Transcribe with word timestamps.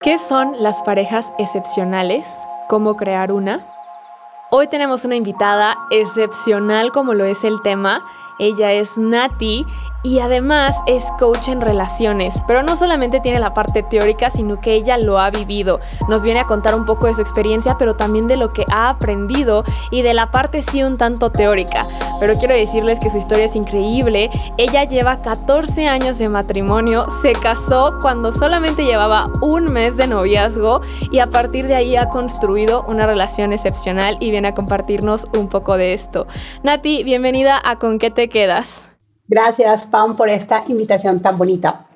¿Qué 0.00 0.16
son 0.16 0.52
las 0.60 0.80
parejas 0.84 1.26
excepcionales? 1.38 2.24
¿Cómo 2.68 2.96
crear 2.96 3.32
una? 3.32 3.66
Hoy 4.48 4.68
tenemos 4.68 5.04
una 5.04 5.16
invitada 5.16 5.76
excepcional 5.90 6.92
como 6.92 7.14
lo 7.14 7.24
es 7.24 7.42
el 7.42 7.60
tema. 7.62 8.04
Ella 8.38 8.70
es 8.70 8.96
Nati 8.96 9.66
y 10.04 10.20
además 10.20 10.76
es 10.86 11.04
coach 11.18 11.48
en 11.48 11.60
relaciones, 11.60 12.44
pero 12.46 12.62
no 12.62 12.76
solamente 12.76 13.18
tiene 13.18 13.40
la 13.40 13.54
parte 13.54 13.82
teórica, 13.82 14.30
sino 14.30 14.60
que 14.60 14.74
ella 14.74 14.98
lo 14.98 15.18
ha 15.18 15.30
vivido. 15.30 15.80
Nos 16.08 16.22
viene 16.22 16.38
a 16.38 16.46
contar 16.46 16.76
un 16.76 16.86
poco 16.86 17.08
de 17.08 17.14
su 17.14 17.20
experiencia, 17.20 17.76
pero 17.76 17.96
también 17.96 18.28
de 18.28 18.36
lo 18.36 18.52
que 18.52 18.64
ha 18.70 18.90
aprendido 18.90 19.64
y 19.90 20.02
de 20.02 20.14
la 20.14 20.30
parte 20.30 20.62
sí 20.62 20.84
un 20.84 20.96
tanto 20.96 21.32
teórica. 21.32 21.84
Pero 22.20 22.34
quiero 22.34 22.54
decirles 22.54 22.98
que 23.00 23.10
su 23.10 23.18
historia 23.18 23.44
es 23.44 23.56
increíble. 23.56 24.30
Ella 24.56 24.84
lleva 24.84 25.22
14 25.22 25.86
años 25.86 26.18
de 26.18 26.28
matrimonio, 26.28 27.02
se 27.22 27.32
casó 27.32 27.98
cuando 28.00 28.32
solamente 28.32 28.84
llevaba 28.84 29.30
un 29.40 29.72
mes 29.72 29.96
de 29.96 30.06
noviazgo 30.06 30.80
y 31.12 31.20
a 31.20 31.28
partir 31.28 31.66
de 31.66 31.76
ahí 31.76 31.96
ha 31.96 32.08
construido 32.08 32.84
una 32.88 33.06
relación 33.06 33.52
excepcional 33.52 34.16
y 34.20 34.30
viene 34.30 34.48
a 34.48 34.54
compartirnos 34.54 35.26
un 35.36 35.48
poco 35.48 35.76
de 35.76 35.94
esto. 35.94 36.26
Nati, 36.62 37.04
bienvenida 37.04 37.60
a 37.64 37.78
Con 37.78 37.98
qué 37.98 38.10
te 38.10 38.28
quedas. 38.28 38.88
Gracias, 39.26 39.86
Pam, 39.86 40.16
por 40.16 40.28
esta 40.28 40.64
invitación 40.68 41.20
tan 41.20 41.36
bonita. 41.36 41.87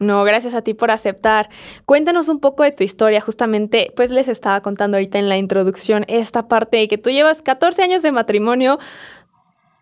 No, 0.00 0.24
gracias 0.24 0.54
a 0.54 0.62
ti 0.62 0.72
por 0.72 0.90
aceptar. 0.90 1.50
Cuéntanos 1.84 2.30
un 2.30 2.40
poco 2.40 2.62
de 2.62 2.72
tu 2.72 2.82
historia. 2.82 3.20
Justamente, 3.20 3.92
pues 3.94 4.10
les 4.10 4.28
estaba 4.28 4.62
contando 4.62 4.96
ahorita 4.96 5.18
en 5.18 5.28
la 5.28 5.36
introducción 5.36 6.06
esta 6.08 6.48
parte 6.48 6.78
de 6.78 6.88
que 6.88 6.96
tú 6.96 7.10
llevas 7.10 7.42
14 7.42 7.82
años 7.82 8.02
de 8.02 8.10
matrimonio, 8.10 8.78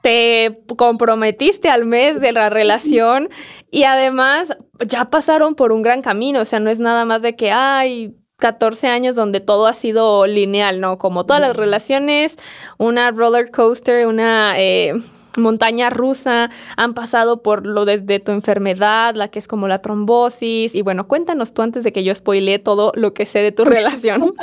te 0.03 0.61
comprometiste 0.77 1.71
al 1.71 1.87
mes 1.87 2.21
de 2.21 2.33
la 2.33 2.51
relación 2.51 3.29
y 3.71 3.85
además 3.85 4.57
ya 4.85 5.07
pasaron 5.07 5.55
por 5.55 5.71
un 5.71 5.83
gran 5.83 6.03
camino. 6.03 6.41
O 6.41 6.45
sea, 6.45 6.59
no 6.59 6.69
es 6.69 6.81
nada 6.81 7.05
más 7.05 7.23
de 7.23 7.37
que, 7.37 7.53
hay 7.53 8.17
14 8.39 8.89
años 8.89 9.15
donde 9.15 9.41
todo 9.41 9.67
ha 9.67 9.75
sido 9.75 10.27
lineal, 10.27 10.81
¿no? 10.81 10.99
Como 10.99 11.27
todas 11.27 11.43
las 11.43 11.57
relaciones, 11.57 12.37
una 12.77 13.13
roller 13.13 13.51
coaster, 13.53 14.07
una... 14.07 14.55
Eh, 14.59 14.95
montaña 15.39 15.91
rusa, 15.91 16.51
han 16.77 16.95
pasado 16.95 17.43
por 17.43 17.67
lo 17.67 17.85
de, 17.85 18.21
tu 18.21 18.33
enfermedad, 18.33 19.15
la 19.15 19.29
que 19.29 19.39
es 19.39 19.49
como 19.49 19.69
la 19.69 19.81
trombosis. 19.81 20.75
Y 20.75 20.83
bueno, 20.83 21.09
cuéntanos 21.09 21.53
tú 21.55 21.63
antes 21.63 21.85
de 21.85 21.93
que 21.93 22.05
yo 22.05 22.15
spoile 22.15 22.59
todo 22.59 22.93
lo 22.95 23.15
que 23.15 23.27
sé 23.27 23.41
de 23.41 23.53
tu 23.53 23.65
relación. 23.67 24.35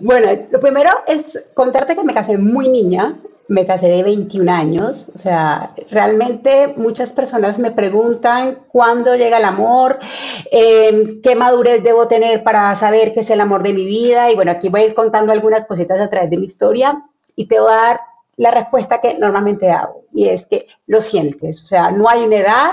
bueno, 0.00 0.28
lo 0.50 0.60
primero 0.60 0.90
es 1.06 1.44
contarte 1.54 1.96
que 1.96 2.04
me 2.04 2.14
casé 2.14 2.38
muy 2.38 2.68
niña, 2.68 3.16
me 3.48 3.66
casé 3.66 3.88
de 3.88 4.02
21 4.02 4.50
años, 4.50 5.08
o 5.14 5.18
sea, 5.18 5.72
realmente 5.90 6.74
muchas 6.76 7.12
personas 7.12 7.58
me 7.58 7.70
preguntan 7.70 8.58
cuándo 8.68 9.14
llega 9.14 9.38
el 9.38 9.44
amor, 9.44 9.98
em, 10.50 11.20
qué 11.22 11.36
madurez 11.36 11.82
debo 11.82 12.08
tener 12.08 12.42
para 12.42 12.74
saber 12.76 13.14
qué 13.14 13.20
es 13.20 13.30
el 13.30 13.40
amor 13.40 13.62
de 13.62 13.72
mi 13.72 13.84
vida, 13.84 14.30
y 14.30 14.34
bueno, 14.34 14.50
aquí 14.50 14.68
voy 14.68 14.80
a 14.80 14.86
ir 14.86 14.94
contando 14.94 15.32
algunas 15.32 15.66
cositas 15.66 16.00
a 16.00 16.10
través 16.10 16.30
de 16.30 16.38
mi 16.38 16.46
historia 16.46 17.04
y 17.36 17.46
te 17.46 17.60
voy 17.60 17.72
a 17.72 17.76
dar 17.76 18.00
la 18.36 18.50
respuesta 18.50 19.00
que 19.00 19.18
normalmente 19.18 19.70
hago, 19.70 20.04
y 20.12 20.28
es 20.28 20.46
que 20.46 20.66
lo 20.86 21.00
sientes, 21.00 21.62
o 21.62 21.66
sea, 21.66 21.90
no 21.90 22.08
hay 22.08 22.24
una 22.24 22.36
edad, 22.36 22.70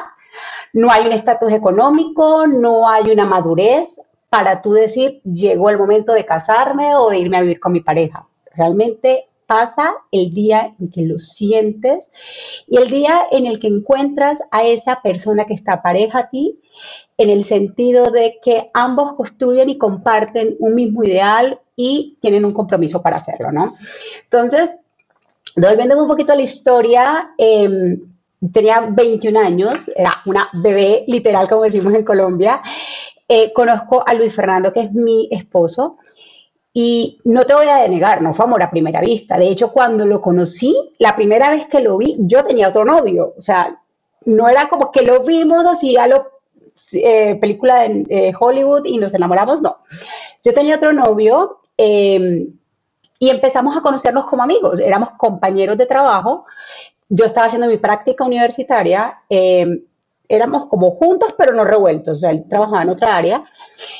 no 0.73 0.91
hay 0.91 1.05
un 1.05 1.13
estatus 1.13 1.51
económico, 1.51 2.47
no 2.47 2.89
hay 2.89 3.03
una 3.11 3.25
madurez 3.25 3.99
para 4.29 4.61
tú 4.61 4.73
decir, 4.73 5.21
llegó 5.23 5.69
el 5.69 5.77
momento 5.77 6.13
de 6.13 6.25
casarme 6.25 6.95
o 6.95 7.09
de 7.09 7.19
irme 7.19 7.37
a 7.37 7.41
vivir 7.41 7.59
con 7.59 7.71
mi 7.71 7.81
pareja. 7.81 8.27
Realmente 8.55 9.29
pasa 9.45 9.93
el 10.11 10.33
día 10.33 10.73
en 10.79 10.89
que 10.89 11.03
lo 11.03 11.19
sientes 11.19 12.11
y 12.67 12.77
el 12.77 12.89
día 12.89 13.27
en 13.29 13.45
el 13.45 13.59
que 13.59 13.67
encuentras 13.67 14.41
a 14.49 14.63
esa 14.63 15.01
persona 15.03 15.45
que 15.45 15.53
está 15.53 15.83
pareja 15.83 16.19
a 16.19 16.29
ti, 16.29 16.59
en 17.17 17.29
el 17.29 17.45
sentido 17.45 18.09
de 18.09 18.39
que 18.43 18.71
ambos 18.73 19.13
construyen 19.13 19.69
y 19.69 19.77
comparten 19.77 20.55
un 20.57 20.73
mismo 20.73 21.03
ideal 21.03 21.59
y 21.75 22.17
tienen 22.19 22.45
un 22.45 22.53
compromiso 22.53 23.03
para 23.03 23.17
hacerlo, 23.17 23.51
¿no? 23.51 23.75
Entonces, 24.23 24.79
Volviendo 25.55 26.01
un 26.01 26.07
poquito 26.07 26.33
a 26.33 26.35
la 26.35 26.41
historia, 26.41 27.33
em, 27.37 27.99
tenía 28.51 28.87
21 28.89 29.37
años, 29.37 29.89
era 29.95 30.21
una 30.25 30.49
bebé 30.53 31.05
literal, 31.07 31.47
como 31.47 31.63
decimos 31.63 31.93
en 31.93 32.03
Colombia. 32.03 32.61
Eh, 33.27 33.53
conozco 33.53 34.03
a 34.05 34.13
Luis 34.13 34.35
Fernando, 34.35 34.73
que 34.73 34.81
es 34.81 34.91
mi 34.91 35.27
esposo, 35.31 35.97
y 36.73 37.19
no 37.25 37.45
te 37.45 37.53
voy 37.53 37.67
a 37.67 37.77
denegar, 37.77 38.21
no 38.21 38.33
fue 38.33 38.45
amor 38.45 38.63
a 38.63 38.71
primera 38.71 38.99
vista. 38.99 39.37
De 39.37 39.47
hecho, 39.47 39.71
cuando 39.71 40.05
lo 40.05 40.19
conocí, 40.21 40.75
la 40.97 41.15
primera 41.15 41.49
vez 41.51 41.67
que 41.67 41.81
lo 41.81 41.97
vi, 41.97 42.15
yo 42.19 42.43
tenía 42.43 42.69
otro 42.69 42.83
novio. 42.83 43.35
O 43.37 43.41
sea, 43.41 43.79
no 44.25 44.49
era 44.49 44.67
como 44.69 44.91
que 44.91 45.03
lo 45.03 45.23
vimos 45.23 45.65
así 45.65 45.97
a 45.97 46.07
lo 46.07 46.33
eh, 46.93 47.35
película 47.35 47.81
de 47.81 48.05
eh, 48.09 48.33
Hollywood 48.37 48.85
y 48.85 48.97
nos 48.97 49.13
enamoramos, 49.13 49.61
no. 49.61 49.77
Yo 50.43 50.53
tenía 50.53 50.77
otro 50.77 50.93
novio. 50.93 51.59
Eh, 51.77 52.47
y 53.23 53.29
empezamos 53.29 53.77
a 53.77 53.79
conocernos 53.79 54.25
como 54.25 54.43
amigos, 54.43 54.81
éramos 54.81 55.11
compañeros 55.11 55.77
de 55.77 55.85
trabajo, 55.85 56.45
yo 57.07 57.23
estaba 57.23 57.47
haciendo 57.47 57.69
mi 57.69 57.77
práctica 57.77 58.25
universitaria, 58.25 59.17
em, 59.29 59.81
éramos 60.27 60.65
como 60.65 60.91
juntos 60.91 61.33
pero 61.37 61.53
no 61.53 61.63
revueltos, 61.63 62.17
o 62.17 62.19
sea, 62.19 62.31
él 62.31 62.43
trabajaba 62.49 62.81
en 62.81 62.89
otra 62.89 63.15
área, 63.15 63.45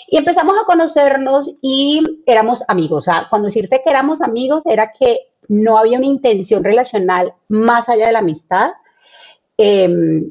y 0.09 0.17
empezamos 0.17 0.57
a 0.61 0.66
conocernos 0.66 1.56
y 1.61 2.03
éramos 2.25 2.66
amigos, 2.67 3.07
o 3.07 3.11
cuando 3.29 3.47
decirte 3.47 3.81
que 3.81 3.89
éramos 3.89 4.22
amigos 4.22 4.63
era 4.66 4.91
que 4.91 5.19
no 5.47 5.78
había 5.78 6.00
una 6.00 6.07
intención 6.07 6.61
relacional 6.61 7.34
más 7.47 7.88
allá 7.88 8.07
de 8.07 8.13
la 8.13 8.19
amistad. 8.19 8.72
Eh, 9.57 10.22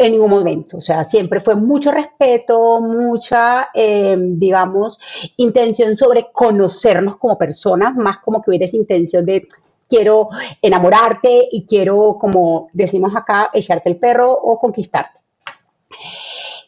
en 0.00 0.12
ningún 0.12 0.30
momento. 0.30 0.78
O 0.78 0.80
sea, 0.80 1.04
siempre 1.04 1.40
fue 1.40 1.54
mucho 1.54 1.90
respeto, 1.90 2.80
mucha, 2.80 3.68
eh, 3.74 4.16
digamos, 4.18 4.98
intención 5.36 5.94
sobre 5.94 6.28
conocernos 6.32 7.16
como 7.18 7.36
personas, 7.36 7.94
más 7.96 8.20
como 8.20 8.40
que 8.40 8.50
hubiera 8.50 8.64
esa 8.64 8.78
intención 8.78 9.26
de 9.26 9.46
quiero 9.86 10.30
enamorarte 10.62 11.48
y 11.52 11.66
quiero, 11.66 12.16
como 12.18 12.70
decimos 12.72 13.14
acá, 13.14 13.50
echarte 13.52 13.90
el 13.90 13.98
perro 13.98 14.32
o 14.32 14.58
conquistarte. 14.58 15.20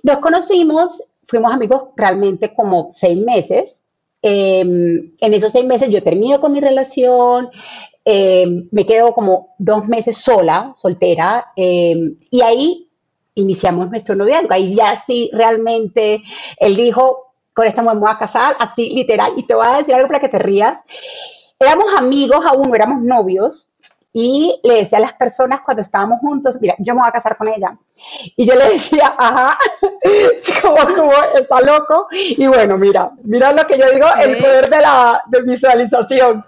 Nos 0.03 0.19
conocimos, 0.19 1.03
fuimos 1.27 1.55
amigos 1.55 1.85
realmente 1.97 2.55
como 2.55 2.91
seis 2.93 3.17
meses. 3.17 3.87
Em, 4.21 5.15
en 5.19 5.35
esos 5.35 5.53
seis 5.53 5.65
meses 5.65 5.89
yo 5.89 6.03
termino 6.03 6.39
con 6.39 6.53
mi 6.53 6.61
relación, 6.61 7.49
em, 8.05 8.69
me 8.71 8.85
quedo 8.85 9.15
como 9.15 9.55
dos 9.59 9.89
meses 9.89 10.19
sola, 10.19 10.75
soltera, 10.77 11.47
em, 11.57 12.19
y 12.31 12.43
ahí 12.43 12.89
iniciamos 13.35 13.91
nuestro 13.91 14.15
noviazgo. 14.15 14.53
Ahí 14.53 14.75
ya 14.75 14.97
sí 14.97 15.31
realmente 15.33 16.23
él 16.59 16.77
dijo, 16.77 17.35
con 17.55 17.67
esta 17.67 17.83
mujer 17.83 17.97
me 17.97 18.03
voy 18.03 18.11
a 18.11 18.19
casar, 18.19 18.57
así 18.59 18.91
literal. 18.91 19.33
Y 19.37 19.45
te 19.45 19.55
voy 19.55 19.67
a 19.67 19.79
decir 19.79 19.95
algo 19.95 20.09
para 20.09 20.21
que 20.21 20.29
te 20.29 20.39
rías. 20.39 20.79
Éramos 21.59 21.95
amigos 21.97 22.45
aún, 22.47 22.69
no 22.69 22.75
éramos 22.75 23.03
novios. 23.03 23.69
Y 24.15 24.61
le 24.63 24.75
decía 24.75 24.99
a 24.99 25.03
las 25.03 25.15
personas 25.15 25.63
cuando 25.63 25.81
estábamos 25.81 26.21
juntos, 26.21 26.59
mira, 26.61 26.75
yo 26.79 26.95
me 26.95 27.01
voy 27.01 27.09
a 27.09 27.13
casar 27.13 27.37
con 27.37 27.49
ella. 27.49 27.79
Y 28.37 28.47
yo 28.47 28.55
le 28.55 28.69
decía, 28.69 29.15
ajá, 29.17 29.57
como, 30.63 30.77
como 30.95 31.13
está 31.35 31.61
loco. 31.63 32.09
Y 32.13 32.47
bueno, 32.47 32.77
mira, 32.77 33.11
mira 33.23 33.53
lo 33.53 33.67
que 33.67 33.79
yo 33.79 33.91
digo, 33.91 34.07
el 34.21 34.37
poder 34.39 34.69
de 34.69 34.81
la 34.81 35.23
de 35.29 35.43
visualización. 35.43 36.45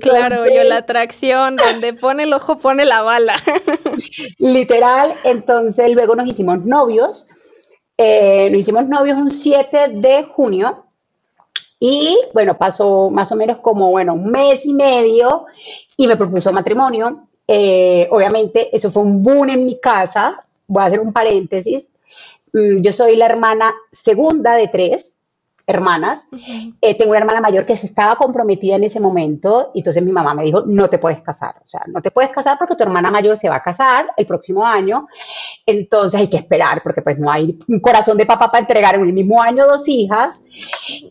Claro, 0.00 0.46
yo 0.46 0.64
la 0.64 0.78
atracción, 0.78 1.56
donde 1.56 1.94
pone 1.94 2.24
el 2.24 2.32
ojo, 2.32 2.58
pone 2.58 2.84
la 2.84 3.02
bala. 3.02 3.36
literal, 4.38 5.14
entonces 5.24 5.90
luego 5.92 6.14
nos 6.14 6.26
hicimos 6.26 6.64
novios. 6.64 7.28
Eh, 7.96 8.48
nos 8.50 8.60
hicimos 8.60 8.86
novios 8.86 9.18
un 9.18 9.30
7 9.30 9.88
de 9.94 10.24
junio 10.24 10.84
y 11.80 12.16
bueno, 12.32 12.56
pasó 12.56 13.10
más 13.10 13.30
o 13.32 13.36
menos 13.36 13.58
como, 13.58 13.90
bueno, 13.90 14.14
un 14.14 14.30
mes 14.30 14.64
y 14.64 14.72
medio 14.72 15.46
y 15.96 16.06
me 16.06 16.16
propuso 16.16 16.52
matrimonio. 16.52 17.26
Eh, 17.46 18.08
obviamente, 18.10 18.74
eso 18.74 18.92
fue 18.92 19.02
un 19.02 19.22
boom 19.22 19.50
en 19.50 19.64
mi 19.64 19.80
casa. 19.80 20.44
Voy 20.66 20.82
a 20.82 20.86
hacer 20.86 21.00
un 21.00 21.12
paréntesis. 21.12 21.90
Mm, 22.52 22.80
yo 22.82 22.92
soy 22.92 23.16
la 23.16 23.26
hermana 23.26 23.74
segunda 23.92 24.54
de 24.54 24.68
tres 24.68 25.17
hermanas. 25.68 26.26
Eh, 26.80 26.96
tengo 26.96 27.10
una 27.10 27.20
hermana 27.20 27.42
mayor 27.42 27.66
que 27.66 27.76
se 27.76 27.84
estaba 27.84 28.16
comprometida 28.16 28.76
en 28.76 28.84
ese 28.84 29.00
momento, 29.00 29.70
y 29.74 29.80
entonces 29.80 30.02
mi 30.02 30.12
mamá 30.12 30.32
me 30.32 30.42
dijo, 30.42 30.64
no 30.66 30.88
te 30.88 30.98
puedes 30.98 31.20
casar, 31.20 31.56
o 31.62 31.68
sea, 31.68 31.82
no 31.86 32.00
te 32.00 32.10
puedes 32.10 32.30
casar 32.30 32.56
porque 32.58 32.74
tu 32.74 32.82
hermana 32.82 33.10
mayor 33.10 33.36
se 33.36 33.50
va 33.50 33.56
a 33.56 33.62
casar 33.62 34.10
el 34.16 34.26
próximo 34.26 34.66
año, 34.66 35.06
entonces 35.66 36.18
hay 36.18 36.28
que 36.28 36.38
esperar 36.38 36.82
porque 36.82 37.02
pues 37.02 37.18
no 37.18 37.30
hay 37.30 37.58
un 37.68 37.80
corazón 37.80 38.16
de 38.16 38.24
papá 38.24 38.50
para 38.50 38.60
entregar 38.60 38.94
en 38.94 39.02
el 39.02 39.12
mismo 39.12 39.42
año 39.42 39.66
dos 39.66 39.86
hijas, 39.88 40.40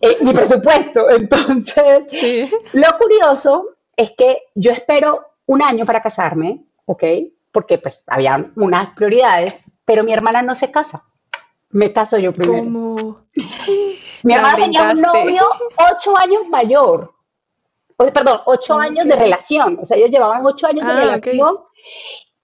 eh, 0.02 0.18
ni 0.22 0.34
presupuesto. 0.34 1.08
Entonces, 1.18 2.50
lo 2.74 2.98
curioso 2.98 3.66
es 3.96 4.12
que 4.18 4.42
yo 4.56 4.72
espero 4.72 5.24
un 5.46 5.62
año 5.62 5.86
para 5.86 6.02
casarme, 6.02 6.66
¿ok? 6.86 7.04
Porque 7.52 7.78
pues 7.78 8.04
había 8.08 8.52
unas 8.56 8.90
prioridades, 8.90 9.60
pero 9.86 10.04
mi 10.04 10.14
hermana 10.14 10.42
no 10.42 10.56
se 10.56 10.72
casa. 10.72 11.04
Me 11.70 11.94
caso 11.94 12.18
yo 12.18 12.34
primero. 12.34 12.64
¿Cómo? 12.64 13.18
Mi 14.28 14.34
hermana 14.34 14.58
tenía 14.58 14.92
un 14.92 15.02
novio 15.02 15.44
ocho 15.92 16.18
años 16.18 16.48
mayor. 16.50 17.14
O 17.96 18.04
sea, 18.04 18.14
perdón, 18.14 18.42
ocho 18.46 18.76
años 18.76 19.06
de 19.06 19.16
relación. 19.16 19.80
O 19.82 19.86
sea, 19.86 19.98
ellos 19.98 20.12
llevaban 20.12 20.46
ocho 20.46 20.68
años 20.68 20.86
de 20.86 20.92
ah, 20.92 21.00
relación. 21.00 21.58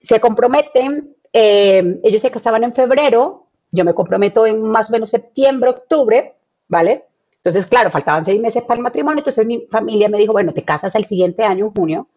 Se 0.02 0.18
comprometen. 0.18 1.14
Eh, 1.32 2.00
ellos 2.02 2.22
se 2.22 2.30
casaban 2.30 2.64
en 2.64 2.72
febrero. 2.72 3.48
yo 3.70 3.84
me 3.84 3.92
comprometo 3.92 4.46
en 4.46 4.62
más 4.62 4.88
o 4.88 4.92
menos 4.92 5.10
septiembre, 5.10 5.70
octubre, 5.70 6.36
¿vale? 6.68 7.04
Entonces, 7.36 7.66
claro, 7.66 7.90
faltaban 7.90 8.24
seis 8.24 8.40
meses 8.40 8.62
para 8.62 8.78
el 8.78 8.82
matrimonio, 8.82 9.18
entonces 9.18 9.44
mi 9.44 9.66
familia 9.70 10.08
me 10.08 10.16
dijo, 10.16 10.32
bueno, 10.32 10.54
te 10.54 10.64
casas 10.64 10.94
el 10.94 11.04
siguiente 11.04 11.44
año, 11.44 11.66
en 11.66 11.74
junio. 11.74 12.08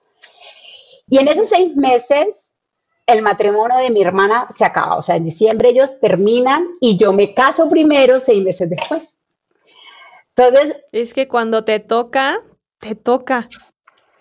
Y 1.09 1.17
en 1.17 1.27
esos 1.27 1.49
seis 1.49 1.75
meses, 1.75 2.51
el 3.05 3.21
matrimonio 3.21 3.77
de 3.77 3.89
mi 3.89 4.01
hermana 4.01 4.47
se 4.55 4.63
acaba, 4.63 4.97
o 4.97 5.01
sea, 5.01 5.15
en 5.15 5.25
diciembre 5.25 5.69
ellos 5.69 5.99
terminan 5.99 6.67
y 6.79 6.95
yo 6.95 7.11
me 7.11 7.33
caso 7.33 7.67
primero 7.69 8.21
seis 8.21 8.43
meses 8.43 8.69
después. 8.69 9.16
Entonces... 10.37 10.83
Es 10.91 11.13
que 11.13 11.27
cuando 11.27 11.63
te 11.63 11.79
toca, 11.79 12.41
te 12.79 12.95
toca. 12.95 13.49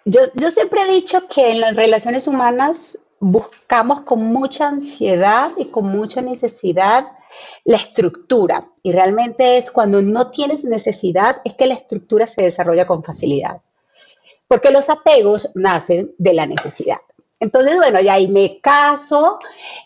Yo, 0.04 0.20
yo 0.34 0.50
siempre 0.50 0.82
he 0.82 0.92
dicho 0.92 1.28
que 1.28 1.52
en 1.52 1.60
las 1.60 1.76
relaciones 1.76 2.26
humanas 2.26 2.98
buscamos 3.20 4.02
con 4.02 4.20
mucha 4.24 4.68
ansiedad 4.68 5.52
y 5.56 5.66
con 5.66 5.86
mucha 5.86 6.22
necesidad 6.22 7.06
la 7.64 7.76
estructura. 7.76 8.70
Y 8.82 8.92
realmente 8.92 9.58
es 9.58 9.70
cuando 9.70 10.00
no 10.00 10.30
tienes 10.30 10.64
necesidad, 10.64 11.40
es 11.44 11.54
que 11.54 11.66
la 11.66 11.74
estructura 11.74 12.26
se 12.26 12.42
desarrolla 12.42 12.86
con 12.86 13.02
facilidad. 13.02 13.62
Porque 14.48 14.70
los 14.70 14.88
apegos 14.88 15.50
nacen 15.54 16.14
de 16.18 16.32
la 16.32 16.46
necesidad. 16.46 16.98
Entonces, 17.38 17.76
bueno, 17.76 18.00
ya 18.00 18.14
ahí 18.14 18.28
me 18.28 18.60
caso, 18.60 19.38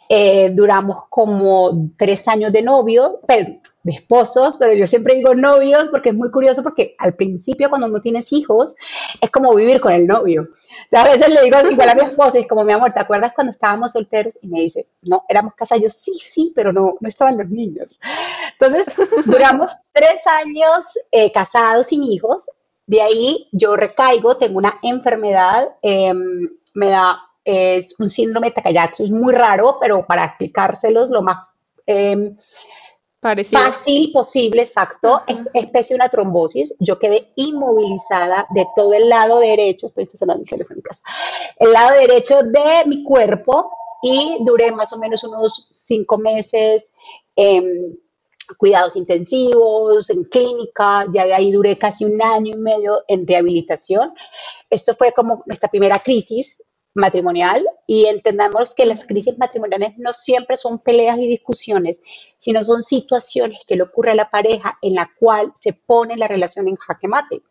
eh, 0.09 0.51
duramos 0.51 1.05
como 1.09 1.91
tres 1.97 2.29
años 2.29 2.53
de 2.53 2.63
novio, 2.63 3.21
pero, 3.27 3.61
de 3.83 3.93
esposos, 3.93 4.57
pero 4.59 4.75
yo 4.75 4.87
siempre 4.87 5.15
digo 5.15 5.35
novios 5.35 5.89
porque 5.89 6.11
es 6.11 6.15
muy 6.15 6.31
curioso 6.31 6.63
porque 6.63 6.95
al 6.99 7.15
principio 7.15 7.71
cuando 7.71 7.89
no 7.89 8.01
tienes 8.01 8.33
hijos 8.33 8.77
es 9.21 9.31
como 9.31 9.55
vivir 9.55 9.81
con 9.81 9.93
el 9.93 10.07
novio. 10.07 10.49
a 10.93 11.05
veces 11.05 11.29
le 11.29 11.43
digo 11.43 11.59
igual 11.71 11.89
a 11.89 11.95
mi 11.95 12.03
esposo 12.03 12.37
y 12.39 12.43
es 12.43 12.49
como, 12.49 12.65
mi 12.65 12.73
amor, 12.73 12.93
¿te 12.93 13.01
acuerdas 13.01 13.33
cuando 13.35 13.53
estábamos 13.53 13.93
solteros? 13.93 14.35
Y 14.43 14.49
me 14.49 14.61
dice, 14.61 14.87
no, 15.03 15.25
éramos 15.29 15.55
casados. 15.55 15.83
Yo, 15.83 15.91
sí, 15.91 16.13
sí, 16.23 16.53
pero 16.55 16.73
no, 16.73 16.95
no 17.01 17.09
estaban 17.09 17.39
los 17.39 17.49
niños. 17.49 17.99
Entonces, 18.59 18.95
duramos 19.25 19.71
tres 19.93 20.27
años 20.27 20.99
eh, 21.11 21.33
casados 21.33 21.87
sin 21.89 22.05
hijos. 22.05 22.51
De 22.87 23.01
ahí 23.01 23.49
yo 23.53 23.77
recaigo, 23.77 24.37
tengo 24.37 24.59
una 24.59 24.79
enfermedad, 24.83 25.77
em, 25.81 26.51
me 26.75 26.91
da 26.91 27.30
es 27.45 27.99
un 27.99 28.11
síndrome 28.11 28.49
de 28.49 28.53
Takayatsu, 28.53 29.05
es 29.05 29.11
muy 29.11 29.33
raro, 29.33 29.79
pero 29.81 30.07
para 30.07 30.25
explicárselos 30.25 31.11
lo 31.11 31.23
más 31.23 31.39
eh, 31.87 32.35
fácil 33.51 34.13
posible, 34.13 34.63
exacto, 34.63 35.23
es 35.27 35.39
especie 35.53 35.95
de 35.95 35.97
una 35.97 36.09
trombosis. 36.09 36.75
Yo 36.81 36.99
quedé 36.99 37.33
inmovilizada 37.37 38.47
de 38.51 38.67
todo 38.75 38.95
el 38.95 39.09
lado 39.09 39.41
derecho, 39.41 39.93
el 39.97 41.73
lado 41.73 41.95
derecho 41.99 42.43
de 42.43 42.85
mi 42.87 43.05
cuerpo 43.05 43.71
y 44.03 44.39
duré 44.41 44.73
más 44.73 44.93
o 44.93 44.99
menos 44.99 45.23
unos 45.25 45.71
cinco 45.75 46.17
meses 46.17 46.93
en 47.37 47.99
cuidados 48.57 48.97
intensivos, 48.97 50.09
en 50.11 50.25
clínica, 50.25 51.05
ya 51.13 51.27
de 51.27 51.35
ahí 51.35 51.53
duré 51.53 51.79
casi 51.79 52.05
un 52.05 52.21
año 52.21 52.55
y 52.55 52.59
medio 52.59 53.05
en 53.07 53.27
rehabilitación. 53.27 54.15
Esto 54.71 54.95
fue 54.95 55.13
como 55.13 55.43
nuestra 55.47 55.69
primera 55.69 55.99
crisis 55.99 56.63
matrimonial 56.95 57.65
y 57.87 58.07
entendamos 58.07 58.75
que 58.75 58.87
las 58.87 59.07
crisis 59.07 59.39
matrimoniales 59.39 59.97
no 59.99 60.13
siempre 60.13 60.57
son 60.57 60.79
peleas 60.79 61.19
y 61.19 61.27
discusiones, 61.27 62.01
sino 62.39 62.65
son 62.65 62.83
situaciones 62.83 63.61
que 63.67 63.77
le 63.77 63.83
ocurre 63.83 64.13
a 64.13 64.17
la 64.17 64.31
pareja 64.31 64.79
en 64.83 64.95
la 64.95 65.11
cual 65.19 65.53
se 65.61 65.73
pone 65.73 66.17
la 66.17 66.29
relación 66.29 66.69
en 66.69 66.77
jaque 66.77 67.09
mate. 67.09 67.43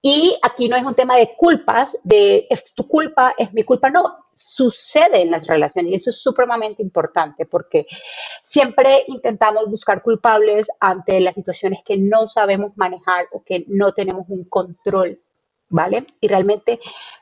Y 0.00 0.38
aquí 0.42 0.68
no 0.68 0.76
es 0.76 0.84
un 0.84 0.94
tema 0.94 1.16
de 1.16 1.34
culpas, 1.36 1.98
de 2.04 2.46
es 2.48 2.72
tu 2.74 2.86
culpa, 2.86 3.34
es 3.36 3.52
mi 3.52 3.64
culpa, 3.64 3.90
no, 3.90 4.28
sucede 4.32 5.22
en 5.22 5.32
las 5.32 5.46
relaciones 5.46 5.90
y 5.90 5.94
eso 5.96 6.10
es 6.10 6.22
supremamente 6.22 6.80
importante 6.80 7.44
porque 7.44 7.86
siempre 8.44 9.02
intentamos 9.08 9.68
buscar 9.68 10.00
culpables 10.00 10.68
ante 10.78 11.20
las 11.20 11.34
situaciones 11.34 11.80
que 11.84 11.96
no 11.96 12.28
sabemos 12.28 12.76
manejar 12.76 13.26
o 13.32 13.42
que 13.42 13.64
no 13.66 13.92
tenemos 13.92 14.26
un 14.28 14.44
control 14.44 15.20
¿vale? 15.68 16.06
Y 16.20 16.28
realmente 16.28 16.80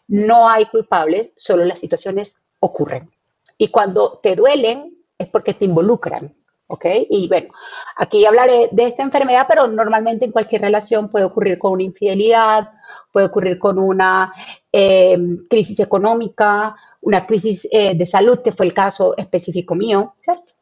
no 0.08 0.48
hay 0.48 0.66
culpables, 0.66 1.30
solo 1.36 1.64
las 1.64 1.78
situaciones 1.78 2.36
ocurren. 2.60 3.10
Y 3.58 3.68
cuando 3.68 4.20
te 4.22 4.36
duelen 4.36 4.96
es 5.18 5.28
porque 5.28 5.54
te 5.54 5.64
involucran, 5.64 6.34
¿ok? 6.66 6.84
Y 7.10 7.28
bueno, 7.28 7.48
aquí 7.96 8.24
hablaré 8.26 8.68
de 8.72 8.84
esta 8.84 9.02
enfermedad, 9.02 9.46
pero 9.48 9.66
normalmente 9.66 10.24
en 10.24 10.32
cualquier 10.32 10.62
relación 10.62 11.08
puede 11.08 11.24
ocurrir 11.24 11.58
con 11.58 11.72
una 11.72 11.82
infidelidad, 11.82 12.72
puede 13.12 13.26
ocurrir 13.26 13.58
con 13.58 13.78
una 13.78 14.32
eh, 14.70 15.16
crisis 15.48 15.80
económica, 15.80 16.76
una 17.00 17.26
crisis 17.26 17.66
eh, 17.70 17.94
de 17.94 18.06
salud, 18.06 18.40
que 18.42 18.52
fue 18.52 18.66
el 18.66 18.74
caso 18.74 19.16
específico 19.16 19.74
mío, 19.74 20.14
¿cierto? 20.20 20.52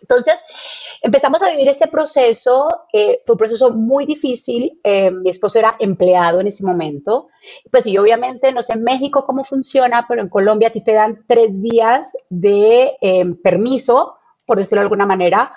Entonces, 0.00 0.38
Empezamos 1.00 1.40
a 1.42 1.50
vivir 1.50 1.68
este 1.68 1.86
proceso, 1.86 2.68
eh, 2.92 3.22
fue 3.24 3.34
un 3.34 3.38
proceso 3.38 3.70
muy 3.70 4.04
difícil, 4.04 4.80
eh, 4.82 5.12
mi 5.12 5.30
esposo 5.30 5.58
era 5.58 5.76
empleado 5.78 6.40
en 6.40 6.48
ese 6.48 6.64
momento, 6.64 7.28
pues 7.70 7.86
y 7.86 7.96
obviamente 7.98 8.50
no 8.52 8.62
sé 8.62 8.72
en 8.72 8.82
México 8.82 9.24
cómo 9.24 9.44
funciona, 9.44 10.06
pero 10.08 10.22
en 10.22 10.28
Colombia 10.28 10.68
a 10.68 10.72
ti 10.72 10.80
te 10.80 10.92
dan 10.92 11.24
tres 11.28 11.50
días 11.62 12.08
de 12.28 12.96
eh, 13.00 13.24
permiso, 13.42 14.16
por 14.44 14.58
decirlo 14.58 14.80
de 14.80 14.86
alguna 14.86 15.06
manera, 15.06 15.52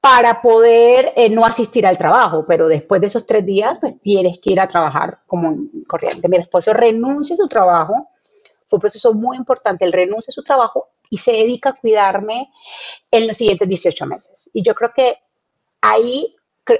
para 0.00 0.42
poder 0.42 1.14
no 1.30 1.44
asistir 1.44 1.86
al 1.86 1.98
trabajo, 1.98 2.44
pero 2.46 2.68
después 2.68 3.00
de 3.00 3.08
esos 3.08 3.26
tres 3.26 3.44
días, 3.44 3.78
pues 3.80 4.00
tienes 4.00 4.38
que 4.38 4.52
ir 4.52 4.60
a 4.60 4.68
trabajar 4.68 5.20
como 5.26 5.56
corriente. 5.88 6.28
Mi 6.28 6.36
esposo 6.36 6.72
renuncia 6.72 7.34
a 7.34 7.38
su 7.38 7.48
trabajo, 7.48 8.08
fue 8.68 8.76
un 8.76 8.80
proceso 8.80 9.14
muy 9.14 9.36
importante, 9.36 9.84
él 9.84 9.92
renuncia 9.92 10.30
a 10.30 10.34
su 10.34 10.44
trabajo 10.44 10.90
y 11.10 11.18
se 11.18 11.32
dedica 11.32 11.70
a 11.70 11.74
cuidarme 11.74 12.50
en 13.10 13.26
los 13.26 13.36
siguientes 13.36 13.68
18 13.68 14.06
meses. 14.06 14.50
Y 14.52 14.62
yo 14.62 14.74
creo 14.74 14.92
que 14.94 15.18
ahí, 15.80 16.34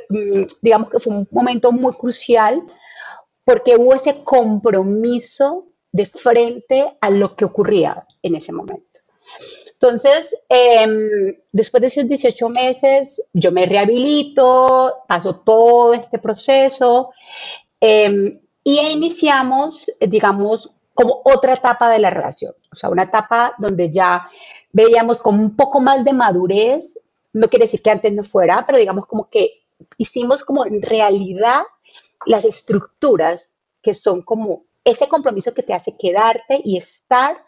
mm, 0.09 0.43
digamos 0.63 0.91
que 0.91 1.01
fue 1.01 1.13
un 1.13 1.29
momento 1.31 1.73
muy 1.73 1.93
crucial 1.95 2.63
porque 3.45 3.77
hubo 3.77 3.95
ese 3.95 4.25
compromiso 4.25 5.67
de 5.93 6.07
frente 6.07 6.97
a 7.01 7.11
lo 7.11 7.37
que 7.37 7.45
ocurría 7.45 8.07
en 8.23 8.35
ese 8.35 8.53
momento. 8.53 9.01
Entonces, 9.73 10.35
em, 10.49 11.37
después 11.53 11.81
de 11.83 11.87
esos 11.89 12.09
18 12.09 12.49
meses, 12.49 13.23
yo 13.33 13.53
me 13.53 13.67
rehabilito, 13.67 15.05
paso 15.07 15.41
todo 15.41 15.93
este 15.95 16.19
proceso 16.19 17.11
em, 17.81 18.41
y 18.65 18.81
iniciamos, 18.81 19.87
digamos, 20.01 20.73
como 20.97 21.21
otra 21.25 21.55
etapa 21.55 21.91
de 21.91 22.01
la 22.01 22.11
relación, 22.11 22.55
o 22.73 22.75
sea, 22.75 22.89
una 22.89 23.05
etapa 23.05 23.55
donde 23.59 23.91
ya 23.91 24.29
veíamos 24.73 25.21
como 25.21 25.43
un 25.43 25.55
poco 25.55 25.81
más 25.81 26.05
de 26.05 26.13
madurez, 26.13 26.99
no 27.33 27.49
quiere 27.49 27.67
decir 27.67 27.83
que 27.83 27.91
antes 27.91 28.13
no 28.13 28.25
fuera, 28.25 28.65
pero 28.67 28.79
digamos 28.79 29.07
como 29.07 29.29
que 29.29 29.67
hicimos 29.99 30.43
como 30.43 30.65
en 30.65 30.81
realidad 30.81 31.63
las 32.25 32.45
estructuras 32.47 33.59
que 33.83 33.93
son 33.93 34.23
como 34.23 34.65
ese 34.85 35.07
compromiso 35.07 35.53
que 35.53 35.63
te 35.63 35.75
hace 35.75 35.97
quedarte 35.97 36.61
y 36.65 36.79
estar 36.79 37.45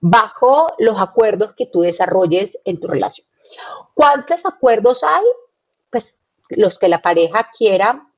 bajo 0.00 0.68
los 0.78 0.98
acuerdos 0.98 1.54
que 1.54 1.66
tú 1.66 1.82
desarrolles 1.82 2.58
en 2.64 2.80
tu 2.80 2.88
relación. 2.88 3.26
¿Cuántos 3.92 4.46
acuerdos 4.46 5.04
hay? 5.04 5.24
Pues 5.90 6.16
los 6.48 6.78
que 6.78 6.88
la 6.88 7.02
pareja 7.02 7.50
quiera 7.56 8.08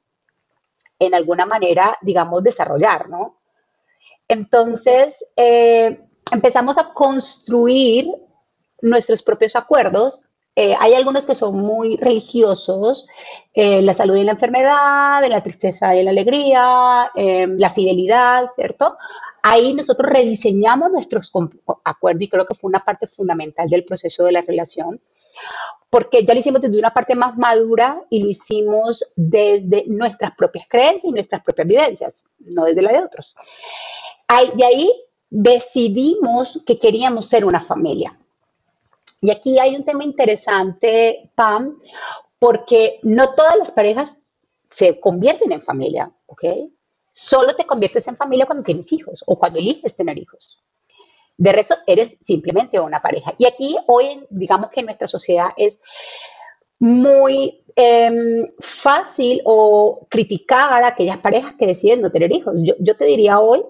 en 0.98 1.14
alguna 1.14 1.46
manera, 1.46 1.96
digamos, 2.02 2.42
desarrollar, 2.42 3.08
¿no? 3.08 3.38
Entonces, 4.28 5.24
eh, 5.36 6.00
empezamos 6.30 6.76
a 6.76 6.92
construir 6.92 8.06
nuestros 8.82 9.22
propios 9.22 9.56
acuerdos. 9.56 10.28
Eh, 10.54 10.74
hay 10.78 10.94
algunos 10.94 11.24
que 11.24 11.34
son 11.34 11.56
muy 11.56 11.96
religiosos, 11.96 13.06
eh, 13.54 13.80
la 13.80 13.94
salud 13.94 14.16
y 14.16 14.24
la 14.24 14.32
enfermedad, 14.32 15.26
la 15.26 15.42
tristeza 15.42 15.96
y 15.96 16.02
la 16.02 16.10
alegría, 16.10 17.10
la 17.14 17.70
fidelidad, 17.70 18.46
¿cierto? 18.54 18.98
Ahí 19.42 19.72
nosotros 19.72 20.10
rediseñamos 20.12 20.90
nuestros 20.90 21.32
acuerdos 21.84 22.22
y 22.22 22.28
creo 22.28 22.44
que 22.44 22.54
fue 22.54 22.68
una 22.68 22.84
parte 22.84 23.06
fundamental 23.06 23.68
del 23.68 23.84
proceso 23.84 24.24
de 24.24 24.32
la 24.32 24.42
relación, 24.42 25.00
porque 25.90 26.24
ya 26.24 26.34
lo 26.34 26.40
hicimos 26.40 26.60
desde 26.60 26.78
una 26.78 26.92
parte 26.92 27.14
más 27.14 27.38
madura 27.38 28.02
y 28.10 28.20
lo 28.20 28.28
hicimos 28.28 29.04
desde 29.14 29.84
nuestras 29.86 30.32
propias 30.36 30.66
creencias 30.68 31.04
y 31.04 31.14
nuestras 31.14 31.42
propias 31.44 31.68
vivencias, 31.68 32.24
no 32.40 32.64
desde 32.64 32.82
la 32.82 32.92
de 32.92 32.98
otros 32.98 33.36
de 34.54 34.64
ahí 34.64 34.92
decidimos 35.30 36.60
que 36.66 36.78
queríamos 36.78 37.28
ser 37.28 37.44
una 37.44 37.60
familia. 37.60 38.18
Y 39.20 39.30
aquí 39.30 39.58
hay 39.58 39.74
un 39.74 39.84
tema 39.84 40.04
interesante, 40.04 41.30
Pam, 41.34 41.78
porque 42.38 43.00
no 43.02 43.34
todas 43.34 43.56
las 43.56 43.70
parejas 43.70 44.16
se 44.68 45.00
convierten 45.00 45.50
en 45.52 45.62
familia, 45.62 46.12
¿ok? 46.26 46.44
Solo 47.10 47.56
te 47.56 47.66
conviertes 47.66 48.06
en 48.06 48.16
familia 48.16 48.46
cuando 48.46 48.62
tienes 48.62 48.92
hijos 48.92 49.24
o 49.26 49.38
cuando 49.38 49.58
eliges 49.58 49.96
tener 49.96 50.18
hijos. 50.18 50.62
De 51.36 51.52
resto, 51.52 51.74
eres 51.86 52.18
simplemente 52.18 52.78
una 52.78 53.00
pareja. 53.00 53.34
Y 53.38 53.46
aquí 53.46 53.76
hoy, 53.86 54.24
digamos 54.30 54.70
que 54.70 54.80
en 54.80 54.86
nuestra 54.86 55.08
sociedad 55.08 55.50
es 55.56 55.80
muy 56.78 57.64
em, 57.74 58.46
fácil 58.60 59.40
o 59.44 60.06
criticar 60.08 60.84
a 60.84 60.88
aquellas 60.88 61.18
parejas 61.18 61.54
que 61.58 61.66
deciden 61.66 62.02
no 62.02 62.12
tener 62.12 62.30
hijos. 62.32 62.54
Yo, 62.62 62.74
yo 62.78 62.96
te 62.96 63.04
diría 63.04 63.40
hoy 63.40 63.64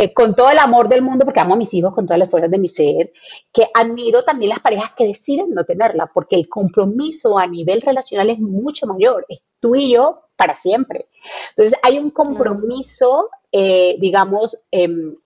eh, 0.00 0.14
con 0.14 0.36
todo 0.36 0.48
el 0.48 0.58
amor 0.58 0.88
del 0.88 1.02
mundo, 1.02 1.24
porque 1.24 1.40
amo 1.40 1.54
a 1.54 1.56
mis 1.56 1.74
hijos 1.74 1.92
con 1.92 2.06
todas 2.06 2.20
las 2.20 2.30
fuerzas 2.30 2.52
de 2.52 2.58
mi 2.58 2.68
ser, 2.68 3.12
que 3.52 3.66
admiro 3.74 4.22
también 4.22 4.50
las 4.50 4.60
parejas 4.60 4.92
que 4.96 5.08
deciden 5.08 5.50
no 5.50 5.64
tenerla, 5.64 6.08
porque 6.14 6.36
el 6.36 6.48
compromiso 6.48 7.36
a 7.36 7.48
nivel 7.48 7.80
relacional 7.80 8.30
es 8.30 8.38
mucho 8.38 8.86
mayor, 8.86 9.26
es 9.28 9.40
tú 9.58 9.74
y 9.74 9.94
yo 9.94 10.20
para 10.36 10.54
siempre. 10.54 11.08
Entonces 11.50 11.76
hay 11.82 11.98
un 11.98 12.10
compromiso, 12.10 13.28
eh, 13.50 13.96
digamos, 13.98 14.56
em, 14.70 15.16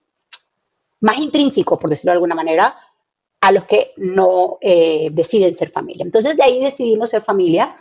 más 1.01 1.19
intrínseco, 1.19 1.77
por 1.77 1.91
decirlo 1.91 2.09
de 2.09 2.15
alguna 2.15 2.33
manera, 2.33 2.75
a 3.41 3.51
los 3.51 3.65
que 3.65 3.91
no 3.97 4.57
eh, 4.59 5.09
deciden 5.11 5.55
ser 5.55 5.69
familia. 5.69 6.03
Entonces 6.03 6.35
de 6.35 6.41
ahí 6.41 6.59
decidimos 6.59 7.11
ser 7.11 7.21
familia. 7.21 7.77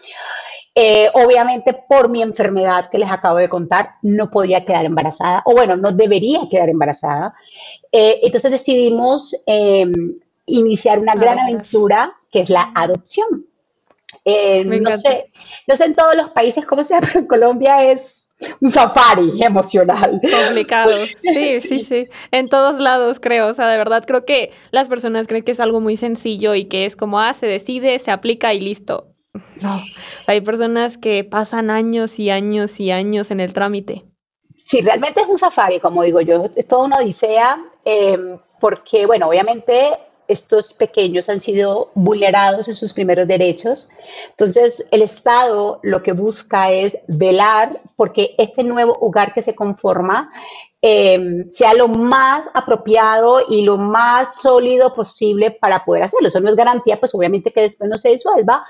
Eh, 0.74 1.10
obviamente 1.12 1.74
por 1.74 2.08
mi 2.08 2.22
enfermedad 2.22 2.88
que 2.88 2.98
les 2.98 3.10
acabo 3.10 3.36
de 3.36 3.48
contar, 3.50 3.96
no 4.00 4.30
podía 4.30 4.64
quedar 4.64 4.86
embarazada, 4.86 5.42
o 5.44 5.52
bueno, 5.52 5.76
no 5.76 5.92
debería 5.92 6.40
quedar 6.50 6.70
embarazada. 6.70 7.34
Eh, 7.90 8.20
entonces 8.22 8.50
decidimos 8.50 9.36
em, 9.46 10.18
iniciar 10.46 10.98
una 10.98 11.14
gran 11.14 11.38
aventura 11.38 12.14
que 12.30 12.40
es 12.40 12.50
la 12.50 12.72
adopción. 12.74 13.46
Eh, 14.24 14.64
no, 14.64 14.96
sé, 14.98 15.30
no 15.66 15.76
sé 15.76 15.84
en 15.84 15.94
todos 15.94 16.16
los 16.16 16.30
países 16.30 16.64
cómo 16.64 16.84
se 16.84 16.94
llama, 16.94 17.06
pero 17.12 17.20
en 17.20 17.26
Colombia 17.26 17.84
es 17.84 18.30
un 18.60 18.70
safari 18.70 19.42
emocional. 19.42 20.20
Complicado. 20.20 20.92
Sí, 21.22 21.60
sí, 21.60 21.80
sí. 21.80 22.08
En 22.30 22.48
todos 22.48 22.78
lados 22.78 23.20
creo. 23.20 23.48
O 23.48 23.54
sea, 23.54 23.68
de 23.68 23.76
verdad 23.76 24.04
creo 24.06 24.24
que 24.24 24.52
las 24.70 24.88
personas 24.88 25.26
creen 25.26 25.44
que 25.44 25.52
es 25.52 25.60
algo 25.60 25.80
muy 25.80 25.96
sencillo 25.96 26.54
y 26.54 26.64
que 26.64 26.86
es 26.86 26.96
como, 26.96 27.20
ah, 27.20 27.34
se 27.34 27.46
decide, 27.46 27.98
se 27.98 28.10
aplica 28.10 28.54
y 28.54 28.60
listo. 28.60 29.11
No, 29.60 29.80
hay 30.26 30.40
personas 30.40 30.98
que 30.98 31.24
pasan 31.24 31.70
años 31.70 32.18
y 32.18 32.30
años 32.30 32.80
y 32.80 32.90
años 32.90 33.30
en 33.30 33.40
el 33.40 33.52
trámite. 33.52 34.04
Sí, 34.66 34.80
realmente 34.80 35.20
es 35.20 35.26
un 35.26 35.38
safari, 35.38 35.80
como 35.80 36.02
digo 36.02 36.20
yo, 36.20 36.48
es 36.54 36.66
toda 36.66 36.84
una 36.84 36.98
odisea, 36.98 37.64
eh, 37.84 38.38
porque, 38.60 39.06
bueno, 39.06 39.28
obviamente 39.28 39.92
estos 40.28 40.72
pequeños 40.72 41.28
han 41.28 41.40
sido 41.40 41.90
vulnerados 41.94 42.68
en 42.68 42.74
sus 42.74 42.92
primeros 42.92 43.26
derechos. 43.26 43.88
Entonces, 44.30 44.84
el 44.90 45.02
Estado 45.02 45.80
lo 45.82 46.02
que 46.02 46.12
busca 46.12 46.70
es 46.70 46.98
velar 47.08 47.80
porque 47.96 48.34
este 48.38 48.64
nuevo 48.64 48.96
hogar 49.00 49.34
que 49.34 49.42
se 49.42 49.54
conforma 49.54 50.30
eh, 50.84 51.46
sea 51.52 51.74
lo 51.74 51.86
más 51.86 52.50
apropiado 52.52 53.40
y 53.48 53.62
lo 53.62 53.78
más 53.78 54.40
sólido 54.40 54.92
posible 54.92 55.52
para 55.52 55.84
poder 55.84 56.02
hacerlo. 56.02 56.26
Eso 56.26 56.40
no 56.40 56.50
es 56.50 56.56
garantía, 56.56 56.98
pues 56.98 57.14
obviamente 57.14 57.52
que 57.52 57.62
después 57.62 57.88
no 57.88 57.96
se 57.96 58.08
disuelva, 58.08 58.66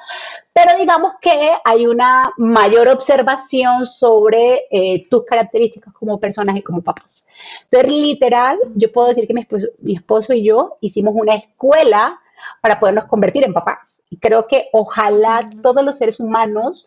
pero 0.52 0.76
digamos 0.78 1.14
que 1.23 1.52
hay 1.64 1.87
una 1.87 2.31
mayor 2.37 2.88
observación 2.88 3.87
sobre 3.87 4.66
eh, 4.71 5.07
tus 5.09 5.25
características 5.25 5.95
como 5.95 6.21
personas 6.21 6.54
y 6.57 6.62
como 6.62 6.83
papás. 6.83 7.25
Entonces, 7.64 7.90
literal, 7.90 8.59
yo 8.75 8.92
puedo 8.92 9.09
decir 9.09 9.26
que 9.26 9.33
mi 9.33 9.40
esposo, 9.40 9.69
mi 9.78 9.95
esposo 9.95 10.35
y 10.35 10.45
yo 10.45 10.76
hicimos 10.83 11.14
una 11.16 11.37
escuela 11.37 12.21
para 12.61 12.78
podernos 12.78 13.07
convertir 13.07 13.45
en 13.45 13.54
papás. 13.54 14.02
Y 14.11 14.19
creo 14.19 14.47
que 14.47 14.69
ojalá 14.75 15.49
todos 15.62 15.83
los 15.83 15.97
seres 15.97 16.21
humanos 16.21 16.87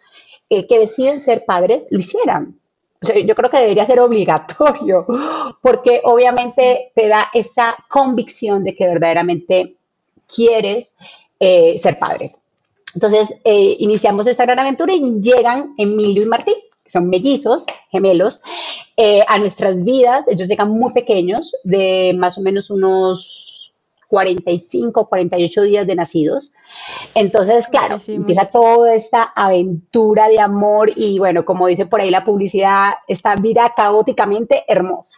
eh, 0.51 0.67
que 0.67 0.77
deciden 0.77 1.19
ser 1.19 1.45
padres 1.45 1.87
lo 1.89 1.97
hicieran 1.97 2.59
yo 3.01 3.35
creo 3.35 3.49
que 3.49 3.59
debería 3.59 3.85
ser 3.85 3.99
obligatorio, 3.99 5.05
porque 5.61 6.01
obviamente 6.03 6.91
te 6.95 7.07
da 7.07 7.29
esa 7.33 7.75
convicción 7.87 8.63
de 8.63 8.75
que 8.75 8.87
verdaderamente 8.87 9.75
quieres 10.27 10.95
eh, 11.39 11.77
ser 11.81 11.99
padre. 11.99 12.35
Entonces, 12.93 13.33
eh, 13.43 13.75
iniciamos 13.79 14.25
esta 14.27 14.45
gran 14.45 14.59
aventura 14.59 14.93
y 14.93 15.19
llegan 15.19 15.73
Emilio 15.77 16.23
y 16.23 16.27
Martín, 16.27 16.55
que 16.83 16.89
son 16.89 17.09
mellizos, 17.09 17.65
gemelos, 17.91 18.41
eh, 18.95 19.19
a 19.27 19.37
nuestras 19.37 19.83
vidas. 19.83 20.25
Ellos 20.27 20.47
llegan 20.47 20.69
muy 20.69 20.93
pequeños, 20.93 21.53
de 21.63 22.15
más 22.17 22.37
o 22.37 22.41
menos 22.41 22.69
unos 22.69 23.54
45, 24.07 25.07
48 25.07 25.61
días 25.63 25.87
de 25.87 25.95
nacidos. 25.95 26.53
Entonces, 27.13 27.67
claro, 27.67 27.97
empieza 28.07 28.49
toda 28.49 28.93
esta 28.95 29.23
aventura 29.23 30.27
de 30.27 30.39
amor 30.39 30.91
y 30.95 31.19
bueno, 31.19 31.45
como 31.45 31.67
dice 31.67 31.85
por 31.85 32.01
ahí 32.01 32.09
la 32.09 32.25
publicidad, 32.25 32.95
esta 33.07 33.35
vida 33.35 33.73
caóticamente 33.75 34.63
hermosa. 34.67 35.17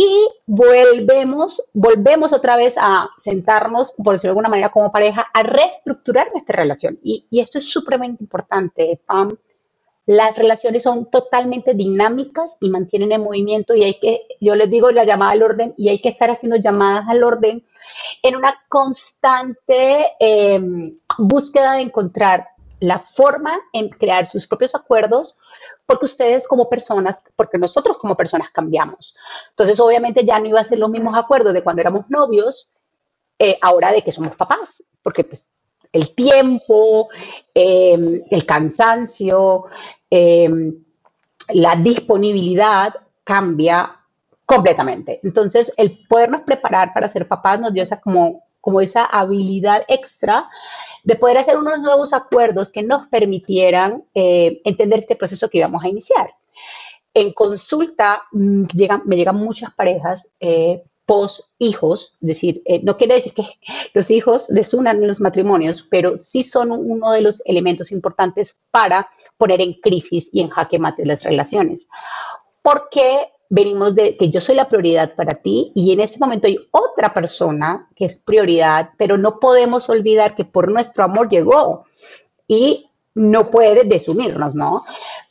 Y 0.00 0.28
volvemos, 0.46 1.60
volvemos 1.72 2.32
otra 2.32 2.56
vez 2.56 2.74
a 2.78 3.10
sentarnos, 3.20 3.94
por 3.96 4.14
decirlo 4.14 4.28
de 4.28 4.30
alguna 4.30 4.48
manera, 4.48 4.68
como 4.68 4.92
pareja, 4.92 5.26
a 5.34 5.42
reestructurar 5.42 6.30
nuestra 6.30 6.54
relación. 6.54 7.00
Y, 7.02 7.26
esto 7.32 7.58
es 7.58 7.68
supremamente 7.68 8.22
importante, 8.22 9.00
Pam. 9.04 9.36
Las 10.06 10.38
relaciones 10.38 10.84
son 10.84 11.10
totalmente 11.10 11.74
dinámicas 11.74 12.56
y 12.60 12.70
mantienen 12.70 13.10
el 13.10 13.20
movimiento 13.20 13.74
y 13.74 13.82
hay 13.82 13.94
que, 13.94 14.22
yo 14.40 14.54
les 14.54 14.70
digo 14.70 14.92
la 14.92 15.02
llamada 15.02 15.32
al 15.32 15.42
orden 15.42 15.74
y 15.76 15.88
hay 15.88 15.98
que 15.98 16.10
estar 16.10 16.30
haciendo 16.30 16.56
llamadas 16.56 17.08
al 17.08 17.24
orden 17.24 17.66
en 18.22 18.36
una 18.36 18.54
constante 18.68 20.06
em, 20.18 20.98
búsqueda 21.18 21.74
de 21.74 21.82
encontrar 21.82 22.48
la 22.80 22.98
forma 22.98 23.58
en 23.72 23.88
crear 23.88 24.28
sus 24.28 24.46
propios 24.46 24.74
acuerdos, 24.74 25.38
porque 25.86 26.04
ustedes 26.04 26.46
como 26.46 26.68
personas, 26.68 27.22
porque 27.34 27.58
nosotros 27.58 27.96
como 27.98 28.16
personas 28.16 28.50
cambiamos. 28.50 29.14
Entonces, 29.50 29.80
obviamente 29.80 30.24
ya 30.24 30.38
no 30.38 30.46
iba 30.46 30.60
a 30.60 30.64
ser 30.64 30.78
los 30.78 30.90
mismos 30.90 31.16
acuerdos 31.16 31.54
de 31.54 31.62
cuando 31.62 31.80
éramos 31.80 32.08
novios, 32.08 32.74
eh, 33.38 33.58
ahora 33.62 33.92
de 33.92 34.02
que 34.02 34.12
somos 34.12 34.36
papás, 34.36 34.84
porque 35.02 35.24
pues, 35.24 35.46
el 35.92 36.14
tiempo, 36.14 37.08
em, 37.54 38.22
el 38.30 38.44
cansancio, 38.44 39.64
em, 40.10 40.84
la 41.54 41.76
disponibilidad 41.76 42.94
cambia 43.24 43.97
completamente. 44.48 45.20
Entonces, 45.24 45.74
el 45.76 46.06
podernos 46.08 46.40
preparar 46.40 46.94
para 46.94 47.08
ser 47.08 47.28
papás 47.28 47.60
nos 47.60 47.74
dio 47.74 47.82
esa 47.82 48.00
como, 48.00 48.46
como 48.62 48.80
esa 48.80 49.04
habilidad 49.04 49.84
extra 49.88 50.48
de 51.04 51.16
poder 51.16 51.36
hacer 51.36 51.58
unos 51.58 51.80
nuevos 51.80 52.14
acuerdos 52.14 52.72
que 52.72 52.82
nos 52.82 53.08
permitieran 53.08 54.04
eh, 54.14 54.62
entender 54.64 55.00
este 55.00 55.16
proceso 55.16 55.50
que 55.50 55.58
íbamos 55.58 55.84
a 55.84 55.88
iniciar. 55.90 56.30
En 57.12 57.34
consulta 57.34 58.22
mm, 58.32 58.64
me 59.04 59.16
llegan 59.16 59.36
muchas 59.36 59.74
parejas 59.74 60.26
eh, 60.40 60.82
post 61.04 61.50
hijos, 61.58 62.16
es 62.22 62.28
decir, 62.28 62.62
eh, 62.64 62.80
no 62.82 62.96
quiere 62.96 63.16
decir 63.16 63.34
que 63.34 63.44
los 63.92 64.10
hijos 64.10 64.48
desunan 64.48 65.06
los 65.06 65.20
matrimonios, 65.20 65.86
pero 65.90 66.16
sí 66.16 66.42
son 66.42 66.72
uno 66.72 67.12
de 67.12 67.20
los 67.20 67.42
elementos 67.44 67.92
importantes 67.92 68.56
para 68.70 69.10
poner 69.36 69.60
en 69.60 69.74
crisis 69.74 70.30
y 70.32 70.40
en 70.40 70.48
jaque 70.48 70.78
mate 70.78 71.04
las 71.04 71.22
relaciones. 71.22 71.86
Porque 72.62 73.28
venimos 73.48 73.94
de 73.94 74.16
que 74.16 74.30
yo 74.30 74.40
soy 74.40 74.54
la 74.54 74.68
prioridad 74.68 75.14
para 75.14 75.34
ti 75.34 75.72
y 75.74 75.92
en 75.92 76.00
ese 76.00 76.18
momento 76.18 76.46
hay 76.46 76.58
otra 76.70 77.14
persona 77.14 77.88
que 77.96 78.04
es 78.04 78.16
prioridad, 78.16 78.90
pero 78.98 79.16
no 79.16 79.40
podemos 79.40 79.88
olvidar 79.88 80.34
que 80.34 80.44
por 80.44 80.70
nuestro 80.70 81.04
amor 81.04 81.28
llegó 81.28 81.84
y 82.46 82.90
no 83.14 83.50
puede 83.50 83.84
desumirnos, 83.84 84.54
¿no? 84.54 84.84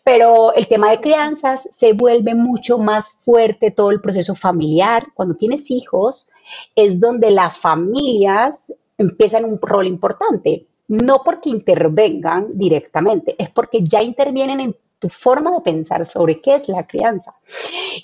Pero 0.04 0.54
el 0.54 0.68
tema 0.68 0.92
de 0.92 1.00
crianzas 1.00 1.70
se 1.72 1.94
vuelve 1.94 2.36
mucho 2.36 2.78
más 2.80 3.14
fuerte 3.22 3.72
todo 3.72 3.92
el 3.92 4.02
proceso 4.02 4.36
familiar. 4.36 5.08
Cuando 5.14 5.36
tienes 5.36 5.70
hijos 5.72 6.30
es 6.76 7.00
donde 7.00 7.32
las 7.32 7.58
familias 7.58 8.74
empiezan 8.98 9.46
un 9.46 9.60
rol 9.62 9.88
importante, 9.88 10.68
no 10.88 11.22
porque 11.24 11.50
intervengan 11.50 12.58
directamente, 12.58 13.36
es 13.38 13.50
porque 13.50 13.84
ya 13.84 14.02
intervienen 14.02 14.60
en 14.60 14.76
tu 15.00 15.10
forma 15.10 15.52
de 15.52 15.62
pensar 15.62 16.06
sobre 16.06 16.42
qué 16.42 16.56
es 16.56 16.68
la 16.70 16.86
crianza. 16.86 17.36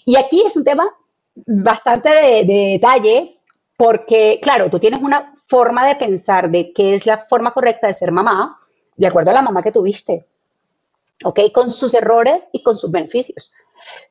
Y 0.06 0.16
aquí 0.16 0.44
es 0.46 0.56
un 0.56 0.64
tema 0.64 0.90
bastante 1.36 2.10
de, 2.10 2.44
detalle 2.46 3.40
porque, 3.78 4.40
claro, 4.42 4.70
tú 4.70 4.80
tienes 4.80 5.02
una 5.02 5.34
forma 5.48 5.88
de 5.88 5.96
pensar 5.96 6.50
de 6.50 6.72
qué 6.74 6.96
es 6.96 7.06
la 7.06 7.20
forma 7.26 7.52
correcta 7.52 7.88
de 7.88 7.94
ser 7.94 8.12
mamá, 8.12 8.60
de 8.96 9.08
acuerdo 9.08 9.32
a 9.32 9.34
la 9.34 9.42
mamá 9.42 9.64
que 9.64 9.72
tuviste, 9.72 10.26
¿ok? 11.24 11.40
Con 11.54 11.72
sus 11.72 11.94
errores 11.94 12.48
y 12.52 12.62
con 12.62 12.78
sus 12.78 12.92
beneficios, 12.92 13.54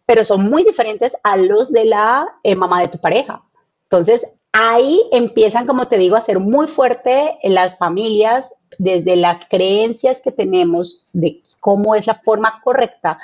pero 0.04 0.24
son 0.24 0.48
muy 0.50 0.64
diferentes 0.64 1.16
a 1.22 1.36
los 1.36 1.72
de 1.72 1.84
la 1.84 2.26
eh, 2.42 2.56
mamá 2.56 2.80
de 2.80 2.88
tu 2.88 2.98
pareja. 2.98 3.42
Entonces, 3.84 4.26
ahí 4.52 5.02
empiezan, 5.12 5.66
como 5.66 5.88
te 5.88 5.98
digo, 5.98 6.16
a 6.16 6.20
ser 6.20 6.40
muy 6.40 6.66
fuerte 6.66 7.38
en 7.42 7.54
las 7.54 7.78
familias 7.78 8.52
desde 8.78 9.16
las 9.16 9.44
creencias 9.48 10.20
que 10.22 10.32
tenemos 10.32 11.06
de 11.12 11.42
cómo 11.62 11.94
es 11.94 12.08
la 12.08 12.14
forma 12.14 12.60
correcta 12.60 13.20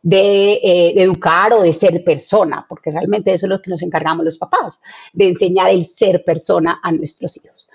de, 0.00 0.52
eh, 0.54 0.94
educar 1.02 1.52
o 1.52 1.60
de 1.60 1.74
ser 1.74 2.02
persona, 2.02 2.64
porque 2.66 2.90
realmente 2.90 3.34
eso 3.34 3.44
es 3.44 3.50
lo 3.50 3.60
que 3.60 3.70
nos 3.70 3.82
encargamos 3.82 4.24
los 4.24 4.38
papás, 4.38 4.80
de 5.12 5.28
enseñar 5.28 5.68
el 5.68 5.86
ser 5.86 6.24
persona 6.24 6.80
a 6.82 6.90
nuestros 6.90 7.36
hijos. 7.36 7.68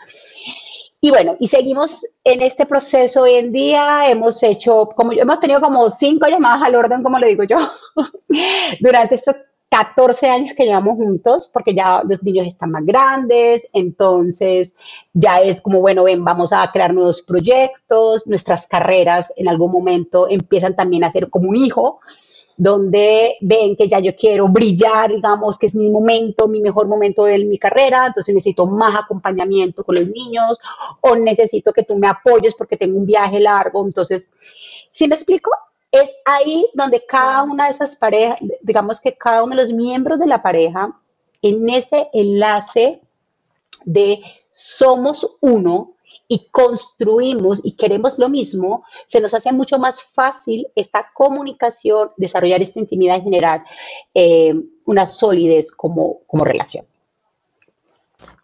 Y 0.99 1.11
bueno, 1.11 1.37
y 1.39 1.47
seguimos 1.47 2.03
en 2.23 2.41
este 2.41 2.65
proceso 2.65 3.21
hoy 3.21 3.35
en 3.35 3.51
día. 3.51 4.09
Hemos 4.09 4.41
hecho, 4.41 4.89
como 4.95 5.11
hemos 5.11 5.39
tenido 5.39 5.61
como 5.61 5.91
cinco 5.91 6.27
llamadas 6.27 6.63
al 6.63 6.73
orden, 6.73 7.03
como 7.03 7.19
le 7.19 7.27
digo 7.27 7.43
yo, 7.43 7.59
durante 8.79 9.13
estos 9.13 9.35
14 9.69 10.29
años 10.29 10.55
que 10.55 10.65
llevamos 10.65 10.95
juntos, 10.95 11.49
porque 11.53 11.75
ya 11.75 12.01
los 12.07 12.23
niños 12.23 12.47
están 12.47 12.71
más 12.71 12.85
grandes, 12.85 13.67
entonces 13.73 14.75
ya 15.13 15.41
es 15.41 15.61
como, 15.61 15.81
bueno, 15.81 16.03
ven, 16.05 16.23
vamos 16.23 16.53
a 16.53 16.71
crear 16.71 16.93
nuevos 16.93 17.21
proyectos, 17.21 18.27
nuestras 18.27 18.65
carreras 18.65 19.33
en 19.35 19.49
algún 19.49 19.71
momento 19.71 20.29
empiezan 20.29 20.75
también 20.75 21.03
a 21.03 21.11
ser 21.11 21.29
como 21.29 21.49
un 21.49 21.57
hijo, 21.57 21.99
donde 22.55 23.35
ven 23.41 23.75
que 23.75 23.87
ya 23.87 23.99
yo 23.99 24.15
quiero 24.15 24.47
brillar, 24.47 25.11
digamos, 25.11 25.59
que 25.59 25.67
es 25.67 25.75
mi 25.75 25.91
momento, 25.91 26.47
mi 26.47 26.59
mejor 26.59 26.87
momento 26.87 27.25
de 27.25 27.37
mi 27.45 27.59
carrera, 27.59 28.07
entonces 28.07 28.33
necesito 28.33 28.65
más 28.65 28.95
acompañamiento 28.95 29.83
con 29.83 29.95
los 29.95 30.07
niños 30.07 30.59
o 31.01 31.15
necesito 31.15 31.71
que 31.71 31.83
tú 31.83 31.97
me 31.97 32.07
apoyes 32.07 32.55
porque 32.55 32.77
tengo 32.77 32.97
un 32.97 33.05
viaje 33.05 33.39
largo. 33.39 33.85
Entonces, 33.85 34.31
¿sí 34.91 35.07
me 35.07 35.15
explico? 35.15 35.51
Es 35.91 36.11
ahí 36.25 36.65
donde 36.73 37.05
cada 37.05 37.43
una 37.43 37.65
de 37.65 37.71
esas 37.71 37.95
parejas, 37.95 38.39
digamos 38.61 38.99
que 38.99 39.15
cada 39.15 39.43
uno 39.43 39.55
de 39.55 39.61
los 39.63 39.71
miembros 39.71 40.19
de 40.19 40.27
la 40.27 40.41
pareja, 40.41 40.99
en 41.41 41.69
ese 41.69 42.09
enlace 42.13 43.01
de 43.85 44.21
somos 44.51 45.37
uno, 45.39 45.97
y 46.27 46.47
construimos 46.51 47.61
y 47.63 47.73
queremos 47.73 48.19
lo 48.19 48.29
mismo, 48.29 48.83
se 49.05 49.21
nos 49.21 49.33
hace 49.33 49.51
mucho 49.51 49.79
más 49.79 50.03
fácil 50.03 50.67
esta 50.75 51.09
comunicación, 51.13 52.11
desarrollar 52.17 52.61
esta 52.61 52.79
intimidad 52.79 53.17
y 53.17 53.21
generar 53.21 53.63
eh, 54.13 54.53
una 54.85 55.07
solidez 55.07 55.71
como, 55.71 56.19
como 56.27 56.43
relación. 56.43 56.85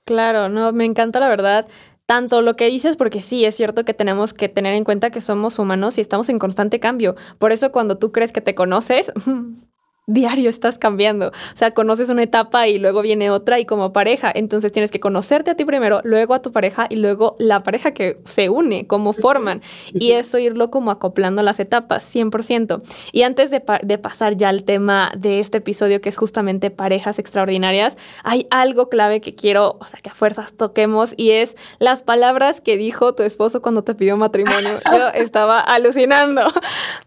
Claro, 0.06 0.50
no, 0.50 0.72
me 0.72 0.86
encanta 0.86 1.20
la 1.20 1.30
verdad 1.30 1.68
tanto 2.14 2.44
lo 2.44 2.56
que 2.56 2.70
dices, 2.70 2.96
porque 2.96 3.22
sí, 3.22 3.44
es 3.44 3.56
cierto 3.56 3.86
que 3.86 3.96
tenemos 3.96 4.36
que 4.36 4.48
tener 4.48 4.76
en 4.76 4.84
cuenta 4.84 5.10
que 5.10 5.20
somos 5.20 5.58
humanos 5.58 5.98
y 5.98 6.02
estamos 6.02 6.30
en 6.30 6.38
constante 6.38 6.80
cambio. 6.80 7.16
Por 7.40 7.52
eso 7.52 7.72
cuando 7.72 7.98
tú 7.98 8.12
crees 8.12 8.32
que 8.32 8.40
te 8.40 8.54
conoces, 8.54 9.12
diario 10.06 10.50
estás 10.50 10.78
cambiando. 10.78 11.30
O 11.30 11.58
sea, 11.58 11.72
conoces 11.72 12.10
una 12.10 12.24
etapa 12.24 12.68
y 12.68 12.78
luego 12.78 13.02
viene 13.02 13.30
otra 13.30 13.60
y 13.60 13.66
como 13.66 13.94
pareja, 13.94 14.32
entonces 14.34 14.72
tienes 14.72 14.92
que 14.92 15.00
conocerte 15.00 15.52
a 15.52 15.56
ti 15.56 15.64
primero, 15.64 16.02
luego 16.04 16.34
a 16.34 16.42
tu 16.42 16.52
pareja 16.52 16.88
y 16.90 16.98
luego 16.98 17.36
la 17.40 17.64
pareja 17.64 17.92
que 17.92 18.20
se 18.26 18.50
une, 18.50 18.86
cómo 18.86 19.14
forman. 19.14 19.62
Y 19.94 20.12
eso 20.12 20.38
irlo 20.40 20.70
como 20.72 20.92
acoplando 20.92 21.42
las 21.42 21.60
etapas, 21.60 22.04
100%. 22.14 22.84
Y 23.12 23.24
antes 23.24 23.50
de, 23.50 23.64
de 23.82 23.98
pasar 23.98 24.36
ya 24.36 24.50
al 24.50 24.64
tema 24.64 25.12
de 25.18 25.40
este 25.40 25.60
episodio, 25.60 26.02
que 26.02 26.10
es 26.10 26.18
justamente 26.18 26.70
parejas 26.70 27.18
extraordinarias, 27.18 27.96
hay 28.24 28.48
algo 28.50 28.90
clave 28.90 29.22
que 29.22 29.36
quiero, 29.36 29.78
o 29.80 29.86
sea, 29.86 30.00
que 30.02 30.10
a 30.10 30.14
fuerzas 30.14 30.54
toquemos 30.54 31.14
y 31.16 31.32
es 31.32 31.56
las 31.80 32.04
palabras 32.04 32.60
que 32.60 32.76
dijo 32.76 33.16
tu 33.16 33.24
esposo 33.24 33.62
cuando 33.62 33.84
te 33.84 33.96
pidió 33.96 34.18
matrimonio. 34.18 34.82
Yo 34.92 35.08
estaba 35.14 35.62
alucinando. 35.62 36.42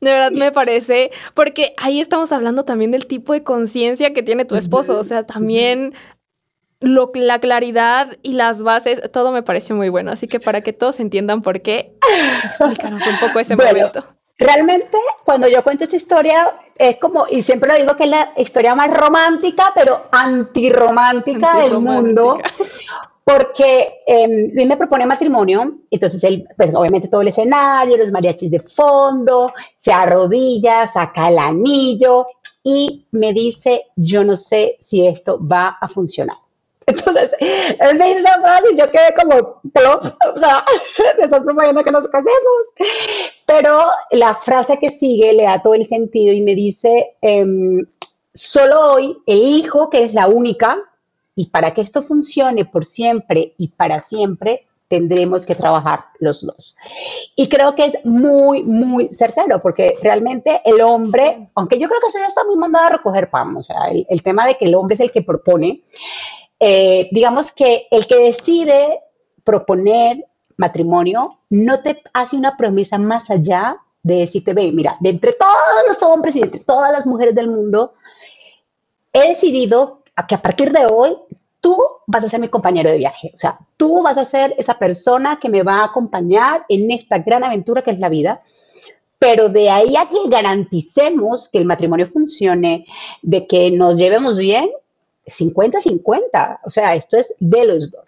De 0.00 0.12
verdad 0.12 0.32
me 0.32 0.50
parece, 0.50 1.10
porque 1.34 1.74
ahí 1.76 2.00
estamos 2.00 2.32
hablando 2.32 2.64
también 2.64 2.85
del 2.90 3.06
tipo 3.06 3.32
de 3.32 3.42
conciencia 3.42 4.12
que 4.12 4.22
tiene 4.22 4.44
tu 4.44 4.56
esposo. 4.56 4.98
O 4.98 5.04
sea, 5.04 5.24
también 5.24 5.94
lo, 6.80 7.10
la 7.14 7.38
claridad 7.38 8.16
y 8.22 8.34
las 8.34 8.62
bases, 8.62 9.00
todo 9.12 9.32
me 9.32 9.42
pareció 9.42 9.76
muy 9.76 9.88
bueno. 9.88 10.12
Así 10.12 10.26
que 10.26 10.40
para 10.40 10.60
que 10.60 10.72
todos 10.72 11.00
entiendan 11.00 11.42
por 11.42 11.62
qué, 11.62 11.96
explícanos 12.44 13.06
un 13.06 13.18
poco 13.18 13.40
ese 13.40 13.56
momento. 13.56 14.04
Realmente, 14.38 14.98
cuando 15.24 15.48
yo 15.48 15.64
cuento 15.64 15.84
esta 15.84 15.96
historia, 15.96 16.54
es 16.76 16.98
como, 16.98 17.26
y 17.30 17.40
siempre 17.40 17.70
lo 17.70 17.78
digo 17.78 17.96
que 17.96 18.04
es 18.04 18.10
la 18.10 18.32
historia 18.36 18.74
más 18.74 18.94
romántica, 18.94 19.72
pero 19.74 20.08
antirromántica, 20.12 21.60
del 21.60 21.78
mundo, 21.80 22.38
porque 23.24 24.02
eh, 24.06 24.50
Luis 24.52 24.68
me 24.68 24.76
propone 24.76 25.06
matrimonio, 25.06 25.78
entonces 25.90 26.22
él, 26.22 26.46
pues 26.54 26.74
obviamente 26.74 27.08
todo 27.08 27.22
el 27.22 27.28
escenario, 27.28 27.96
los 27.96 28.12
mariachis 28.12 28.50
de 28.50 28.60
fondo, 28.60 29.54
se 29.78 29.90
arrodilla, 29.90 30.86
saca 30.86 31.28
el 31.28 31.38
anillo 31.38 32.26
y 32.68 33.06
me 33.12 33.32
dice, 33.32 33.84
yo 33.94 34.24
no 34.24 34.34
sé 34.34 34.76
si 34.80 35.06
esto 35.06 35.38
va 35.40 35.78
a 35.80 35.86
funcionar. 35.86 36.36
Entonces, 36.86 37.30
él 37.38 37.96
me 37.96 38.08
dice 38.08 38.18
esa 38.18 38.40
frase 38.40 38.72
y 38.72 38.76
yo 38.76 38.90
quedé 38.90 39.14
como, 39.14 39.60
o 40.34 40.38
sea, 40.40 40.64
me 41.18 41.24
estás 41.26 41.44
proponiendo 41.44 41.84
que 41.84 41.92
nos 41.92 42.08
casemos. 42.08 42.66
Pero 43.46 43.84
la 44.10 44.34
frase 44.34 44.80
que 44.80 44.90
sigue 44.90 45.32
le 45.32 45.44
da 45.44 45.62
todo 45.62 45.74
el 45.74 45.86
sentido 45.86 46.34
y 46.34 46.40
me 46.40 46.56
dice, 46.56 47.14
em, 47.20 47.86
solo 48.34 48.94
hoy 48.94 49.16
elijo 49.26 49.88
que 49.88 50.02
es 50.02 50.12
la 50.12 50.26
única 50.26 50.76
y 51.36 51.46
para 51.50 51.72
que 51.72 51.82
esto 51.82 52.02
funcione 52.02 52.64
por 52.64 52.84
siempre 52.84 53.54
y 53.58 53.68
para 53.68 54.00
siempre, 54.00 54.65
tendremos 54.88 55.44
que 55.44 55.54
trabajar 55.54 56.06
los 56.20 56.44
dos. 56.44 56.76
Y 57.34 57.48
creo 57.48 57.74
que 57.74 57.86
es 57.86 58.04
muy, 58.04 58.62
muy 58.62 59.08
certero, 59.08 59.60
porque 59.60 59.96
realmente 60.02 60.62
el 60.64 60.80
hombre, 60.80 61.50
aunque 61.54 61.78
yo 61.78 61.88
creo 61.88 62.00
que 62.00 62.06
eso 62.06 62.18
ya 62.18 62.28
está 62.28 62.44
muy 62.44 62.56
mandado 62.56 62.86
a 62.86 62.90
recoger 62.90 63.30
pan, 63.30 63.56
o 63.56 63.62
sea, 63.62 63.76
el, 63.90 64.22
tema 64.22 64.46
de 64.46 64.56
que 64.56 64.66
el 64.66 64.74
hombre 64.74 64.94
es 64.94 65.00
el 65.00 65.12
que 65.12 65.22
propone, 65.22 65.82
eh, 66.60 67.08
digamos 67.12 67.52
que 67.52 67.86
el 67.90 68.06
que 68.06 68.16
decide 68.16 69.00
proponer 69.44 70.24
matrimonio 70.56 71.38
no 71.50 71.80
te 71.80 72.02
hace 72.12 72.36
una 72.36 72.56
promesa 72.56 72.98
más 72.98 73.30
allá 73.30 73.76
de 74.02 74.20
decirte, 74.20 74.54
ve, 74.54 74.70
mira, 74.72 74.96
de 75.00 75.10
entre 75.10 75.32
todos 75.32 75.52
los 75.88 76.02
hombres 76.02 76.36
y 76.36 76.40
de 76.40 76.46
entre 76.46 76.60
todas 76.60 76.92
las 76.92 77.06
mujeres 77.06 77.34
del 77.34 77.50
mundo, 77.50 77.94
he 79.12 79.28
decidido 79.28 80.02
que 80.28 80.34
a 80.34 80.42
partir 80.42 80.72
de 80.72 80.86
hoy 80.86 81.16
tú 81.66 81.76
vas 82.06 82.22
a 82.22 82.28
ser 82.28 82.38
mi 82.38 82.46
compañero 82.46 82.90
de 82.90 82.98
viaje, 82.98 83.32
o 83.34 83.38
sea, 83.40 83.58
tú 83.76 84.00
vas 84.00 84.16
a 84.16 84.24
ser 84.24 84.54
esa 84.56 84.78
persona 84.78 85.40
que 85.40 85.48
me 85.48 85.64
va 85.64 85.80
a 85.80 85.86
acompañar 85.86 86.64
en 86.68 86.92
esta 86.92 87.18
gran 87.18 87.42
aventura 87.42 87.82
que 87.82 87.90
es 87.90 87.98
la 87.98 88.08
vida. 88.08 88.40
Pero 89.18 89.48
de 89.48 89.68
ahí 89.68 89.96
a 89.96 90.08
que 90.08 90.28
garanticemos 90.28 91.48
que 91.48 91.58
el 91.58 91.64
matrimonio 91.64 92.06
funcione, 92.06 92.86
de 93.22 93.48
que 93.48 93.72
nos 93.72 93.96
llevemos 93.96 94.38
bien, 94.38 94.70
50-50, 95.26 96.60
o 96.64 96.70
sea, 96.70 96.94
esto 96.94 97.16
es 97.16 97.34
de 97.40 97.64
los 97.64 97.90
dos. 97.90 98.04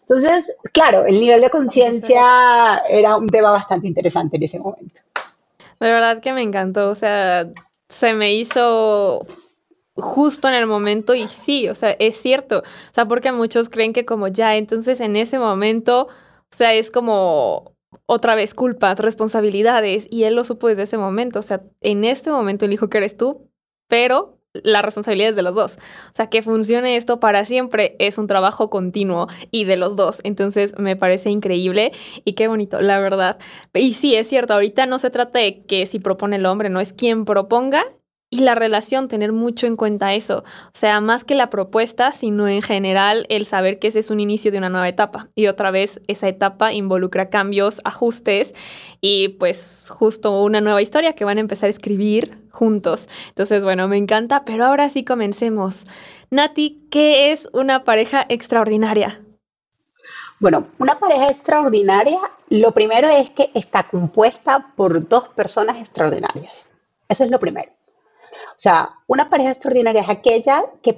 Entonces, 0.00 0.56
claro, 0.72 1.06
el 1.06 1.20
nivel 1.20 1.42
de 1.42 1.50
conciencia 1.50 2.82
era 2.88 3.16
un 3.16 3.28
tema 3.28 3.52
bastante 3.52 3.86
interesante 3.86 4.36
en 4.36 4.42
ese 4.42 4.58
momento. 4.58 5.00
De 5.78 5.92
verdad 5.92 6.20
que 6.20 6.32
me 6.32 6.42
encantó, 6.42 6.90
o 6.90 6.96
sea, 6.96 7.48
se 7.88 8.14
me 8.14 8.34
hizo 8.34 9.24
justo 9.96 10.48
en 10.48 10.54
el 10.54 10.66
momento 10.66 11.14
y 11.14 11.26
sí, 11.28 11.68
o 11.68 11.74
sea, 11.74 11.90
es 11.98 12.20
cierto, 12.20 12.58
o 12.58 12.94
sea, 12.94 13.06
porque 13.06 13.32
muchos 13.32 13.68
creen 13.68 13.92
que 13.92 14.04
como 14.04 14.28
ya, 14.28 14.56
entonces 14.56 15.00
en 15.00 15.16
ese 15.16 15.38
momento, 15.38 16.02
o 16.02 16.54
sea, 16.54 16.74
es 16.74 16.90
como 16.90 17.72
otra 18.06 18.34
vez 18.34 18.54
culpas, 18.54 18.98
responsabilidades 18.98 20.06
y 20.10 20.24
él 20.24 20.34
lo 20.34 20.44
supo 20.44 20.68
desde 20.68 20.82
ese 20.82 20.98
momento, 20.98 21.40
o 21.40 21.42
sea, 21.42 21.62
en 21.80 22.04
este 22.04 22.30
momento 22.30 22.66
el 22.66 22.72
hijo 22.72 22.88
que 22.88 22.98
eres 22.98 23.16
tú, 23.16 23.48
pero 23.88 24.36
la 24.64 24.82
responsabilidad 24.82 25.30
es 25.30 25.36
de 25.36 25.42
los 25.42 25.54
dos. 25.54 25.76
O 25.76 26.14
sea, 26.14 26.28
que 26.28 26.42
funcione 26.42 26.96
esto 26.96 27.20
para 27.20 27.44
siempre 27.44 27.96
es 27.98 28.18
un 28.18 28.26
trabajo 28.26 28.70
continuo 28.70 29.28
y 29.50 29.64
de 29.64 29.76
los 29.76 29.96
dos. 29.96 30.20
Entonces 30.24 30.78
me 30.78 30.96
parece 30.96 31.30
increíble 31.30 31.92
y 32.24 32.34
qué 32.34 32.48
bonito, 32.48 32.80
la 32.80 32.98
verdad. 32.98 33.38
Y 33.74 33.94
sí, 33.94 34.14
es 34.14 34.28
cierto, 34.28 34.54
ahorita 34.54 34.86
no 34.86 34.98
se 34.98 35.10
trata 35.10 35.38
de 35.38 35.62
que 35.64 35.86
si 35.86 35.98
propone 35.98 36.36
el 36.36 36.46
hombre, 36.46 36.70
no 36.70 36.80
es 36.80 36.92
quien 36.92 37.24
proponga, 37.24 37.84
y 38.36 38.40
la 38.40 38.54
relación, 38.54 39.08
tener 39.08 39.32
mucho 39.32 39.66
en 39.66 39.76
cuenta 39.76 40.14
eso. 40.14 40.38
O 40.38 40.70
sea, 40.74 41.00
más 41.00 41.24
que 41.24 41.34
la 41.34 41.48
propuesta, 41.48 42.12
sino 42.12 42.48
en 42.48 42.60
general 42.60 43.24
el 43.30 43.46
saber 43.46 43.78
que 43.78 43.88
ese 43.88 44.00
es 44.00 44.10
un 44.10 44.20
inicio 44.20 44.52
de 44.52 44.58
una 44.58 44.68
nueva 44.68 44.88
etapa. 44.88 45.28
Y 45.34 45.46
otra 45.46 45.70
vez, 45.70 46.00
esa 46.06 46.28
etapa 46.28 46.72
involucra 46.72 47.30
cambios, 47.30 47.80
ajustes 47.84 48.54
y 49.00 49.28
pues 49.30 49.88
justo 49.90 50.42
una 50.42 50.60
nueva 50.60 50.82
historia 50.82 51.14
que 51.14 51.24
van 51.24 51.38
a 51.38 51.40
empezar 51.40 51.68
a 51.68 51.70
escribir 51.70 52.38
juntos. 52.50 53.08
Entonces, 53.28 53.64
bueno, 53.64 53.88
me 53.88 53.96
encanta, 53.96 54.44
pero 54.44 54.66
ahora 54.66 54.90
sí 54.90 55.02
comencemos. 55.04 55.86
Nati, 56.30 56.86
¿qué 56.90 57.32
es 57.32 57.48
una 57.52 57.84
pareja 57.84 58.26
extraordinaria? 58.28 59.22
Bueno, 60.40 60.66
una 60.78 60.98
pareja 60.98 61.28
extraordinaria, 61.28 62.18
lo 62.50 62.72
primero 62.72 63.08
es 63.08 63.30
que 63.30 63.50
está 63.54 63.84
compuesta 63.84 64.72
por 64.76 65.08
dos 65.08 65.28
personas 65.28 65.80
extraordinarias. 65.80 66.68
Eso 67.08 67.24
es 67.24 67.30
lo 67.30 67.40
primero. 67.40 67.70
O 68.56 68.58
sea, 68.58 68.90
una 69.06 69.28
pareja 69.28 69.50
extraordinaria 69.50 70.00
es 70.00 70.08
aquella 70.08 70.64
que, 70.82 70.96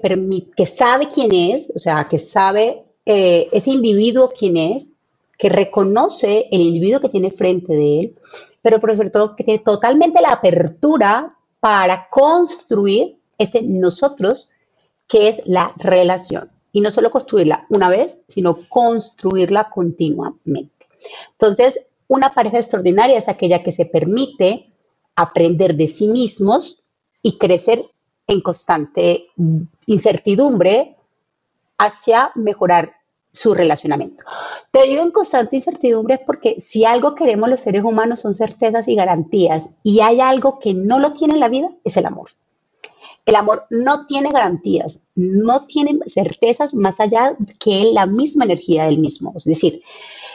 que 0.57 0.67
sabe 0.67 1.09
quién 1.09 1.35
es, 1.35 1.73
o 1.75 1.79
sea, 1.81 2.07
que 2.09 2.21
sabe 2.21 2.85
eh, 3.05 3.49
ese 3.51 3.71
individuo 3.71 4.33
quién 4.37 4.57
es, 4.57 4.93
que 5.37 5.49
reconoce 5.49 6.47
el 6.53 6.61
individuo 6.61 7.01
que 7.01 7.09
tiene 7.09 7.33
frente 7.33 7.73
de 7.73 8.01
él, 8.01 8.19
pero 8.63 8.81
por 8.81 8.95
sobre 8.95 9.11
todo 9.11 9.35
que 9.35 9.45
tiene 9.45 9.61
totalmente 9.61 10.21
la 10.21 10.31
apertura 10.31 11.37
para 11.59 12.09
construir 12.11 13.19
ese 13.39 13.63
nosotros 13.63 14.51
que 15.09 15.29
es 15.29 15.43
la 15.47 15.73
relación. 15.77 16.51
Y 16.71 16.81
no 16.81 16.91
solo 16.91 17.11
construirla 17.11 17.67
una 17.71 17.89
vez, 17.89 18.25
sino 18.29 18.69
construirla 18.69 19.71
continuamente. 19.71 20.87
Entonces, 21.33 21.81
una 22.07 22.33
pareja 22.35 22.59
extraordinaria 22.59 23.19
es 23.19 23.29
aquella 23.29 23.63
que 23.63 23.73
se 23.73 23.87
permite 23.87 24.71
aprender 25.17 25.75
de 25.75 25.89
sí 25.89 26.09
mismos, 26.09 26.78
y 27.23 27.39
crecer 27.39 27.85
en 28.27 28.41
constante 28.41 29.29
incertidumbre 29.87 30.97
hacia 31.79 32.31
mejorar 32.35 32.93
su 33.31 33.55
relacionamiento. 33.55 34.25
Te 34.71 34.85
digo 34.85 35.03
en 35.03 35.11
constante 35.11 35.57
incertidumbre 35.57 36.21
porque 36.25 36.61
si 36.61 36.85
algo 36.85 37.15
queremos 37.15 37.49
los 37.49 37.61
seres 37.61 37.85
humanos 37.85 38.21
son 38.21 38.35
certezas 38.35 38.89
y 38.89 38.95
garantías 38.95 39.69
y 39.83 40.01
hay 40.01 40.21
algo 40.21 40.59
que 40.59 40.75
no 40.75 40.99
lo 40.99 41.13
tiene 41.13 41.35
en 41.35 41.41
la 41.41 41.49
vida, 41.49 41.71
es 41.85 41.97
el 41.97 42.07
amor. 42.07 42.31
El 43.25 43.35
amor 43.35 43.67
no 43.69 44.07
tiene 44.07 44.31
garantías, 44.31 45.01
no 45.15 45.67
tiene 45.67 45.99
certezas 46.07 46.73
más 46.73 46.99
allá 46.99 47.37
que 47.59 47.91
la 47.93 48.07
misma 48.07 48.45
energía 48.45 48.85
del 48.85 48.99
mismo. 48.99 49.35
Es 49.37 49.45
decir, 49.45 49.83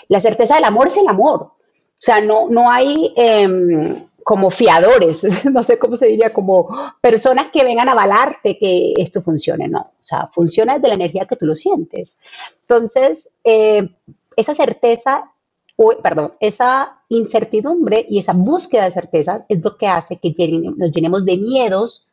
la 0.09 0.21
certeza 0.21 0.55
del 0.55 0.63
amor 0.63 0.87
es 0.87 0.97
el 0.97 1.07
amor. 1.07 1.41
O 1.41 2.05
sea, 2.05 2.21
no, 2.21 2.49
no 2.49 2.69
hay, 2.69 3.11
em, 3.15 4.05
como 4.23 4.49
fiadores, 4.49 5.23
no 5.51 5.63
sé 5.63 5.77
cómo 5.77 5.97
se 5.97 6.07
diría, 6.07 6.31
como 6.31 6.67
personas 7.01 7.47
que 7.51 7.63
vengan 7.63 7.89
a 7.89 7.93
avalarte 7.93 8.57
que 8.57 8.93
esto 8.97 9.21
funcione, 9.21 9.67
no. 9.67 9.79
O 9.79 10.05
sea, 10.05 10.29
funciona 10.33 10.75
desde 10.75 10.89
la 10.89 10.95
energía 10.95 11.25
que 11.25 11.35
tú 11.35 11.45
lo 11.45 11.55
sientes. 11.55 12.19
Entonces, 12.61 13.33
eh, 13.43 13.89
esa 14.35 14.55
certeza, 14.55 15.31
o, 15.75 15.93
perdón, 16.01 16.33
esa 16.39 17.01
incertidumbre 17.09 18.05
y 18.09 18.19
esa 18.19 18.33
búsqueda 18.33 18.85
de 18.85 18.91
certeza 18.91 19.45
es 19.49 19.63
lo 19.63 19.77
que 19.77 19.87
hace 19.87 20.17
que 20.17 20.33
nos 20.75 20.91
llenemos 20.91 21.25
de 21.25 21.37
miedos 21.37 22.07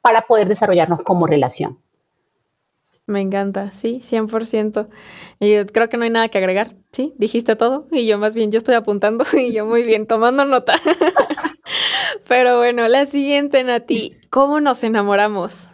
para 0.00 0.22
poder 0.22 0.48
desarrollarnos 0.48 1.02
como 1.02 1.26
relación. 1.26 1.78
Me 3.06 3.20
encanta, 3.20 3.70
sí, 3.72 4.00
100%. 4.02 4.88
Y 5.38 5.64
creo 5.66 5.88
que 5.90 5.96
no 5.98 6.04
hay 6.04 6.10
nada 6.10 6.28
que 6.28 6.38
agregar, 6.38 6.74
¿sí? 6.90 7.12
Dijiste 7.18 7.54
todo 7.54 7.86
y 7.92 8.06
yo 8.06 8.18
más 8.18 8.34
bien, 8.34 8.50
yo 8.50 8.58
estoy 8.58 8.76
apuntando 8.76 9.24
y 9.34 9.52
yo 9.52 9.66
muy 9.66 9.82
bien, 9.82 10.06
tomando 10.06 10.44
nota. 10.44 10.74
Pero 12.28 12.58
bueno, 12.58 12.88
la 12.88 13.06
siguiente, 13.06 13.62
Nati, 13.62 14.16
¿cómo 14.30 14.60
nos 14.60 14.82
enamoramos? 14.84 15.70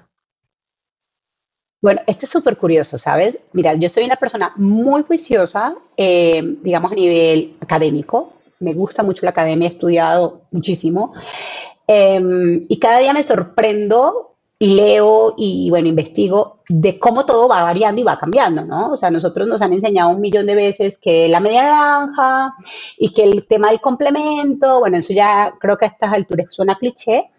Bueno, 1.80 2.02
este 2.06 2.26
es 2.26 2.30
súper 2.30 2.58
curioso, 2.58 2.98
¿sabes? 2.98 3.38
Mira, 3.52 3.74
yo 3.74 3.88
soy 3.88 4.04
una 4.04 4.16
persona 4.16 4.52
muy 4.56 5.02
juiciosa, 5.02 5.76
eh, 5.96 6.42
digamos 6.62 6.92
a 6.92 6.94
nivel 6.94 7.56
académico. 7.60 8.34
Me 8.58 8.74
gusta 8.74 9.02
mucho 9.02 9.24
la 9.24 9.30
academia, 9.30 9.68
he 9.68 9.72
estudiado 9.72 10.42
muchísimo. 10.50 11.14
Em, 11.86 12.66
y 12.68 12.78
cada 12.78 12.98
día 12.98 13.14
me 13.14 13.22
sorprendo 13.22 14.29
leo 14.60 15.34
y 15.38 15.70
bueno, 15.70 15.88
investigo 15.88 16.60
de 16.68 16.98
cómo 16.98 17.24
todo 17.24 17.48
va 17.48 17.62
variando 17.62 18.02
y 18.02 18.04
va 18.04 18.18
cambiando, 18.18 18.62
¿no? 18.62 18.92
O 18.92 18.96
sea, 18.96 19.10
nosotros 19.10 19.48
nos 19.48 19.62
han 19.62 19.72
enseñado 19.72 20.10
un 20.10 20.20
millón 20.20 20.44
de 20.46 20.54
veces 20.54 20.98
que 20.98 21.28
la 21.28 21.40
media 21.40 21.62
naranja 21.62 22.54
y 22.98 23.12
que 23.14 23.24
el 23.24 23.46
tema 23.46 23.70
del 23.70 23.80
complemento, 23.80 24.80
bueno, 24.80 24.98
eso 24.98 25.14
ya 25.14 25.54
creo 25.58 25.78
que 25.78 25.86
a 25.86 25.88
estas 25.88 26.12
alturas 26.12 26.46
suena 26.50 26.74
cliché, 26.74 27.30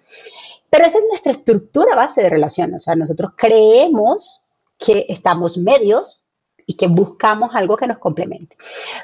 pero 0.72 0.86
esa 0.86 0.98
es 0.98 1.04
nuestra 1.08 1.32
estructura 1.32 1.96
base 1.96 2.24
de 2.24 2.30
relación, 2.30 2.74
o 2.74 2.80
sea, 2.80 2.96
nosotros 2.96 3.34
creemos 3.36 4.42
que 4.80 5.06
estamos 5.08 5.60
medios 5.60 6.26
y 6.66 6.76
que 6.76 6.88
buscamos 6.88 7.54
algo 7.54 7.78
que 7.78 7.86
nos 7.86 8.00
complemente. 8.00 8.58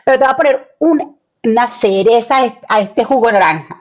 Pero 0.04 0.18
te 0.18 0.24
voy 0.26 0.34
a 0.34 0.38
poner 0.38 0.76
una 1.44 1.70
cereza 1.70 2.38
a 2.68 2.82
este 2.82 3.04
jugo 3.04 3.32
naranja. 3.32 3.78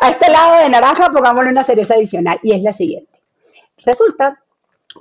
A 0.00 0.10
este 0.10 0.30
lado 0.30 0.62
de 0.62 0.68
naranja 0.68 1.10
pongámosle 1.10 1.50
una 1.50 1.64
cereza 1.64 1.94
adicional 1.94 2.38
y 2.42 2.52
es 2.52 2.62
la 2.62 2.72
siguiente. 2.72 3.10
Resulta 3.84 4.42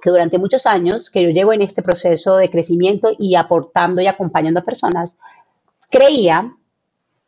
que 0.02 0.10
durante 0.10 0.38
muchos 0.38 0.66
años 0.66 1.10
que 1.10 1.24
yo 1.24 1.30
llevo 1.30 1.54
en 1.54 1.62
este 1.62 1.82
proceso 1.82 2.38
de 2.38 2.50
crecimiento 2.50 3.12
y 3.18 3.36
aportando 3.36 4.02
y 4.02 4.08
acompañando 4.08 4.60
a 4.60 4.64
personas, 4.64 5.18
creía 5.90 6.54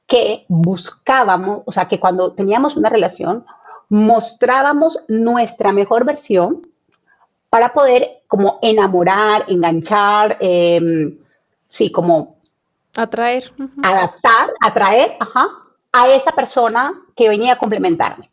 que 0.05 0.45
buscábamos, 0.47 1.61
o 1.65 1.71
sea, 1.71 1.87
que 1.87 1.99
cuando 1.99 2.33
teníamos 2.33 2.75
una 2.75 2.89
relación, 2.89 3.45
mostrábamos 3.89 5.05
nuestra 5.07 5.71
mejor 5.71 6.05
versión 6.05 6.67
para 7.49 7.73
poder 7.73 8.21
como 8.27 8.59
enamorar, 8.61 9.45
enganchar, 9.47 10.37
em, 10.39 11.17
sí, 11.69 11.91
como 11.91 12.37
atraer, 12.95 13.51
adaptar, 13.83 14.53
atraer, 14.61 15.17
ajá, 15.19 15.49
a 15.91 16.09
esa 16.09 16.31
persona 16.31 16.93
que 17.15 17.29
venía 17.29 17.53
a 17.53 17.57
complementarme. 17.57 18.31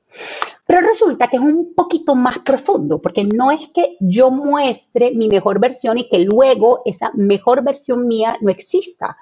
Pero 0.67 0.81
resulta 0.83 1.29
que 1.29 1.37
es 1.37 1.43
un 1.43 1.75
poquito 1.75 2.15
más 2.15 2.41
profundo, 2.41 3.01
porque 3.01 3.25
no 3.25 3.51
es 3.51 3.69
que 3.69 3.97
yo 4.01 4.31
muestre 4.31 5.13
mi 5.13 5.29
mejor 5.29 5.59
versión 5.59 5.97
y 5.97 6.09
que 6.09 6.19
luego 6.19 6.83
esa 6.85 7.11
mejor 7.15 7.63
versión 7.65 8.07
mía 8.07 8.37
no 8.41 8.51
exista 8.51 9.17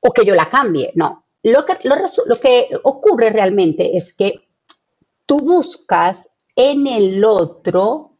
o 0.00 0.12
que 0.12 0.24
yo 0.24 0.34
la 0.34 0.50
cambie, 0.50 0.92
no. 0.94 1.24
Lo 1.42 1.64
que, 1.64 1.78
lo, 1.84 2.40
que 2.40 2.68
ocurre 2.82 3.30
realmente 3.30 3.96
es 3.96 4.12
que 4.12 4.48
tú 5.24 5.38
buscas 5.38 6.28
en 6.54 6.86
el 6.86 7.24
otro 7.24 8.12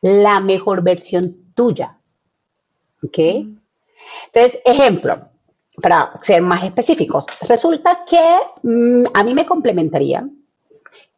la 0.00 0.40
mejor 0.40 0.82
versión 0.82 1.52
tuya. 1.54 1.98
¿Ok? 3.02 3.18
Entonces, 3.18 4.60
ejemplo, 4.64 5.28
para 5.80 6.12
ser 6.22 6.40
más 6.42 6.64
específicos, 6.64 7.26
resulta 7.48 8.04
que 8.08 8.38
mm, 8.62 9.06
a 9.12 9.22
mí 9.24 9.34
me 9.34 9.46
complementaría 9.46 10.26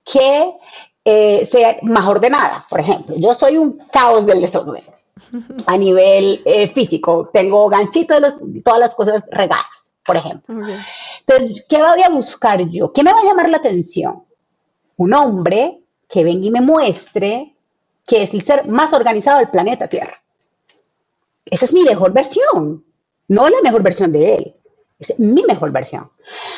que 0.04 0.52
eh, 1.04 1.46
sea 1.46 1.78
más 1.82 2.06
ordenada. 2.06 2.64
Por 2.68 2.80
ejemplo, 2.80 3.14
yo 3.18 3.34
soy 3.34 3.56
un 3.56 3.78
caos 3.92 4.24
del 4.26 4.40
desorden 4.40 4.82
a 5.66 5.76
nivel 5.76 6.42
eh, 6.44 6.68
físico. 6.68 7.30
Tengo 7.32 7.68
ganchitos, 7.68 8.38
de 8.40 8.60
todas 8.62 8.80
las 8.80 8.94
cosas 8.94 9.22
regadas, 9.30 9.92
por 10.04 10.16
ejemplo. 10.16 10.54
Entonces, 11.26 11.64
¿qué 11.68 11.78
voy 11.78 12.02
a 12.02 12.08
buscar 12.08 12.60
yo? 12.70 12.92
¿Qué 12.92 13.02
me 13.02 13.12
va 13.12 13.20
a 13.20 13.24
llamar 13.24 13.48
la 13.48 13.58
atención? 13.58 14.24
Un 14.96 15.12
hombre 15.14 15.80
que 16.08 16.24
venga 16.24 16.46
y 16.46 16.50
me 16.50 16.60
muestre 16.60 17.54
que 18.06 18.22
es 18.22 18.32
el 18.32 18.42
ser 18.42 18.66
más 18.68 18.92
organizado 18.92 19.38
del 19.38 19.50
planeta 19.50 19.88
Tierra. 19.88 20.22
Esa 21.44 21.64
es 21.64 21.72
mi 21.72 21.82
mejor 21.82 22.12
versión, 22.12 22.84
no 23.28 23.48
la 23.48 23.60
mejor 23.62 23.82
versión 23.82 24.12
de 24.12 24.34
él. 24.34 24.54
Es 24.98 25.18
mi 25.18 25.42
mejor 25.44 25.72
versión. 25.72 26.10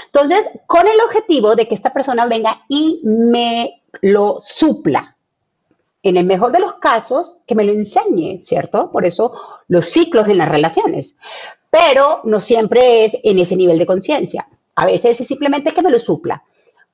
Entonces, 0.07 0.49
con 0.67 0.87
el 0.87 1.01
objetivo 1.01 1.57
de 1.57 1.67
que 1.67 1.75
esta 1.75 1.93
persona 1.93 2.27
venga 2.27 2.65
y 2.69 3.01
me 3.05 3.83
lo 4.01 4.39
supla. 4.41 5.17
En 6.03 6.17
el 6.17 6.25
mejor 6.25 6.53
de 6.53 6.61
los 6.61 6.75
casos, 6.75 7.39
que 7.47 7.57
me 7.57 7.65
lo 7.65 7.73
enseñe, 7.73 8.43
¿cierto? 8.45 8.93
Por 8.93 9.05
eso 9.05 9.35
los 9.67 9.87
ciclos 9.87 10.29
en 10.29 10.39
las 10.39 10.49
relaciones. 10.49 11.19
Pero 11.71 12.21
no 12.25 12.41
siempre 12.41 13.05
es 13.05 13.17
en 13.25 13.39
ese 13.39 13.57
nivel 13.57 13.79
de 13.79 13.87
conciencia. 13.87 14.49
A 14.77 14.87
veces 14.87 15.21
es 15.21 15.27
simplemente 15.27 15.73
que 15.75 15.83
me 15.83 15.91
lo 15.91 15.99
supla. 15.99 16.45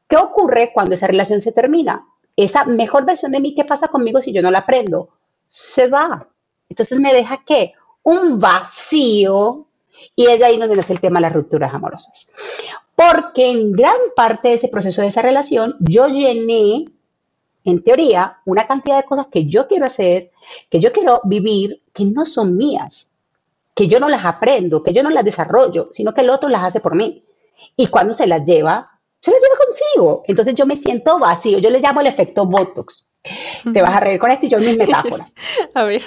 ¿Qué 0.09 0.17
ocurre 0.17 0.71
cuando 0.73 0.95
esa 0.95 1.07
relación 1.07 1.43
se 1.43 1.53
termina? 1.53 2.07
Esa 2.37 2.65
mejor 2.65 3.05
versión 3.05 3.31
de 3.31 3.41
mí, 3.41 3.55
¿qué 3.55 3.65
pasa 3.65 3.89
conmigo 3.89 4.21
si 4.21 4.33
yo 4.33 4.43
no 4.43 4.51
la 4.51 4.61
aprendo? 4.61 5.11
Se 5.47 5.89
va. 5.89 6.27
Entonces 6.69 6.99
me 6.99 7.13
deja 7.13 7.43
qué? 7.45 7.75
Un 8.05 8.38
vacío 8.38 9.67
y 10.17 10.27
es 10.27 10.43
ahí 10.43 10.59
donde 10.59 10.77
nace 10.77 10.93
el 10.93 11.01
tema 11.01 11.19
de 11.19 11.23
las 11.23 11.33
rupturas 11.33 11.75
amorosas. 11.75 12.31
Porque 12.95 13.51
en 13.51 13.73
gran 13.73 13.97
parte 14.14 14.49
de 14.49 14.55
ese 14.55 14.69
proceso 14.69 15.03
de 15.03 15.09
esa 15.09 15.23
relación, 15.23 15.77
yo 15.81 16.07
llené, 16.07 16.85
en 17.64 17.83
teoría, 17.83 18.38
una 18.45 18.67
cantidad 18.67 18.99
de 18.99 19.09
cosas 19.09 19.27
que 19.27 19.47
yo 19.47 19.67
quiero 19.67 19.87
hacer, 19.87 20.31
que 20.71 20.81
yo 20.81 20.93
quiero 20.93 21.21
vivir, 21.25 21.83
que 21.93 22.05
no 22.05 22.25
son 22.25 22.57
mías, 22.57 23.11
que 23.75 23.88
yo 23.88 23.99
no 23.99 24.09
las 24.09 24.25
aprendo, 24.25 24.83
que 24.83 24.93
yo 24.93 25.03
no 25.03 25.11
las 25.11 25.25
desarrollo, 25.25 25.88
sino 25.90 26.14
que 26.14 26.21
el 26.21 26.31
otro 26.31 26.49
las 26.49 26.62
hace 26.62 26.81
por 26.81 26.95
mí. 26.95 27.25
Y 27.77 27.88
cuando 27.88 28.12
se 28.12 28.27
las 28.27 28.45
lleva, 28.45 29.01
se 29.21 29.31
las 29.33 29.40
lleva 29.40 29.57
consigo. 29.64 30.23
Entonces 30.29 30.55
yo 30.55 30.67
me 30.67 30.77
siento 30.77 31.19
vacío. 31.19 31.59
Yo 31.59 31.71
le 31.71 31.81
llamo 31.81 32.01
el 32.01 32.07
efecto 32.07 32.47
Botox. 32.47 33.07
Te 33.73 33.81
vas 33.81 33.97
a 33.97 34.01
reír 34.01 34.21
con 34.21 34.31
esto 34.31 34.47
y 34.47 34.51
yo 34.51 34.59
mis 34.59 34.77
metáforas. 34.79 35.35
a 35.75 35.85
ver. 35.85 36.03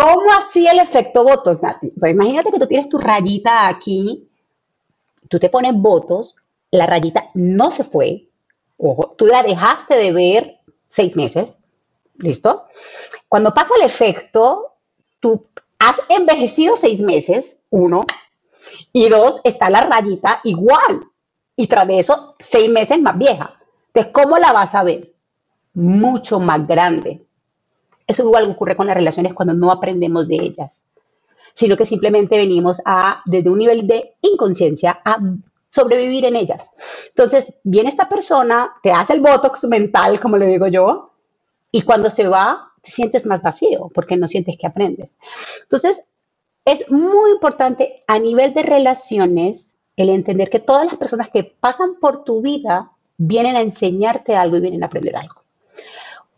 ¿Cómo 0.00 0.32
hacía 0.32 0.72
el 0.72 0.78
efecto 0.78 1.24
votos, 1.24 1.62
Nati? 1.62 1.90
Pues 1.90 2.14
imagínate 2.14 2.50
que 2.50 2.58
tú 2.58 2.66
tienes 2.66 2.88
tu 2.88 2.96
rayita 2.96 3.68
aquí, 3.68 4.26
tú 5.28 5.38
te 5.38 5.50
pones 5.50 5.74
votos, 5.74 6.36
la 6.70 6.86
rayita 6.86 7.28
no 7.34 7.70
se 7.70 7.84
fue, 7.84 8.26
ojo, 8.78 9.14
tú 9.18 9.26
la 9.26 9.42
dejaste 9.42 9.96
de 9.96 10.12
ver 10.12 10.58
seis 10.88 11.16
meses, 11.16 11.58
¿listo? 12.16 12.64
Cuando 13.28 13.52
pasa 13.52 13.74
el 13.76 13.84
efecto, 13.84 14.76
tú 15.20 15.46
has 15.78 15.96
envejecido 16.08 16.78
seis 16.78 17.00
meses, 17.00 17.58
uno, 17.68 18.00
y 18.94 19.10
dos, 19.10 19.42
está 19.44 19.68
la 19.68 19.82
rayita 19.82 20.40
igual, 20.44 21.08
y 21.56 21.66
tras 21.66 21.86
de 21.86 21.98
eso, 21.98 22.36
seis 22.38 22.70
meses 22.70 22.98
más 23.02 23.18
vieja. 23.18 23.60
Entonces, 23.88 24.12
¿cómo 24.14 24.38
la 24.38 24.54
vas 24.54 24.74
a 24.74 24.82
ver? 24.82 25.12
Mucho 25.74 26.40
más 26.40 26.66
grande. 26.66 27.26
Eso 28.10 28.24
igual 28.24 28.50
ocurre 28.50 28.74
con 28.74 28.88
las 28.88 28.96
relaciones 28.96 29.34
cuando 29.34 29.54
no 29.54 29.70
aprendemos 29.70 30.26
de 30.26 30.34
ellas, 30.34 30.84
sino 31.54 31.76
que 31.76 31.86
simplemente 31.86 32.36
venimos 32.36 32.82
a, 32.84 33.22
desde 33.24 33.48
un 33.48 33.58
nivel 33.58 33.86
de 33.86 34.16
inconsciencia, 34.20 35.00
a 35.04 35.18
sobrevivir 35.68 36.24
en 36.24 36.34
ellas. 36.34 36.72
Entonces, 37.10 37.54
viene 37.62 37.88
esta 37.88 38.08
persona, 38.08 38.72
te 38.82 38.90
hace 38.90 39.12
el 39.12 39.20
botox 39.20 39.62
mental, 39.62 40.18
como 40.18 40.36
le 40.38 40.48
digo 40.48 40.66
yo, 40.66 41.12
y 41.70 41.82
cuando 41.82 42.10
se 42.10 42.26
va, 42.26 42.72
te 42.82 42.90
sientes 42.90 43.26
más 43.26 43.42
vacío 43.42 43.92
porque 43.94 44.16
no 44.16 44.26
sientes 44.26 44.56
que 44.58 44.66
aprendes. 44.66 45.16
Entonces, 45.62 46.10
es 46.64 46.90
muy 46.90 47.30
importante 47.30 48.02
a 48.08 48.18
nivel 48.18 48.52
de 48.54 48.64
relaciones 48.64 49.78
el 49.94 50.08
entender 50.08 50.50
que 50.50 50.58
todas 50.58 50.86
las 50.86 50.96
personas 50.96 51.30
que 51.30 51.44
pasan 51.44 51.94
por 52.00 52.24
tu 52.24 52.42
vida 52.42 52.90
vienen 53.18 53.54
a 53.54 53.60
enseñarte 53.60 54.34
algo 54.34 54.56
y 54.56 54.62
vienen 54.62 54.82
a 54.82 54.86
aprender 54.86 55.14
algo. 55.14 55.39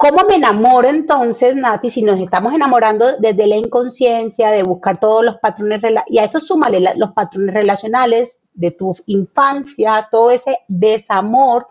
¿Cómo 0.02 0.24
me 0.28 0.34
enamoro 0.34 0.88
entonces, 0.88 1.54
Nati, 1.54 1.88
si 1.88 2.02
nos 2.02 2.18
estamos 2.18 2.52
enamorando 2.52 3.18
desde 3.18 3.46
la 3.46 3.54
inconsciencia, 3.54 4.50
de 4.50 4.64
buscar 4.64 4.98
todos 4.98 5.24
los 5.24 5.36
patrones, 5.36 5.80
y 6.08 6.18
a 6.18 6.24
esto 6.24 6.40
súmale 6.40 6.80
los 6.96 7.12
patrones 7.12 7.54
relacionales 7.54 8.36
de 8.52 8.72
tu 8.72 8.96
infancia, 9.06 10.08
todo 10.10 10.32
ese 10.32 10.58
desamor 10.66 11.68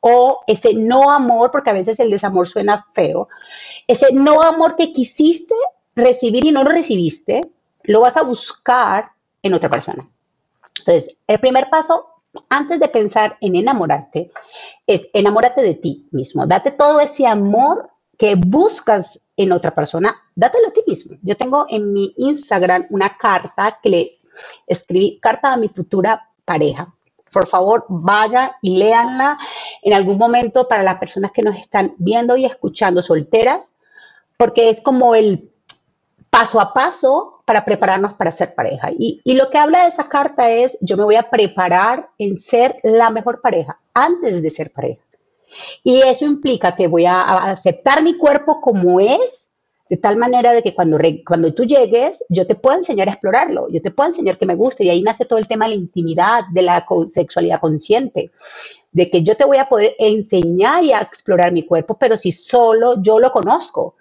o 0.00 0.40
ese 0.46 0.74
no 0.74 1.10
amor, 1.10 1.50
porque 1.50 1.70
a 1.70 1.72
veces 1.72 1.98
el 2.00 2.10
desamor 2.10 2.46
suena 2.46 2.86
feo, 2.92 3.30
ese 3.86 4.12
no 4.12 4.42
amor 4.42 4.76
que 4.76 4.92
quisiste 4.92 5.54
recibir 5.96 6.44
y 6.44 6.52
no 6.52 6.64
lo 6.64 6.72
recibiste, 6.72 7.40
lo 7.84 8.02
vas 8.02 8.18
a 8.18 8.24
buscar 8.24 9.12
en 9.42 9.54
otra 9.54 9.70
persona. 9.70 10.06
Entonces, 10.80 11.16
el 11.26 11.40
primer 11.40 11.70
paso 11.70 12.10
antes 12.48 12.80
de 12.80 12.88
pensar 12.88 13.36
en 13.40 13.56
enamorarte, 13.56 14.30
es 14.86 15.08
enamórate 15.12 15.62
de 15.62 15.74
ti 15.74 16.08
mismo. 16.10 16.46
Date 16.46 16.72
todo 16.72 17.00
ese 17.00 17.26
amor 17.26 17.90
que 18.16 18.34
buscas 18.34 19.20
en 19.36 19.52
otra 19.52 19.74
persona, 19.74 20.14
dátelo 20.34 20.68
a 20.68 20.72
ti 20.72 20.82
mismo. 20.86 21.16
Yo 21.22 21.36
tengo 21.36 21.66
en 21.68 21.92
mi 21.92 22.12
Instagram 22.18 22.86
una 22.90 23.16
carta 23.16 23.78
que 23.82 23.88
le 23.88 24.20
escribí, 24.66 25.18
carta 25.20 25.52
a 25.52 25.56
mi 25.56 25.68
futura 25.68 26.28
pareja. 26.44 26.92
Por 27.32 27.46
favor, 27.46 27.86
vaya 27.88 28.56
y 28.60 28.76
léanla 28.76 29.38
en 29.82 29.94
algún 29.94 30.18
momento 30.18 30.68
para 30.68 30.82
las 30.82 30.98
personas 30.98 31.30
que 31.30 31.42
nos 31.42 31.56
están 31.56 31.94
viendo 31.98 32.36
y 32.36 32.44
escuchando 32.44 33.02
solteras, 33.02 33.72
porque 34.36 34.68
es 34.68 34.80
como 34.80 35.14
el 35.14 35.50
paso 36.28 36.60
a 36.60 36.72
paso 36.72 37.39
para 37.50 37.64
prepararnos 37.64 38.14
para 38.14 38.30
ser 38.30 38.54
pareja. 38.54 38.92
Y, 38.96 39.20
lo 39.34 39.50
que 39.50 39.58
habla 39.58 39.82
de 39.82 39.88
esa 39.88 40.08
carta 40.08 40.48
es, 40.48 40.78
yo 40.80 40.96
me 40.96 41.02
voy 41.02 41.16
a 41.16 41.28
preparar 41.28 42.08
en 42.16 42.36
ser 42.36 42.76
la 42.84 43.10
mejor 43.10 43.40
pareja 43.40 43.76
antes 43.92 44.40
de 44.40 44.50
ser 44.50 44.70
pareja. 44.70 45.02
Y 45.82 46.00
eso 46.00 46.24
implica 46.24 46.76
que 46.76 46.86
voy 46.86 47.06
a 47.06 47.50
aceptar 47.50 48.04
mi 48.04 48.16
cuerpo 48.16 48.60
como 48.60 49.00
es, 49.00 49.48
de 49.88 49.96
tal 49.96 50.16
manera 50.16 50.52
de 50.52 50.62
que 50.62 50.76
cuando, 50.76 50.96
cuando 51.26 51.52
tú 51.52 51.64
llegues, 51.64 52.24
yo 52.28 52.46
te 52.46 52.54
puedo 52.54 52.78
enseñar 52.78 53.08
a 53.08 53.14
explorarlo, 53.14 53.66
yo 53.68 53.82
te 53.82 53.90
puedo 53.90 54.10
enseñar 54.10 54.38
que 54.38 54.46
me 54.46 54.54
guste, 54.54 54.84
y 54.84 54.90
ahí 54.90 55.02
nace 55.02 55.24
todo 55.24 55.40
el 55.40 55.48
tema 55.48 55.64
de 55.64 55.74
la 55.74 55.80
intimidad, 55.80 56.44
de 56.52 56.62
la 56.62 56.86
sexualidad 57.08 57.58
consciente, 57.58 58.30
de 58.92 59.10
que 59.10 59.22
yo 59.22 59.36
te 59.36 59.44
voy 59.44 59.58
a 59.58 59.68
poder 59.68 59.94
enseñar 59.98 60.84
y 60.84 60.92
a 60.92 61.00
explorar 61.00 61.52
mi 61.52 61.64
cuerpo, 61.64 61.96
pero 61.98 62.16
si 62.16 62.32
solo 62.32 63.00
yo 63.02 63.18
lo 63.18 63.30
conozco. 63.30 63.96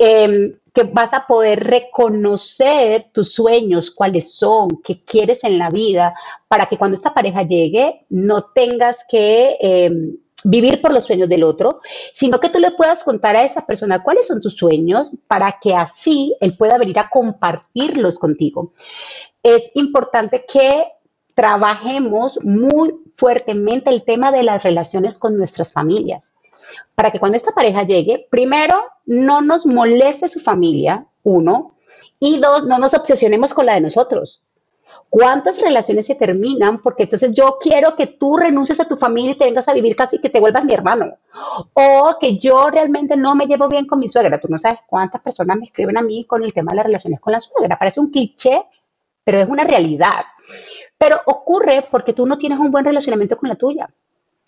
Em, 0.00 0.56
que 0.72 0.84
vas 0.84 1.12
a 1.12 1.26
poder 1.26 1.64
reconocer 1.64 3.06
tus 3.12 3.32
sueños, 3.32 3.90
cuáles 3.90 4.32
son, 4.32 4.68
qué 4.84 5.02
quieres 5.02 5.42
en 5.42 5.58
la 5.58 5.70
vida, 5.70 6.14
para 6.46 6.66
que 6.66 6.78
cuando 6.78 6.94
esta 6.94 7.12
pareja 7.12 7.42
llegue 7.42 8.06
no 8.08 8.44
tengas 8.44 9.04
que 9.08 9.56
em, 9.60 10.16
vivir 10.44 10.80
por 10.80 10.92
los 10.92 11.04
sueños 11.04 11.28
del 11.28 11.42
otro, 11.42 11.80
sino 12.14 12.38
que 12.38 12.48
tú 12.48 12.60
le 12.60 12.70
puedas 12.70 13.02
contar 13.02 13.34
a 13.34 13.42
esa 13.42 13.66
persona 13.66 14.04
cuáles 14.04 14.28
son 14.28 14.40
tus 14.40 14.56
sueños 14.56 15.12
para 15.26 15.58
que 15.60 15.74
así 15.74 16.36
él 16.40 16.56
pueda 16.56 16.78
venir 16.78 17.00
a 17.00 17.10
compartirlos 17.10 18.20
contigo. 18.20 18.72
Es 19.42 19.72
importante 19.74 20.44
que 20.46 20.86
trabajemos 21.38 22.40
muy 22.42 22.96
fuertemente 23.16 23.90
el 23.90 24.02
tema 24.02 24.32
de 24.32 24.42
las 24.42 24.64
relaciones 24.64 25.18
con 25.18 25.36
nuestras 25.36 25.72
familias 25.72 26.34
para 26.96 27.12
que 27.12 27.20
cuando 27.20 27.36
esta 27.36 27.52
pareja 27.52 27.84
llegue, 27.84 28.26
primero, 28.28 28.82
no 29.06 29.40
nos 29.40 29.64
moleste 29.64 30.28
su 30.28 30.40
familia, 30.40 31.06
uno, 31.22 31.76
y 32.18 32.40
dos, 32.40 32.66
no 32.66 32.80
nos 32.80 32.92
obsesionemos 32.92 33.54
con 33.54 33.66
la 33.66 33.74
de 33.74 33.82
nosotros. 33.82 34.42
¿Cuántas 35.08 35.60
relaciones 35.60 36.06
se 36.06 36.16
terminan? 36.16 36.82
Porque 36.82 37.04
entonces 37.04 37.32
yo 37.32 37.58
quiero 37.60 37.94
que 37.94 38.08
tú 38.08 38.36
renuncies 38.36 38.80
a 38.80 38.88
tu 38.88 38.96
familia 38.96 39.30
y 39.30 39.38
te 39.38 39.44
vengas 39.44 39.68
a 39.68 39.74
vivir 39.74 39.94
casi 39.94 40.18
que 40.18 40.30
te 40.30 40.40
vuelvas 40.40 40.64
mi 40.64 40.74
hermano. 40.74 41.18
O 41.72 42.16
que 42.20 42.38
yo 42.38 42.68
realmente 42.68 43.16
no 43.16 43.36
me 43.36 43.46
llevo 43.46 43.68
bien 43.68 43.86
con 43.86 44.00
mi 44.00 44.08
suegra. 44.08 44.40
Tú 44.40 44.48
no 44.50 44.58
sabes 44.58 44.80
cuántas 44.88 45.20
personas 45.20 45.56
me 45.56 45.66
escriben 45.66 45.98
a 45.98 46.02
mí 46.02 46.24
con 46.24 46.42
el 46.42 46.52
tema 46.52 46.72
de 46.72 46.76
las 46.78 46.86
relaciones 46.86 47.20
con 47.20 47.32
la 47.32 47.40
suegra. 47.40 47.78
Parece 47.78 48.00
un 48.00 48.10
cliché, 48.10 48.66
pero 49.22 49.38
es 49.38 49.48
una 49.48 49.62
realidad. 49.62 50.24
Pero 50.98 51.20
ocurre 51.26 51.86
porque 51.90 52.12
tú 52.12 52.26
no 52.26 52.38
tienes 52.38 52.58
un 52.58 52.70
buen 52.70 52.84
relacionamiento 52.84 53.36
con 53.36 53.48
la 53.48 53.54
tuya. 53.54 53.88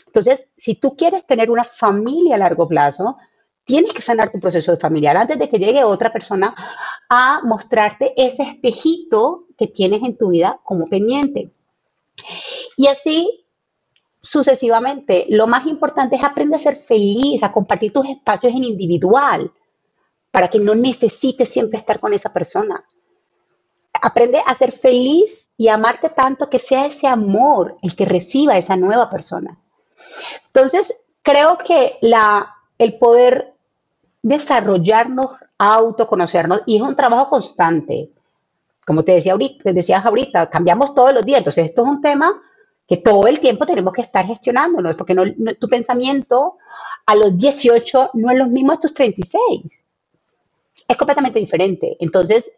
Entonces, 0.07 0.51
si 0.57 0.75
tú 0.75 0.97
quieres 0.97 1.25
tener 1.25 1.51
una 1.51 1.65
familia 1.65 2.35
a 2.35 2.39
largo 2.39 2.67
plazo, 2.67 3.17
tienes 3.65 3.93
que 3.93 4.03
sanar 4.03 4.31
tu 4.31 4.41
proceso 4.41 4.77
familiar 4.77 5.17
antes 5.17 5.39
de 5.39 5.49
que 5.49 5.59
llegue 5.59 5.85
otra 5.85 6.13
persona 6.13 6.55
a 7.09 7.41
mostrarte 7.45 8.13
ese 8.17 8.43
espejito 8.43 9.47
que 9.57 9.69
tienes 9.69 10.03
en 10.03 10.17
tu 10.17 10.31
vida 10.31 10.59
como 10.65 10.87
pendiente. 10.87 11.53
Y 12.77 12.89
así 12.89 13.41
sucesivamente. 14.23 15.27
Lo 15.29 15.47
más 15.47 15.67
importante 15.67 16.17
es 16.17 16.25
aprender 16.25 16.61
a 16.61 16.63
ser 16.63 16.77
feliz, 16.77 17.43
a 17.43 17.53
compartir 17.53 17.93
tus 17.93 18.09
espacios 18.09 18.53
en 18.53 18.65
individual, 18.65 19.53
para 20.31 20.49
que 20.49 20.59
no 20.59 20.75
necesites 20.75 21.49
siempre 21.49 21.79
estar 21.79 21.99
con 21.99 22.13
esa 22.13 22.33
persona. 22.33 22.85
Aprende 23.93 24.41
a 24.45 24.55
ser 24.55 24.73
feliz 24.73 25.40
y 25.61 25.69
amarte 25.69 26.09
tanto 26.09 26.49
que 26.49 26.59
sea 26.59 26.87
ese 26.87 27.07
amor 27.07 27.77
el 27.83 27.95
que 27.95 28.07
reciba 28.07 28.57
esa 28.57 28.79
nueva 28.79 29.11
persona. 29.11 29.59
Entonces, 30.47 31.03
creo 31.21 31.59
que 31.59 31.99
la, 32.01 32.57
el 32.79 32.97
poder 32.97 33.53
desarrollarnos, 34.23 35.33
autoconocernos, 35.59 36.63
y 36.65 36.77
es 36.77 36.83
un 36.83 36.97
trabajo 36.97 37.29
constante. 37.29 38.11
Como 38.87 39.05
te 39.05 39.13
decía 39.13 39.33
ahorita, 39.33 39.71
decías 39.75 40.03
ahorita, 40.03 40.49
cambiamos 40.49 40.95
todos 40.95 41.13
los 41.13 41.27
días. 41.27 41.41
Entonces, 41.41 41.67
esto 41.67 41.83
es 41.83 41.89
un 41.91 42.01
tema 42.01 42.41
que 42.89 42.97
todo 42.97 43.27
el 43.27 43.39
tiempo 43.39 43.67
tenemos 43.67 43.93
que 43.93 44.01
estar 44.01 44.25
gestionándonos, 44.25 44.95
porque 44.95 45.15
tu 45.61 45.69
pensamiento 45.69 46.57
a 47.05 47.15
los 47.15 47.37
18 47.37 48.13
no 48.15 48.31
es 48.31 48.39
lo 48.39 48.47
mismo 48.47 48.73
a 48.73 48.81
tus 48.81 48.95
36. 48.95 49.87
Es 50.89 50.97
completamente 50.97 51.39
diferente. 51.39 51.99
Entonces, 52.01 52.51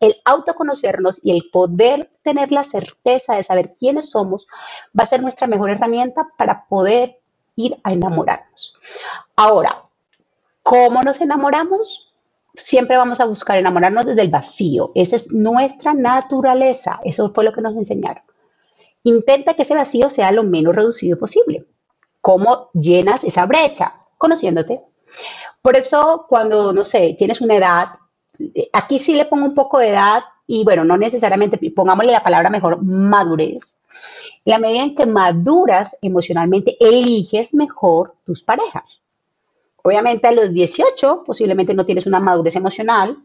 el 0.00 0.16
autoconocernos 0.24 1.20
y 1.22 1.30
el 1.32 1.50
poder 1.52 2.10
tener 2.22 2.50
la 2.50 2.64
certeza 2.64 3.36
de 3.36 3.42
saber 3.42 3.74
quiénes 3.74 4.10
somos 4.10 4.46
va 4.98 5.04
a 5.04 5.06
ser 5.06 5.22
nuestra 5.22 5.46
mejor 5.46 5.70
herramienta 5.70 6.28
para 6.36 6.66
poder 6.66 7.20
ir 7.54 7.78
a 7.84 7.92
enamorarnos. 7.92 8.74
Ahora, 9.36 9.84
¿cómo 10.62 11.02
nos 11.02 11.20
enamoramos? 11.20 12.12
Siempre 12.54 12.96
vamos 12.96 13.20
a 13.20 13.26
buscar 13.26 13.58
enamorarnos 13.58 14.06
desde 14.06 14.22
el 14.22 14.30
vacío. 14.30 14.90
Esa 14.94 15.16
es 15.16 15.30
nuestra 15.32 15.94
naturaleza. 15.94 17.00
Eso 17.04 17.32
fue 17.32 17.44
lo 17.44 17.52
que 17.52 17.60
nos 17.60 17.76
enseñaron. 17.76 18.24
Intenta 19.02 19.54
que 19.54 19.62
ese 19.62 19.74
vacío 19.74 20.10
sea 20.10 20.32
lo 20.32 20.42
menos 20.42 20.74
reducido 20.74 21.18
posible. 21.18 21.66
¿Cómo 22.20 22.70
llenas 22.74 23.24
esa 23.24 23.46
brecha? 23.46 23.94
Conociéndote. 24.18 24.82
Por 25.62 25.76
eso, 25.76 26.26
cuando, 26.28 26.72
no 26.72 26.84
sé, 26.84 27.14
tienes 27.18 27.40
una 27.40 27.56
edad, 27.56 27.88
aquí 28.72 28.98
sí 28.98 29.14
le 29.14 29.24
pongo 29.24 29.44
un 29.44 29.54
poco 29.54 29.78
de 29.78 29.90
edad 29.90 30.22
y 30.46 30.64
bueno, 30.64 30.84
no 30.84 30.96
necesariamente, 30.96 31.58
pongámosle 31.70 32.12
la 32.12 32.24
palabra 32.24 32.50
mejor, 32.50 32.82
madurez. 32.82 33.80
La 34.44 34.58
medida 34.58 34.82
en 34.82 34.94
que 34.94 35.06
maduras 35.06 35.96
emocionalmente, 36.02 36.76
eliges 36.80 37.54
mejor 37.54 38.14
tus 38.24 38.42
parejas. 38.42 39.02
Obviamente 39.82 40.28
a 40.28 40.32
los 40.32 40.52
18 40.52 41.24
posiblemente 41.24 41.74
no 41.74 41.86
tienes 41.86 42.06
una 42.06 42.20
madurez 42.20 42.56
emocional 42.56 43.16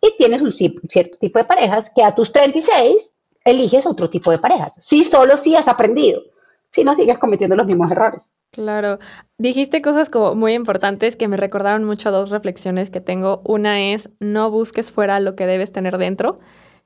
y 0.00 0.16
tienes 0.16 0.40
un 0.40 0.52
cierto 0.52 1.16
tipo 1.18 1.38
de 1.38 1.44
parejas 1.44 1.90
que 1.94 2.02
a 2.02 2.14
tus 2.14 2.32
36 2.32 3.20
eliges 3.44 3.86
otro 3.86 4.10
tipo 4.10 4.30
de 4.30 4.38
parejas. 4.38 4.74
Si 4.78 5.04
solo 5.04 5.36
si 5.36 5.56
has 5.56 5.68
aprendido, 5.68 6.22
si 6.72 6.84
no 6.84 6.94
sigues 6.94 7.18
cometiendo 7.18 7.56
los 7.56 7.66
mismos 7.66 7.90
errores. 7.90 8.32
Claro, 8.52 8.98
dijiste 9.38 9.80
cosas 9.80 10.10
como 10.10 10.34
muy 10.34 10.54
importantes 10.54 11.16
que 11.16 11.28
me 11.28 11.36
recordaron 11.36 11.84
mucho 11.84 12.08
a 12.08 12.12
dos 12.12 12.30
reflexiones 12.30 12.90
que 12.90 13.00
tengo. 13.00 13.42
Una 13.44 13.80
es 13.92 14.10
no 14.18 14.50
busques 14.50 14.90
fuera 14.90 15.20
lo 15.20 15.36
que 15.36 15.46
debes 15.46 15.72
tener 15.72 15.98
dentro 15.98 16.36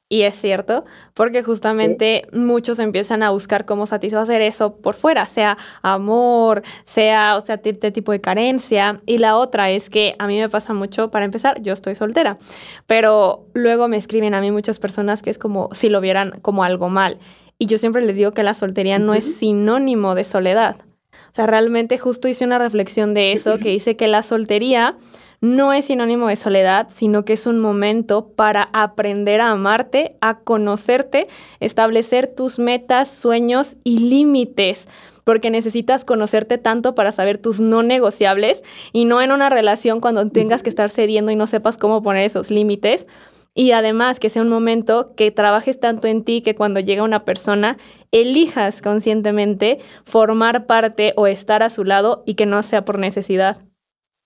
y 0.09 0.23
es 0.23 0.35
cierto, 0.35 0.81
porque 1.15 1.43
justamente 1.43 2.27
muchos 2.33 2.79
empiezan 2.79 3.23
a 3.23 3.31
buscar 3.31 3.65
cómo 3.65 3.87
satisfacer 3.87 4.43
eso 4.43 4.77
por 4.77 4.95
fuera, 4.95 5.25
sea 5.27 5.57
amor, 5.83 6.63
sea, 6.85 7.37
o 7.37 7.41
sea, 7.41 7.61
este 7.65 7.91
tipo 7.91 8.13
de 8.13 8.21
carencia. 8.21 9.01
Y 9.07 9.19
la 9.19 9.37
otra 9.37 9.71
es 9.71 9.89
que 9.89 10.15
a 10.19 10.27
mí 10.27 10.39
me 10.39 10.51
pasa 10.51 10.75
mucho, 10.75 11.11
para 11.11 11.25
empezar, 11.25 11.61
yo 11.63 11.73
estoy 11.73 11.95
soltera, 11.95 12.39
pero 12.87 13.47
luego 13.55 13.89
me 13.89 13.97
escriben 13.97 14.35
a 14.35 14.41
mí 14.43 14.51
muchas 14.51 14.79
personas 14.79 15.23
que 15.23 15.31
es 15.31 15.39
como 15.39 15.71
si 15.73 15.89
lo 15.89 16.01
vieran 16.03 16.39
como 16.43 16.65
algo 16.65 16.91
mal. 16.91 17.19
Y 17.65 17.67
yo 17.67 17.79
siempre 17.79 18.03
les 18.03 18.15
digo 18.15 18.33
que 18.33 18.43
la 18.43 18.53
soltería 18.53 18.99
no 18.99 19.15
es 19.15 19.37
sinónimo 19.37 20.15
de 20.15 20.27
soledad. 20.27 20.77
O 21.13 21.35
sea, 21.35 21.47
realmente 21.47 21.97
justo 21.97 22.29
hice 22.29 22.45
una 22.45 22.59
reflexión 22.59 23.15
de 23.15 23.33
eso, 23.33 23.59
que 23.59 23.71
dice 23.71 23.97
que 23.97 24.07
la 24.07 24.23
soltería 24.23 24.99
no 25.41 25.73
es 25.73 25.87
sinónimo 25.87 26.29
de 26.29 26.37
soledad, 26.37 26.89
sino 26.95 27.25
que 27.25 27.33
es 27.33 27.47
un 27.47 27.61
momento 27.61 28.29
para 28.37 28.69
aprender 28.75 29.41
a 29.41 29.49
amarte, 29.49 30.15
a 30.21 30.41
conocerte, 30.41 31.27
establecer 31.59 32.27
tus 32.27 32.59
metas, 32.59 33.09
sueños 33.11 33.79
y 33.83 33.97
límites 34.11 34.87
porque 35.25 35.51
necesitas 35.51 36.05
conocerte 36.05 36.59
tanto 36.59 36.95
para 36.95 37.13
saber 37.13 37.39
tus 37.39 37.59
no 37.59 37.83
negociables 37.83 38.63
y 38.93 39.07
no 39.07 39.23
en 39.23 39.33
una 39.33 39.49
relación 39.49 40.01
cuando 40.01 40.29
tengas 40.29 40.63
que 40.63 40.69
estar 40.69 40.91
cediendo 40.91 41.33
y 41.33 41.37
no 41.37 41.47
sepas 41.47 41.79
cómo 41.79 42.03
poner 42.03 42.25
esos 42.25 42.51
límites. 42.51 43.07
Y 43.55 43.71
además 43.71 44.19
que 44.19 44.31
sea 44.31 44.43
un 44.43 44.49
momento 44.49 45.15
que 45.15 45.31
trabajes 45.31 45.79
tanto 45.79 46.09
en 46.09 46.25
ti 46.25 46.43
que 46.43 46.57
cuando 46.57 46.81
llega 46.81 47.05
una 47.05 47.25
persona 47.25 47.79
elijas 48.11 48.83
conscientemente 48.83 49.79
formar 50.05 50.67
parte 50.67 51.13
o 51.17 51.29
estar 51.29 51.63
a 51.63 51.71
su 51.71 51.85
lado 51.85 52.25
y 52.27 52.35
que 52.35 52.47
no 52.47 52.63
sea 52.65 52.85
por 52.85 52.99
necesidad. 52.99 53.59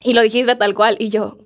Y 0.01 0.15
lo 0.15 0.23
dijiste 0.23 0.55
tal 0.57 0.75
cual. 0.75 0.97
Y 0.99 1.11
yo, 1.11 1.37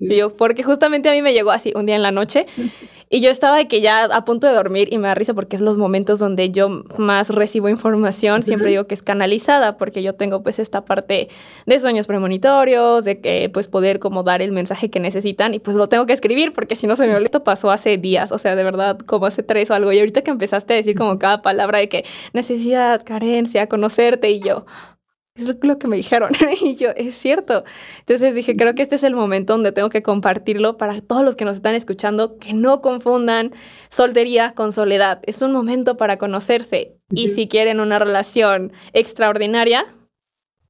wow. 0.00 0.36
porque 0.36 0.62
justamente 0.62 1.08
a 1.08 1.12
mí 1.12 1.22
me 1.22 1.32
llegó 1.32 1.50
así 1.50 1.72
un 1.76 1.86
día 1.86 1.96
en 1.96 2.02
la 2.02 2.12
noche. 2.12 2.44
Y 3.10 3.20
yo 3.20 3.30
estaba 3.30 3.56
de 3.56 3.68
que 3.68 3.80
ya 3.80 4.04
a 4.04 4.24
punto 4.24 4.46
de 4.46 4.52
dormir 4.52 4.88
y 4.92 4.98
me 4.98 5.08
da 5.08 5.14
risa 5.14 5.32
porque 5.32 5.56
es 5.56 5.62
los 5.62 5.78
momentos 5.78 6.18
donde 6.18 6.50
yo 6.50 6.84
más 6.98 7.30
recibo 7.30 7.68
información, 7.70 8.42
siempre 8.42 8.70
digo 8.70 8.86
que 8.86 8.94
es 8.94 9.02
canalizada 9.02 9.78
porque 9.78 10.02
yo 10.02 10.14
tengo 10.14 10.42
pues 10.42 10.58
esta 10.58 10.84
parte 10.84 11.28
de 11.64 11.80
sueños 11.80 12.06
premonitorios, 12.06 13.04
de 13.04 13.20
que 13.20 13.50
pues 13.52 13.68
poder 13.68 13.98
como 13.98 14.24
dar 14.24 14.42
el 14.42 14.52
mensaje 14.52 14.90
que 14.90 15.00
necesitan 15.00 15.54
y 15.54 15.58
pues 15.58 15.76
lo 15.76 15.88
tengo 15.88 16.04
que 16.04 16.12
escribir 16.12 16.52
porque 16.52 16.76
si 16.76 16.86
no 16.86 16.96
se 16.96 17.06
me 17.06 17.14
olvida, 17.14 17.26
esto 17.26 17.44
pasó 17.44 17.70
hace 17.70 17.96
días, 17.96 18.30
o 18.30 18.38
sea, 18.38 18.56
de 18.56 18.64
verdad 18.64 18.98
como 18.98 19.26
hace 19.26 19.42
tres 19.42 19.70
o 19.70 19.74
algo. 19.74 19.92
Y 19.92 19.98
ahorita 20.00 20.22
que 20.22 20.30
empezaste 20.30 20.74
a 20.74 20.76
decir 20.76 20.96
como 20.96 21.18
cada 21.18 21.40
palabra 21.42 21.78
de 21.78 21.88
que 21.88 22.04
necesidad, 22.34 23.02
carencia, 23.04 23.68
conocerte 23.68 24.30
y 24.30 24.40
yo, 24.40 24.66
es 25.38 25.54
lo 25.62 25.78
que 25.78 25.86
me 25.86 25.96
dijeron. 25.96 26.30
y 26.60 26.76
yo, 26.76 26.90
es 26.96 27.16
cierto. 27.16 27.64
Entonces 28.00 28.34
dije, 28.34 28.54
creo 28.56 28.74
que 28.74 28.82
este 28.82 28.96
es 28.96 29.02
el 29.02 29.14
momento 29.14 29.54
donde 29.54 29.72
tengo 29.72 29.90
que 29.90 30.02
compartirlo 30.02 30.76
para 30.76 31.00
todos 31.00 31.24
los 31.24 31.36
que 31.36 31.44
nos 31.44 31.56
están 31.56 31.74
escuchando, 31.74 32.38
que 32.38 32.52
no 32.52 32.80
confundan 32.80 33.52
soltería 33.88 34.52
con 34.52 34.72
soledad. 34.72 35.20
Es 35.24 35.42
un 35.42 35.52
momento 35.52 35.96
para 35.96 36.18
conocerse. 36.18 36.94
Y 37.10 37.28
si 37.28 37.48
quieren 37.48 37.80
una 37.80 37.98
relación 37.98 38.72
extraordinaria, 38.92 39.84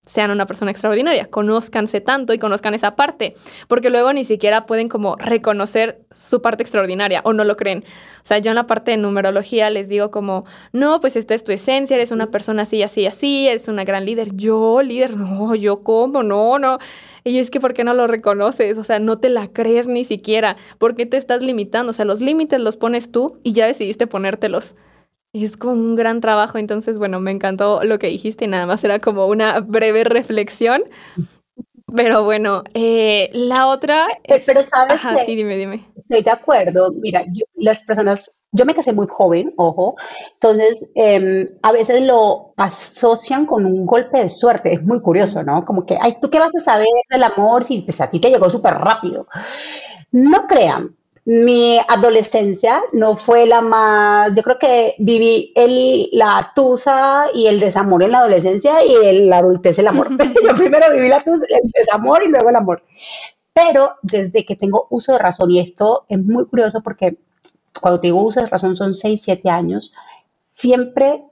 sean 0.09 0.31
una 0.31 0.47
persona 0.47 0.71
extraordinaria, 0.71 1.27
conózcanse 1.27 2.01
tanto 2.01 2.33
y 2.33 2.39
conozcan 2.39 2.73
esa 2.73 2.97
parte, 2.97 3.35
porque 3.69 3.91
luego 3.91 4.11
ni 4.15 4.25
siquiera 4.25 4.65
pueden 4.65 4.89
como 4.89 5.17
reconocer 5.17 6.01
su 6.11 6.41
parte 6.41 6.63
extraordinaria 6.63 7.21
o 7.25 7.35
no 7.35 7.45
lo 7.45 7.59
creen. 7.59 7.85
O 8.23 8.27
sea, 8.27 8.39
yo 8.39 8.51
en 8.51 8.55
la 8.55 8.67
parte 8.67 8.93
de 8.93 8.97
numerología 8.97 9.69
les 9.69 9.87
digo 9.87 10.11
como, 10.11 10.47
no, 10.73 11.01
pues 11.01 11.15
esta 11.15 11.35
es 11.35 11.45
tu 11.45 11.53
esencia, 11.53 11.95
eres 11.95 12.11
una 12.11 12.31
persona 12.31 12.63
así, 12.63 12.83
así, 12.83 13.05
así, 13.05 13.49
eres 13.49 13.69
una 13.69 13.85
gran 13.85 14.07
líder. 14.07 14.35
Yo, 14.35 14.81
líder, 14.81 15.15
no, 15.17 15.55
yo 15.55 15.83
cómo, 15.83 16.23
no, 16.23 16.59
no. 16.59 16.79
Y 17.25 17.39
es 17.39 17.51
que, 17.51 17.61
¿por 17.61 17.75
qué 17.75 17.85
no 17.85 17.93
lo 17.93 18.07
reconoces? 18.07 18.79
O 18.79 18.85
sea, 18.85 19.01
no 19.01 19.19
te 19.19 19.29
la 19.29 19.49
crees 19.49 19.87
ni 19.87 20.07
siquiera. 20.07 20.57
¿Por 20.79 20.95
qué 20.95 21.05
te 21.05 21.19
estás 21.19 21.43
limitando? 21.43 21.91
O 21.91 21.93
sea, 21.93 22.07
los 22.07 22.23
límites 22.23 22.61
los 22.61 22.79
pones 22.79 23.13
tú 23.13 23.39
y 23.43 23.53
ya 23.53 23.67
decidiste 23.67 24.07
ponértelos. 24.07 24.75
Y 25.33 25.45
es 25.45 25.57
como 25.57 25.75
un 25.75 25.95
gran 25.95 26.21
trabajo, 26.21 26.59
entonces, 26.59 26.99
bueno, 26.99 27.21
me 27.21 27.31
encantó 27.31 27.83
lo 27.85 27.99
que 27.99 28.07
dijiste, 28.09 28.47
nada 28.47 28.67
más 28.67 28.83
era 28.83 28.99
como 28.99 29.27
una 29.27 29.61
breve 29.61 30.05
reflexión. 30.05 30.83
Pero 31.95 32.25
bueno, 32.25 32.65
eh, 32.75 33.31
la 33.33 33.67
otra... 33.67 34.07
Pero 34.27 34.63
sabes 34.63 34.95
Ajá, 34.95 35.25
sí, 35.25 35.35
dime, 35.35 35.57
dime. 35.57 35.87
Estoy 35.97 36.23
de 36.23 36.31
acuerdo. 36.31 36.93
Mira, 37.01 37.25
las 37.55 37.83
personas, 37.83 38.31
yo 38.53 38.65
me 38.65 38.75
casé 38.75 38.93
muy 38.93 39.07
joven, 39.09 39.55
ojo, 39.57 39.97
entonces 40.35 40.85
em, 40.95 41.49
a 41.63 41.73
veces 41.73 42.03
lo 42.03 42.53
asocian 42.57 43.47
con 43.47 43.65
un 43.65 43.87
golpe 43.87 44.19
de 44.19 44.31
suerte. 44.31 44.73
Es 44.73 44.83
muy 44.83 45.01
curioso, 45.01 45.43
¿no? 45.43 45.65
Como 45.65 45.87
que, 45.87 45.97
ay, 46.01 46.17
¿tú 46.21 46.29
qué 46.31 46.39
vas 46.39 46.55
a 46.57 46.61
saber 46.61 46.89
del 47.11 47.23
amor 47.23 47.65
si 47.65 47.81
pues, 47.83 48.01
a 48.01 48.11
ti 48.11 48.21
te 48.21 48.31
llegó 48.31 48.51
súper 48.51 48.75
rápido? 48.75 49.27
No 50.11 50.47
crean, 50.47 50.95
mi 51.29 51.79
adolescencia 51.87 52.81
no 52.95 53.15
fue 53.15 53.45
la 53.45 53.61
más, 53.61 54.35
yo 54.35 54.43
creo 54.43 54.59
que 54.59 54.95
viví 54.99 55.53
el, 55.55 56.09
la 56.13 56.53
tusa 56.55 57.27
y 57.35 57.49
el 57.49 57.61
desamor 57.61 58.03
en 58.03 58.13
la 58.13 58.21
adolescencia 58.21 58.83
y 58.83 58.95
el, 58.95 59.29
la 59.29 59.37
adultez 59.37 59.79
el 59.79 59.89
amor. 59.89 60.09
yo 60.43 60.55
primero 60.57 60.91
viví 60.91 61.07
la 61.07 61.21
tusa, 61.21 61.45
el 61.51 61.71
desamor 61.71 62.23
y 62.25 62.29
luego 62.29 62.49
el 62.49 62.57
amor. 62.57 62.83
Pero 63.53 63.97
desde 64.01 64.47
que 64.47 64.57
tengo 64.57 64.87
uso 64.89 65.13
de 65.13 65.19
razón, 65.19 65.51
y 65.51 65.61
esto 65.61 66.07
es 66.09 66.19
muy 66.19 66.47
curioso 66.47 66.81
porque 66.83 67.19
cuando 67.79 68.01
tengo 68.01 68.23
uso 68.23 68.41
de 68.41 68.47
razón 68.47 68.79
son 68.79 68.95
6, 68.95 69.21
7 69.23 69.51
años, 69.51 69.93
siempre 70.55 71.25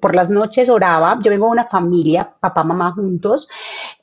por 0.00 0.14
las 0.14 0.30
noches 0.30 0.68
oraba, 0.68 1.18
yo 1.22 1.30
vengo 1.30 1.46
de 1.46 1.52
una 1.52 1.64
familia, 1.64 2.34
papá, 2.40 2.62
mamá 2.62 2.92
juntos, 2.92 3.48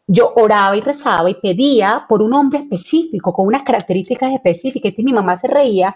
yo 0.08 0.34
oraba 0.36 0.78
y 0.78 0.82
rezaba 0.82 1.30
y 1.30 1.36
pedía 1.36 2.06
por 2.08 2.22
un 2.22 2.34
hombre 2.34 2.60
específico, 2.60 3.34
con 3.34 3.48
unas 3.48 3.64
características 3.64 4.34
específicas. 4.34 4.94
Y 4.98 5.04
mi 5.04 5.14
mamá 5.14 5.38
se 5.38 5.48
reía 5.48 5.96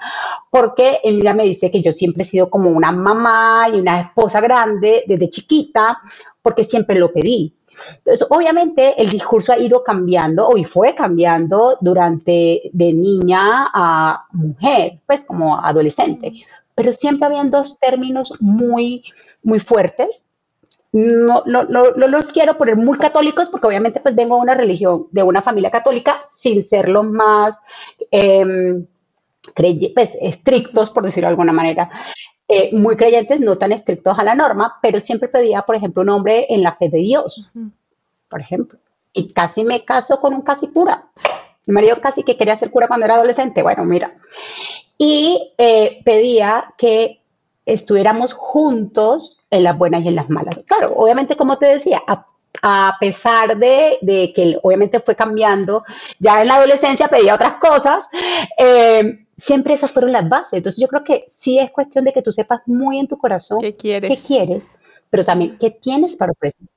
porque 0.50 1.00
ella 1.04 1.34
me 1.34 1.44
dice 1.44 1.70
que 1.70 1.82
yo 1.82 1.92
siempre 1.92 2.24
he 2.24 2.26
sido 2.26 2.50
como 2.50 2.72
una 2.72 2.92
mamá 2.92 3.68
y 3.72 3.80
una 3.80 4.02
esposa 4.02 4.42
grande 4.42 5.04
desde 5.08 5.30
chiquita, 5.30 6.00
porque 6.42 6.64
siempre 6.64 7.00
lo 7.00 7.12
pedí. 7.12 7.56
Entonces, 7.98 8.28
obviamente 8.30 9.02
el 9.02 9.10
discurso 9.10 9.54
ha 9.54 9.60
ido 9.60 9.84
cambiando 9.84 10.58
y 10.58 10.66
fue 10.66 10.96
cambiando 10.96 11.78
durante 11.80 12.70
de 12.74 12.94
niña 12.94 13.70
a 13.74 14.26
mujer, 14.34 15.00
pues 15.06 15.24
como 15.24 15.58
adolescente, 15.58 16.34
pero 16.76 16.92
siempre 16.92 17.28
habían 17.28 17.52
dos 17.52 17.80
términos 17.80 18.34
muy, 18.40 19.04
muy 19.44 19.60
fuertes 19.60 20.26
no, 20.92 21.44
no, 21.46 21.64
no, 21.66 21.92
los 21.92 22.32
quiero 22.32 22.58
poner 22.58 22.76
muy 22.76 22.98
católicos 22.98 23.50
porque 23.50 23.68
obviamente 23.68 24.00
pues 24.00 24.16
vengo 24.16 24.36
de 24.38 24.42
una 24.42 24.56
religión, 24.56 25.08
de 25.12 25.22
una 25.22 25.42
familia 25.42 25.70
católica, 25.70 26.20
sin 26.38 26.68
ser 26.68 26.90
los 26.90 27.06
más 27.06 27.60
eh, 28.12 28.84
pues, 29.94 30.18
estrictos, 30.20 30.90
por 30.90 31.04
decirlo 31.04 31.28
de 31.28 31.32
alguna 31.32 31.54
manera. 31.54 31.90
Eh, 32.48 32.72
muy 32.74 32.98
creyentes, 32.98 33.40
no 33.40 33.60
tan 33.60 33.72
estrictos 33.72 34.18
a 34.18 34.24
la 34.24 34.34
norma, 34.34 34.80
pero 34.82 35.00
siempre 35.00 35.30
pedía, 35.30 35.62
por 35.62 35.76
ejemplo, 35.76 36.02
un 36.02 36.10
hombre 36.10 36.48
en 36.50 36.64
la 36.64 36.74
fe 36.74 36.90
de 36.90 36.98
Dios, 36.98 37.52
por 38.28 38.42
ejemplo. 38.42 38.80
Y 39.14 39.32
casi 39.34 39.64
me 39.64 39.86
caso 39.86 40.20
con 40.20 40.34
un 40.34 40.42
casi 40.42 40.68
cura. 40.70 41.12
Mi 41.68 41.74
marido 41.76 42.02
casi 42.02 42.24
que 42.24 42.36
quería 42.36 42.56
ser 42.56 42.72
cura 42.72 42.88
cuando 42.88 43.06
era 43.06 43.16
adolescente. 43.16 43.62
Bueno, 43.62 43.86
mira. 43.86 44.16
Y 44.98 45.54
eh, 45.60 46.02
pedía 46.04 46.74
que 46.76 47.19
estuviéramos 47.74 48.34
juntos 48.34 49.40
en 49.50 49.64
las 49.64 49.78
buenas 49.78 50.04
y 50.04 50.10
en 50.10 50.16
las 50.16 50.30
malas. 50.30 50.60
Claro, 50.66 50.94
obviamente, 50.96 51.36
como 51.36 51.58
te 51.58 51.66
decía, 51.66 52.02
a, 52.08 52.98
pesar 53.00 53.58
de, 53.58 54.34
que 54.36 54.58
obviamente 54.64 55.00
fue 55.00 55.16
cambiando, 55.16 55.84
ya 56.20 56.42
en 56.42 56.48
la 56.48 56.56
adolescencia 56.56 57.08
pedía 57.08 57.36
otras 57.36 57.56
cosas, 57.56 58.10
eh, 58.58 59.26
siempre 59.38 59.74
esas 59.74 59.92
fueron 59.92 60.12
las 60.12 60.28
bases. 60.28 60.54
Entonces 60.54 60.82
yo 60.82 60.88
creo 60.88 61.04
que 61.04 61.28
sí 61.32 61.60
es 61.60 61.72
cuestión 61.72 62.06
de 62.06 62.14
que 62.14 62.22
tú 62.22 62.32
sepas 62.32 62.62
muy 62.66 63.00
en 63.00 63.08
tu 63.08 63.18
corazón 63.18 63.60
qué 63.60 63.76
quieres, 63.76 64.10
qué 64.10 64.18
quieres 64.18 64.70
pero 65.10 65.24
también 65.24 65.58
qué 65.58 65.72
tienes 65.72 66.16
para 66.16 66.32
ofrecer. 66.32 66.68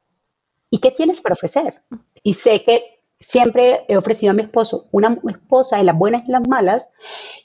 ¿Y 0.70 0.78
qué 0.78 0.90
tienes 0.90 1.20
para 1.20 1.34
ofrecer? 1.34 1.82
Y 2.22 2.34
sé 2.34 2.62
que 2.62 3.02
siempre 3.20 3.84
he 3.88 3.96
ofrecido 3.96 4.30
a 4.30 4.34
mi 4.34 4.42
esposo 4.42 4.86
una 4.90 5.18
esposa 5.28 5.78
en 5.78 5.86
las 5.86 5.96
buenas 5.96 6.22
y 6.22 6.26
en 6.26 6.32
las 6.32 6.48
malas 6.48 6.90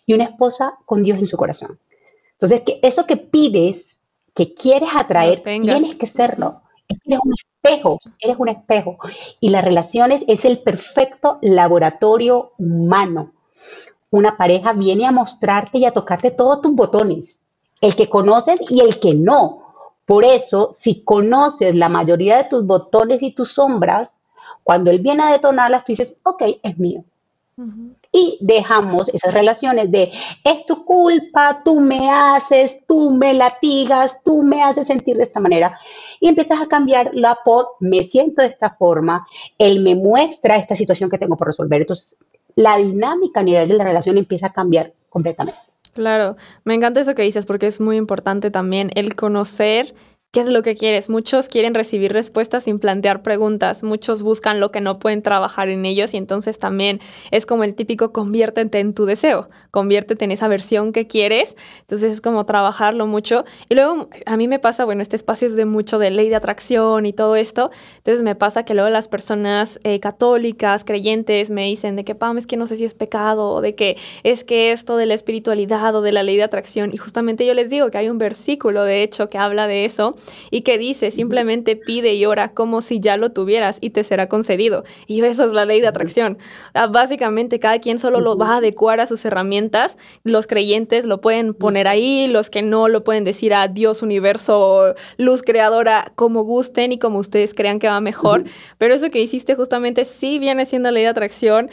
y 0.05 0.13
una 0.13 0.23
esposa 0.23 0.77
con 0.86 1.03
Dios 1.03 1.19
en 1.19 1.27
su 1.27 1.38
corazón. 1.38 1.77
Entonces, 2.39 2.62
que 2.62 2.80
eso 2.84 3.08
que 3.08 3.17
pides, 3.17 4.00
que 4.36 4.54
quieres 4.54 4.89
atraer, 4.95 5.41
tienes 5.41 5.95
que 5.95 6.06
serlo. 6.06 6.62
Eres 6.88 7.19
un 7.23 7.34
espejo, 7.34 8.00
eres 8.19 8.38
un 8.38 8.50
espejo. 8.50 8.97
Y 9.39 9.50
las 9.50 9.63
relaciones 9.63 10.23
es 10.28 10.45
el 10.45 10.60
perfecto 10.60 11.39
laboratorio 11.41 12.52
humano. 12.60 13.32
Una 14.12 14.38
pareja 14.38 14.73
viene 14.73 15.08
a 15.08 15.12
mostrarte 15.12 15.80
y 15.80 15.86
a 15.86 15.93
tocarte 15.93 16.30
todos 16.30 16.62
tus 16.62 16.73
botones, 16.73 17.39
el 17.82 17.95
que 17.95 18.08
conoces 18.08 18.60
y 18.69 18.82
el 18.82 19.00
que 19.00 19.15
no. 19.15 19.63
Por 20.06 20.23
eso, 20.23 20.69
si 20.73 21.04
conoces 21.04 21.76
la 21.76 21.89
mayoría 21.89 22.38
de 22.38 22.50
tus 22.50 22.65
botones 22.65 23.23
y 23.23 23.32
tus 23.32 23.54
sombras, 23.54 24.21
cuando 24.63 24.91
él 24.91 25.00
viene 25.00 25.23
a 25.23 25.32
detonarlas, 25.32 25.84
tú 25.84 25.91
dices, 25.91 26.17
ok, 26.23 26.43
es 26.62 26.78
mío 26.78 27.04
y 28.17 28.38
dejamos 28.41 29.10
esas 29.10 29.32
relaciones 29.32 29.91
de 29.91 30.12
es 30.43 30.65
tu 30.65 30.84
culpa, 30.84 31.62
tú 31.63 31.80
me 31.80 32.10
haces, 32.10 32.84
tú 32.88 33.12
me 33.12 33.36
latigas, 33.36 34.23
tú 34.23 34.41
me 34.41 34.63
haces 34.63 34.88
sentir 34.88 35.17
de 35.17 35.23
esta 35.23 35.39
manera 35.39 35.80
y 36.19 36.27
empiezas 36.27 36.60
a 36.60 36.67
cambiarla 36.67 37.38
por 37.45 37.67
me 37.80 38.01
siento 38.01 38.41
de 38.41 38.47
esta 38.47 38.71
forma, 38.71 39.27
él 39.60 39.84
me 39.84 39.93
muestra 39.93 40.58
esta 40.58 40.75
situación 40.75 41.12
que 41.12 41.19
tengo 41.19 41.38
por 41.38 41.45
resolver. 41.45 41.82
Entonces, 41.82 42.17
la 42.56 42.77
dinámica 42.77 43.41
a 43.41 43.43
nivel 43.43 43.67
de 43.67 43.75
la 43.75 43.84
relación 43.84 44.17
empieza 44.17 44.47
a 44.47 44.53
cambiar 44.53 44.93
completamente. 45.10 45.60
Claro, 45.93 46.38
me 46.63 46.73
encanta 46.73 47.01
eso 47.01 47.13
que 47.13 47.21
dices 47.21 47.45
porque 47.45 47.67
es 47.67 47.80
muy 47.80 47.97
importante 47.97 48.49
también 48.49 48.89
el 48.95 49.15
conocer 49.15 49.93
¿Qué 50.37 50.41
es 50.41 50.49
lo 50.49 50.61
que 50.61 50.75
quieres? 50.75 51.09
Muchos 51.09 51.47
quieren 51.47 51.73
recibir 51.73 52.11
respuestas 52.11 52.65
sin 52.65 52.79
plantear 52.79 53.23
preguntas, 53.23 53.81
muchos 53.81 54.21
buscan 54.21 54.59
lo 54.59 54.71
que 54.71 54.81
no 54.81 54.99
pueden 54.99 55.23
trabajar 55.23 55.69
en 55.69 55.85
ellos 55.85 56.13
y 56.13 56.17
entonces 56.17 56.59
también 56.59 56.99
es 57.31 57.45
como 57.45 57.63
el 57.63 57.73
típico 57.73 58.11
conviértete 58.11 58.79
en 58.79 58.93
tu 58.93 59.05
deseo, 59.05 59.47
conviértete 59.71 60.25
en 60.25 60.31
esa 60.31 60.49
versión 60.49 60.91
que 60.91 61.07
quieres, 61.07 61.55
entonces 61.79 62.11
es 62.11 62.21
como 62.21 62.45
trabajarlo 62.45 63.07
mucho. 63.07 63.45
Y 63.69 63.75
luego 63.75 64.09
a 64.25 64.37
mí 64.37 64.49
me 64.49 64.59
pasa, 64.59 64.83
bueno, 64.83 65.01
este 65.01 65.15
espacio 65.15 65.47
es 65.47 65.55
de 65.55 65.65
mucho 65.65 65.97
de 65.97 66.11
ley 66.11 66.27
de 66.27 66.35
atracción 66.35 67.05
y 67.05 67.13
todo 67.13 67.35
esto, 67.37 67.71
entonces 67.95 68.21
me 68.21 68.35
pasa 68.35 68.63
que 68.63 68.73
luego 68.73 68.89
las 68.89 69.07
personas 69.07 69.79
eh, 69.85 69.99
católicas, 70.01 70.83
creyentes, 70.83 71.49
me 71.49 71.63
dicen 71.63 71.95
de 71.95 72.03
que, 72.03 72.15
Pam, 72.15 72.37
es 72.37 72.45
que 72.45 72.57
no 72.57 72.67
sé 72.67 72.75
si 72.75 72.83
es 72.83 72.93
pecado 72.93 73.49
o 73.49 73.61
de 73.61 73.75
que 73.75 73.97
es 74.23 74.43
que 74.43 74.73
esto 74.73 74.97
de 74.97 75.05
la 75.05 75.13
espiritualidad 75.13 75.95
o 75.95 76.01
de 76.01 76.11
la 76.11 76.21
ley 76.21 76.35
de 76.35 76.43
atracción 76.43 76.91
y 76.93 76.97
justamente 76.97 77.45
yo 77.45 77.53
les 77.53 77.69
digo 77.69 77.89
que 77.89 77.97
hay 77.97 78.09
un 78.09 78.17
versículo 78.17 78.83
de 78.83 79.03
hecho 79.03 79.29
que 79.29 79.37
habla 79.37 79.67
de 79.67 79.85
eso 79.85 80.16
y 80.51 80.62
que 80.62 80.77
dice 80.77 81.12
simplemente 81.12 81.75
pide 81.75 82.13
y 82.15 82.25
ora 82.25 82.53
como 82.53 82.82
si 82.82 82.99
ya 82.99 83.17
lo 83.17 83.32
tuvieras 83.32 83.77
y 83.82 83.91
te 83.91 84.03
será 84.03 84.27
concedido. 84.27 84.84
Y 85.08 85.21
eso 85.23 85.45
es 85.45 85.51
la 85.51 85.65
ley 85.65 85.82
de 85.82 85.88
atracción. 85.88 86.38
Ah, 86.73 86.88
básicamente 86.88 87.60
cada 87.60 87.80
quien 87.80 87.99
solo 87.99 88.19
lo 88.19 88.38
va 88.38 88.53
a 88.53 88.58
adecuar 88.58 88.99
a 88.99 89.08
sus 89.08 89.23
herramientas. 89.25 89.97
Los 90.23 90.47
creyentes 90.47 91.06
lo 91.06 91.21
pueden 91.21 91.53
poner 91.53 91.88
ahí, 91.88 92.27
los 92.27 92.50
que 92.50 92.62
no 92.62 92.87
lo 92.87 93.04
pueden 93.04 93.23
decir 93.23 93.54
a 93.54 93.67
Dios, 93.67 94.02
universo, 94.02 94.96
luz 95.17 95.44
creadora, 95.44 96.12
como 96.15 96.44
gusten 96.44 96.91
y 96.91 97.00
como 97.00 97.19
ustedes 97.19 97.54
crean 97.54 97.79
que 97.79 97.87
va 97.87 98.02
mejor. 98.02 98.44
Pero 98.77 98.94
eso 98.94 99.10
que 99.10 99.21
hiciste 99.21 99.56
justamente 99.56 100.06
sí 100.06 100.39
viene 100.39 100.65
siendo 100.65 100.91
ley 100.91 101.04
de 101.04 101.10
atracción 101.10 101.69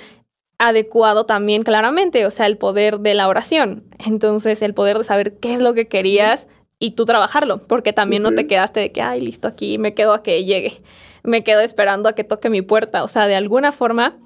adecuado 0.59 1.27
también 1.27 1.63
claramente, 1.63 2.27
o 2.27 2.31
sea, 2.31 2.47
el 2.47 2.57
poder 2.57 3.01
de 3.01 3.15
la 3.15 3.29
oración. 3.29 3.85
Entonces, 4.05 4.63
el 4.63 4.75
poder 4.75 4.99
de 4.99 5.05
saber 5.05 5.39
qué 5.39 5.55
es 5.55 5.61
lo 5.61 5.75
que 5.75 5.89
querías 5.89 6.47
y 6.79 6.93
tú 6.93 7.05
trabajarlo, 7.05 7.63
porque 7.63 7.93
también 7.93 8.23
no 8.23 8.33
te 8.33 8.47
quedaste 8.47 8.81
de 8.81 8.93
que, 8.93 9.03
ay, 9.03 9.21
listo, 9.21 9.49
aquí 9.49 9.79
me 9.79 9.95
quedo 9.95 10.13
a 10.13 10.23
que 10.23 10.45
llegue, 10.45 10.77
me 11.23 11.45
quedo 11.45 11.61
esperando 11.61 12.09
a 12.09 12.15
que 12.15 12.25
toque 12.25 12.51
mi 12.51 12.63
puerta. 12.63 13.05
O 13.05 13.09
sea, 13.09 13.27
de 13.27 13.37
alguna 13.37 13.73
forma 13.73 14.19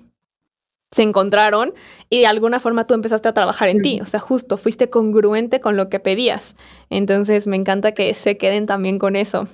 se 0.90 1.03
encontraron 1.03 1.70
y 2.09 2.20
de 2.20 2.26
alguna 2.26 2.61
forma 2.61 2.86
tú 2.86 2.94
empezaste 2.94 3.28
a 3.28 3.34
trabajar 3.34 3.68
en 3.68 3.82
ti. 3.82 4.01
O 4.01 4.07
sea, 4.07 4.20
justo 4.20 4.57
fuiste 4.57 4.90
congruente 4.90 5.61
con 5.61 5.76
lo 5.76 5.88
que 5.88 6.01
pedías. 6.01 6.57
Entonces, 6.90 7.46
me 7.46 7.57
encanta 7.57 7.92
que 7.92 8.14
se 8.14 8.38
queden 8.38 8.66
también 8.66 8.99
con 8.99 9.14
eso. 9.14 9.49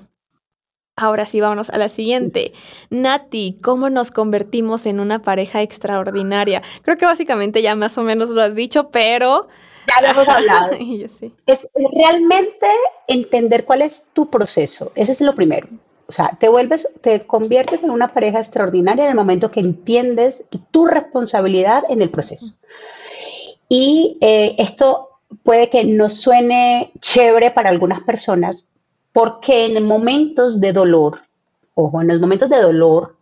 Ahora 0.97 1.27
sí, 1.27 1.41
vámonos 1.41 1.71
a 1.71 1.79
la 1.79 1.89
siguiente. 1.89 2.53
Nati, 2.89 3.59
¿cómo 3.61 3.91
nos 3.91 4.13
convertimos 4.13 4.87
en 4.87 5.01
una 5.01 5.23
pareja 5.23 5.61
extraordinaria? 5.61 6.63
Creo 6.83 6.97
que 6.97 7.05
básicamente 7.05 7.63
ya 7.63 7.75
más 7.75 7.99
o 7.99 8.03
menos 8.03 8.31
lo 8.31 8.43
has 8.43 8.55
dicho, 8.55 8.91
pero... 8.91 9.49
Ya 9.87 10.01
lo 10.03 10.09
hemos 10.09 10.29
hablado. 10.29 10.73
es, 11.47 11.69
realmente 11.93 12.67
entender 13.07 13.65
cuál 13.65 13.83
es 13.83 14.09
tu 14.13 14.31
proceso. 14.31 14.93
Ese 14.95 15.13
es 15.13 15.21
lo 15.21 15.35
primero. 15.35 15.69
O 16.07 16.13
sea, 16.13 16.37
te 16.39 16.49
vuelves, 16.49 16.89
te 17.01 17.27
conviertes 17.27 17.83
en 17.83 17.91
una 17.91 18.13
pareja 18.13 18.39
extraordinaria 18.39 19.05
en 19.05 19.11
el 19.11 19.17
momento 19.17 19.51
que 19.51 19.61
entiendes 19.61 20.43
tu 20.71 20.87
responsabilidad 20.87 21.85
en 21.89 22.03
el 22.03 22.11
proceso. 22.11 22.53
Y 23.69 24.19
eh, 24.21 24.55
esto 24.59 25.09
puede 25.43 25.71
que 25.71 25.85
no 25.85 26.09
suene 26.09 26.93
chévere 27.01 27.51
para 27.51 27.71
algunas 27.71 28.01
personas, 28.01 28.69
porque 29.13 29.67
en 29.67 29.87
momentos 29.87 30.61
de 30.61 30.73
dolor, 30.73 31.23
ojo, 31.75 32.03
en 32.03 32.09
los 32.09 32.21
momentos 32.21 32.51
de 32.51 32.61
dolor, 32.61 33.17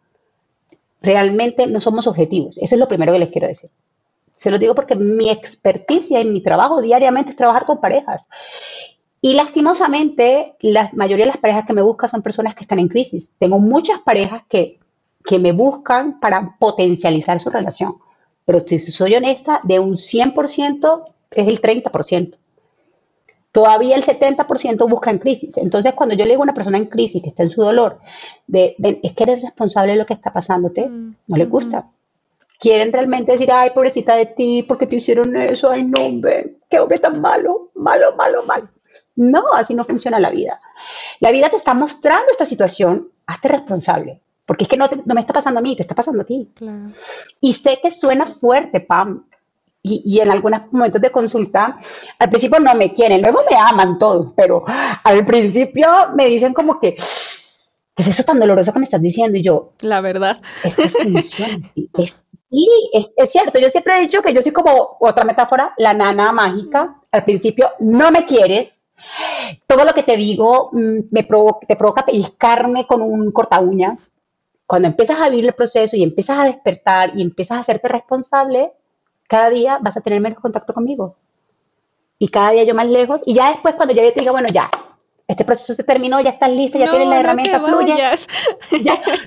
realmente 1.01 1.67
no 1.67 1.81
somos 1.81 2.07
objetivos. 2.07 2.57
Eso 2.59 2.75
es 2.75 2.79
lo 2.79 2.89
primero 2.89 3.13
que 3.13 3.19
les 3.19 3.31
quiero 3.31 3.49
decir. 3.49 3.71
Se 4.43 4.51
lo 4.51 4.59
digo 4.59 4.75
porque 4.75 4.97
mi 4.97 5.31
experticia 5.31 6.21
en 6.21 6.33
mi 6.33 6.41
trabajo 6.41 6.83
diariamente 6.83 7.31
es 7.31 7.37
trabajar 7.37 7.65
con 7.65 7.81
parejas. 7.81 8.29
Y 9.21 9.35
lastimosamente, 9.35 10.57
la 10.61 10.91
mayoría 10.95 11.27
de 11.27 11.31
las 11.31 11.41
parejas 11.41 11.65
que 11.65 11.73
me 11.73 11.83
buscan 11.83 12.11
son 12.11 12.23
personas 12.23 12.57
que 12.57 12.65
están 12.65 12.81
en 12.81 12.89
crisis. 12.89 13.37
Tengo 13.39 13.61
muchas 13.61 14.01
parejas 14.01 14.43
que, 14.49 14.81
que 15.25 15.39
me 15.39 15.53
buscan 15.53 16.19
para 16.19 16.57
potencializar 16.59 17.39
su 17.39 17.51
relación. 17.51 17.99
Pero 18.45 18.59
si 18.59 18.81
soy 18.81 19.15
honesta, 19.15 19.61
de 19.63 19.79
un 19.79 19.93
100% 19.93 21.05
es 21.31 21.47
el 21.47 21.63
30% 21.63 22.39
todavía 23.53 23.97
el 23.97 24.03
70% 24.03 24.89
busca 24.89 25.11
en 25.11 25.19
crisis. 25.19 25.57
Entonces, 25.59 25.93
cuando 25.93 26.15
yo 26.15 26.25
le 26.25 26.31
digo 26.31 26.43
a 26.43 26.45
una 26.45 26.55
persona 26.55 26.79
en 26.79 26.87
crisis 26.87 27.23
que 27.23 27.29
está 27.29 27.43
en 27.43 27.51
su 27.51 27.61
dolor, 27.61 28.01
de, 28.47 28.75
es 29.03 29.13
que 29.13 29.23
eres 29.25 29.43
responsable 29.43 29.93
de 29.93 29.99
lo 29.99 30.07
que 30.07 30.15
está 30.15 30.33
pasándote, 30.33 30.89
mm, 30.89 31.17
no 31.29 31.37
le 31.37 31.45
gusta. 31.45 31.91
Quieren 32.63 32.93
realmente 32.93 33.33
decir, 33.33 33.51
ay, 33.51 33.71
pobrecita 33.71 34.15
de 34.15 34.27
ti, 34.27 34.63
porque 34.63 34.87
te 34.87 34.95
hicieron 34.95 35.35
eso, 35.35 35.69
ay, 35.69 35.83
no, 35.83 36.01
hombre, 36.07 36.59
qué 36.71 36.79
hombre 36.79 37.01
tan 37.01 37.21
malo, 37.21 37.73
malo, 37.75 38.15
malo, 38.17 38.45
malo. 38.45 38.69
No, 39.17 39.53
así 39.53 39.75
no 39.75 39.83
funciona 39.83 40.21
la 40.21 40.31
vida. 40.31 40.61
La 41.19 41.33
vida 41.33 41.51
te 41.51 41.57
está 41.57 41.75
mostrando 41.75 42.31
esta 42.31 42.47
situación, 42.47 43.09
hazte 43.27 43.49
responsable. 43.49 44.21
Porque 44.47 44.63
es 44.65 44.71
que 44.71 44.77
no, 44.77 44.89
no 45.05 45.15
me 45.15 45.21
está 45.21 45.33
pasando 45.33 45.59
a 45.59 45.63
mí, 45.63 45.75
te 45.75 45.83
está 45.83 45.97
pasando 45.97 46.23
a 46.23 46.25
ti. 46.25 46.49
Y 47.41 47.55
sé 47.55 47.81
que 47.83 47.91
suena 47.91 48.27
fuerte, 48.27 48.79
Pam, 48.79 49.25
y, 49.83 50.21
en 50.21 50.31
algunos 50.31 50.73
momentos 50.73 51.03
de 51.03 51.11
consulta, 51.11 51.81
al 52.19 52.31
principio 52.31 52.61
no 52.61 52.73
me 52.77 52.95
quieren, 52.95 53.21
luego 53.23 53.41
me 53.51 53.57
aman 53.57 53.99
todos, 53.99 54.33
pero 54.37 54.65
al 54.67 55.27
principio 55.27 55.89
me 56.15 56.27
dicen 56.27 56.55
como 56.55 56.79
que, 56.79 56.95
¿qué 56.95 58.03
es 58.03 58.07
eso 58.07 58.23
tan 58.23 58.39
doloroso 58.39 58.73
que 58.73 58.79
me 58.79 58.85
estás 58.85 59.03
diciendo? 59.03 59.37
Y 59.37 59.43
yo, 59.43 59.73
la 59.81 60.01
verdad. 60.01 60.41
Es 60.63 60.77
que 60.77 60.89
funciona, 60.89 61.59
y 62.55 62.69
es, 62.93 63.15
es, 63.17 63.33
cierto, 63.33 63.59
yo 63.59 63.71
siempre 63.71 63.97
he 63.97 64.03
dicho 64.03 64.21
que 64.21 64.35
yo 64.35 64.43
soy 64.43 64.53
como 64.53 64.99
otra 65.01 65.25
metáfora, 65.25 65.73
la 65.79 65.95
nana 65.95 66.33
mágica. 66.33 67.01
Al 67.11 67.25
principio 67.25 67.71
no 67.81 68.11
me 68.11 68.27
quieres, 68.27 68.85
todo 69.67 69.87
lo 69.87 69.95
que 69.95 70.03
te 70.03 70.19
digo 70.19 70.69
mm, 70.73 70.99
me 71.11 71.23
te 71.23 71.77
provoca 71.77 72.05
pellizcarme 72.05 72.87
con 72.87 73.01
un 73.01 73.33
corta 73.33 73.59
uñas. 73.59 74.19
Cuando 74.67 74.87
empiezas 74.89 75.19
a 75.19 75.31
vivir 75.31 75.47
el 75.47 75.55
proceso 75.55 75.97
y 75.97 76.03
empiezas 76.03 76.39
a 76.39 76.45
despertar 76.45 77.13
y 77.17 77.23
empiezas 77.23 77.57
a 77.57 77.61
hacerte 77.63 77.89
responsable, 77.89 78.75
cada 79.27 79.49
día 79.49 79.79
vas 79.81 79.97
a 79.97 80.03
tener 80.03 80.21
menos 80.21 80.39
contacto 80.39 80.75
conmigo. 80.75 81.17
Y 82.19 82.29
cada 82.29 82.51
día 82.51 82.65
yo 82.65 82.75
más 82.75 82.87
lejos. 82.87 83.23
Y 83.25 83.33
ya 83.33 83.49
después, 83.49 83.77
cuando 83.77 83.95
yo 83.95 84.03
te 84.13 84.21
diga, 84.21 84.33
bueno, 84.33 84.49
ya, 84.53 84.71
este 85.33 85.45
proceso 85.45 85.75
se 85.75 85.85
terminó, 85.85 86.21
ya 86.21 86.31
estás 86.31 86.51
listo, 86.51 86.79
ya 86.79 86.91
tienes 86.91 87.09
la 87.09 87.21
herramienta, 87.21 87.61
fluye. 87.61 87.95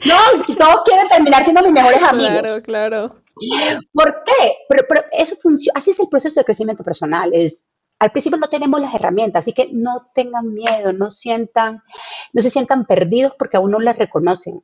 no, 0.05 0.55
todos 0.57 0.83
quieren 0.85 1.07
terminar 1.09 1.43
siendo 1.43 1.61
mis 1.63 1.71
mejores 1.71 2.01
amigos. 2.03 2.31
Claro, 2.31 2.61
claro. 2.61 3.15
¿Por 3.91 4.23
qué? 4.23 4.55
Pero, 4.69 5.03
eso 5.11 5.35
funciona, 5.41 5.79
así 5.79 5.91
es 5.91 5.99
el 5.99 6.07
proceso 6.07 6.39
de 6.39 6.45
crecimiento 6.45 6.83
personal. 6.83 7.31
Es, 7.33 7.67
al 7.99 8.11
principio 8.11 8.37
no 8.37 8.49
tenemos 8.49 8.79
las 8.79 8.93
herramientas, 8.93 9.41
así 9.41 9.53
que 9.53 9.69
no 9.71 10.09
tengan 10.13 10.53
miedo, 10.53 10.93
no 10.93 11.11
sientan, 11.11 11.81
no 12.33 12.41
se 12.41 12.49
sientan 12.49 12.85
perdidos 12.85 13.33
porque 13.37 13.57
aún 13.57 13.71
no 13.71 13.79
las 13.79 13.97
reconocen. 13.97 14.63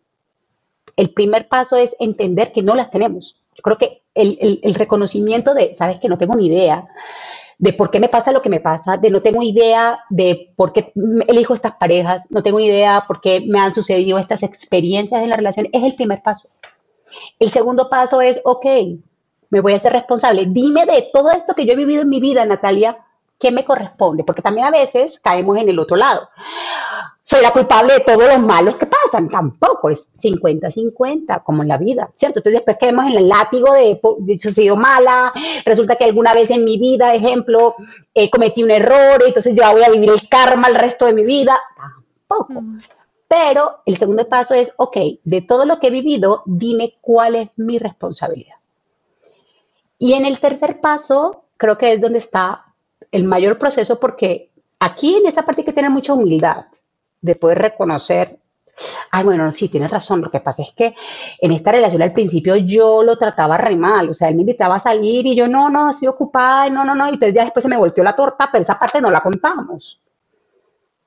El 0.95 1.13
primer 1.13 1.47
paso 1.47 1.75
es 1.75 1.95
entender 1.99 2.51
que 2.51 2.61
no 2.61 2.75
las 2.75 2.91
tenemos. 2.91 3.41
Yo 3.55 3.63
creo 3.63 3.77
que 3.77 4.03
el, 4.13 4.75
reconocimiento 4.75 5.53
de, 5.53 5.75
sabes 5.75 5.99
que 5.99 6.09
no 6.09 6.17
tengo 6.17 6.35
ni 6.35 6.47
idea 6.47 6.87
de 7.61 7.73
por 7.73 7.91
qué 7.91 7.99
me 7.99 8.09
pasa 8.09 8.31
lo 8.31 8.41
que 8.41 8.49
me 8.49 8.59
pasa, 8.59 8.97
de 8.97 9.11
no 9.11 9.21
tengo 9.21 9.43
idea 9.43 9.99
de 10.09 10.51
por 10.55 10.73
qué 10.73 10.91
elijo 11.27 11.53
estas 11.53 11.75
parejas, 11.75 12.25
no 12.31 12.41
tengo 12.41 12.59
idea 12.59 13.05
por 13.07 13.21
qué 13.21 13.45
me 13.47 13.59
han 13.59 13.75
sucedido 13.75 14.17
estas 14.17 14.41
experiencias 14.41 15.21
en 15.21 15.29
la 15.29 15.35
relación, 15.35 15.69
es 15.71 15.83
el 15.83 15.93
primer 15.93 16.23
paso. 16.23 16.49
El 17.37 17.51
segundo 17.51 17.87
paso 17.87 18.19
es, 18.19 18.41
ok, 18.45 18.65
me 19.51 19.61
voy 19.61 19.73
a 19.73 19.79
ser 19.79 19.93
responsable. 19.93 20.47
Dime 20.47 20.87
de 20.87 21.09
todo 21.13 21.29
esto 21.29 21.53
que 21.53 21.67
yo 21.67 21.73
he 21.73 21.75
vivido 21.75 22.01
en 22.01 22.09
mi 22.09 22.19
vida, 22.19 22.43
Natalia, 22.45 22.97
¿qué 23.37 23.51
me 23.51 23.63
corresponde? 23.63 24.23
Porque 24.23 24.41
también 24.41 24.65
a 24.65 24.71
veces 24.71 25.19
caemos 25.19 25.55
en 25.59 25.69
el 25.69 25.77
otro 25.77 25.97
lado 25.97 26.29
soy 27.31 27.41
la 27.41 27.51
culpable 27.51 27.93
de 27.93 27.99
todos 28.01 28.27
los 28.27 28.41
malos 28.41 28.75
que 28.75 28.87
pasan. 28.87 29.29
Tampoco 29.29 29.89
es 29.89 30.13
50-50, 30.21 31.43
como 31.43 31.61
en 31.61 31.69
la 31.69 31.77
vida, 31.77 32.11
¿cierto? 32.13 32.39
Entonces 32.39 32.59
después 32.59 32.77
caemos 32.77 33.09
en 33.09 33.19
el 33.19 33.29
látigo 33.29 33.71
de, 33.71 34.01
de 34.19 34.33
he 34.33 34.37
sido 34.37 34.75
mala, 34.75 35.31
resulta 35.63 35.95
que 35.95 36.03
alguna 36.03 36.33
vez 36.33 36.51
en 36.51 36.65
mi 36.65 36.77
vida, 36.77 37.15
ejemplo, 37.15 37.75
eh, 38.13 38.29
cometí 38.29 38.63
un 38.63 38.71
error, 38.71 39.21
y 39.23 39.29
entonces 39.29 39.55
yo 39.55 39.63
voy 39.71 39.83
a 39.83 39.89
vivir 39.89 40.09
el 40.09 40.27
karma 40.27 40.67
el 40.67 40.75
resto 40.75 41.05
de 41.05 41.13
mi 41.13 41.23
vida. 41.23 41.57
Tampoco. 42.27 42.63
Pero 43.29 43.79
el 43.85 43.97
segundo 43.97 44.27
paso 44.27 44.53
es, 44.53 44.73
ok, 44.75 44.97
de 45.23 45.41
todo 45.41 45.65
lo 45.65 45.79
que 45.79 45.87
he 45.87 45.91
vivido, 45.91 46.43
dime 46.45 46.97
cuál 46.99 47.35
es 47.35 47.49
mi 47.55 47.77
responsabilidad. 47.77 48.57
Y 49.97 50.13
en 50.13 50.25
el 50.25 50.37
tercer 50.41 50.81
paso, 50.81 51.45
creo 51.55 51.77
que 51.77 51.93
es 51.93 52.01
donde 52.01 52.19
está 52.19 52.65
el 53.09 53.23
mayor 53.23 53.57
proceso, 53.57 54.01
porque 54.01 54.49
aquí 54.79 55.15
en 55.15 55.27
esta 55.27 55.45
parte 55.45 55.61
hay 55.61 55.65
que 55.65 55.71
tener 55.71 55.91
mucha 55.91 56.13
humildad 56.13 56.65
de 57.21 57.35
poder 57.35 57.59
reconocer, 57.59 58.39
ay, 59.11 59.23
bueno, 59.23 59.51
sí, 59.51 59.69
tienes 59.69 59.91
razón, 59.91 60.21
lo 60.21 60.31
que 60.31 60.39
pasa 60.39 60.63
es 60.63 60.73
que 60.73 60.95
en 61.39 61.51
esta 61.51 61.71
relación 61.71 62.01
al 62.01 62.13
principio 62.13 62.55
yo 62.55 63.03
lo 63.03 63.17
trataba 63.17 63.57
re 63.57 63.75
mal, 63.75 64.09
o 64.09 64.13
sea, 64.13 64.29
él 64.29 64.35
me 64.35 64.41
invitaba 64.41 64.75
a 64.75 64.79
salir 64.79 65.25
y 65.27 65.35
yo, 65.35 65.47
no, 65.47 65.69
no, 65.69 65.91
estoy 65.91 66.07
ocupada, 66.07 66.69
no, 66.69 66.83
no, 66.83 66.95
no, 66.95 67.07
y 67.07 67.13
entonces 67.13 67.35
ya 67.35 67.43
después 67.43 67.63
se 67.63 67.69
me 67.69 67.77
volteó 67.77 68.03
la 68.03 68.15
torta, 68.15 68.49
pero 68.51 68.61
esa 68.63 68.79
parte 68.79 69.01
no 69.01 69.11
la 69.11 69.21
contamos. 69.21 70.01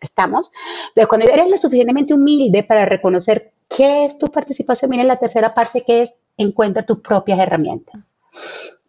¿Estamos? 0.00 0.52
Entonces, 0.88 1.08
cuando 1.08 1.26
eres 1.26 1.48
lo 1.48 1.56
suficientemente 1.56 2.12
humilde 2.12 2.62
para 2.62 2.84
reconocer 2.84 3.54
qué 3.74 4.04
es 4.04 4.18
tu 4.18 4.26
participación, 4.26 4.90
viene 4.90 5.04
la 5.04 5.16
tercera 5.16 5.54
parte 5.54 5.82
que 5.82 6.02
es 6.02 6.22
encuentra 6.36 6.84
tus 6.84 6.98
propias 6.98 7.38
herramientas. 7.38 8.14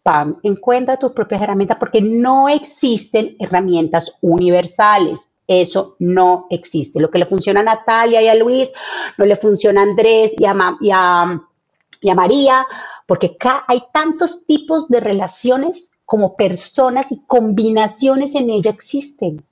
Pam, 0.02 0.38
encuentra 0.42 0.98
tus 0.98 1.12
propias 1.12 1.42
herramientas 1.42 1.78
porque 1.78 2.00
no 2.00 2.48
existen 2.48 3.34
herramientas 3.40 4.18
universales. 4.20 5.35
Eso 5.48 5.94
no 6.00 6.46
existe. 6.50 7.00
Lo 7.00 7.10
que 7.10 7.18
le 7.18 7.26
funciona 7.26 7.60
a 7.60 7.64
Natalia 7.64 8.20
y 8.20 8.28
a 8.28 8.34
Luis, 8.34 8.72
no 9.16 9.24
le 9.24 9.36
funciona 9.36 9.80
a 9.80 9.84
Andrés 9.84 10.32
y 10.36 10.44
a, 10.44 10.76
y 10.80 10.90
a, 10.90 12.14
María, 12.14 12.66
porque 13.06 13.36
acá 13.36 13.64
hay 13.68 13.82
tantos 13.92 14.44
tipos 14.46 14.88
de 14.88 15.00
relaciones 15.00 15.92
como 16.04 16.36
personas 16.36 17.12
y 17.12 17.20
combinaciones 17.26 18.34
en 18.34 18.50
ella 18.50 18.70
existen. 18.70 19.44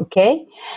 ¿Ok? 0.00 0.16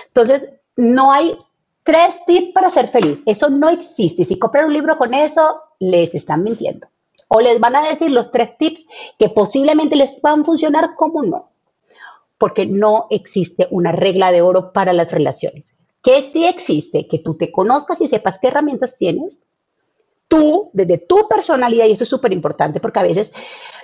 Entonces, 0.07 0.53
no 0.75 1.11
hay 1.11 1.37
tres 1.83 2.19
tips 2.25 2.51
para 2.53 2.69
ser 2.69 2.87
feliz. 2.87 3.21
Eso 3.25 3.49
no 3.49 3.69
existe. 3.69 4.25
Si 4.25 4.37
compran 4.37 4.65
un 4.65 4.73
libro 4.73 4.97
con 4.97 5.13
eso, 5.13 5.61
les 5.79 6.13
están 6.13 6.43
mintiendo. 6.43 6.87
O 7.29 7.39
les 7.39 7.59
van 7.59 7.75
a 7.75 7.83
decir 7.83 8.11
los 8.11 8.31
tres 8.31 8.57
tips 8.57 8.87
que 9.17 9.29
posiblemente 9.29 9.95
les 9.95 10.19
van 10.21 10.41
a 10.41 10.43
funcionar 10.43 10.95
como 10.97 11.23
no 11.23 11.50
porque 12.41 12.65
no 12.65 13.05
existe 13.11 13.67
una 13.69 13.91
regla 13.91 14.31
de 14.31 14.41
oro 14.41 14.73
para 14.73 14.93
las 14.93 15.11
relaciones. 15.11 15.75
Que 16.01 16.23
sí 16.23 16.47
existe, 16.47 17.07
que 17.07 17.19
tú 17.19 17.35
te 17.35 17.51
conozcas 17.51 18.01
y 18.01 18.07
sepas 18.07 18.39
qué 18.39 18.47
herramientas 18.47 18.97
tienes, 18.97 19.45
tú, 20.27 20.71
desde 20.73 20.97
tu 20.97 21.27
personalidad, 21.29 21.85
y 21.85 21.91
eso 21.91 22.03
es 22.03 22.09
súper 22.09 22.33
importante, 22.33 22.79
porque 22.79 22.97
a 22.99 23.03
veces 23.03 23.31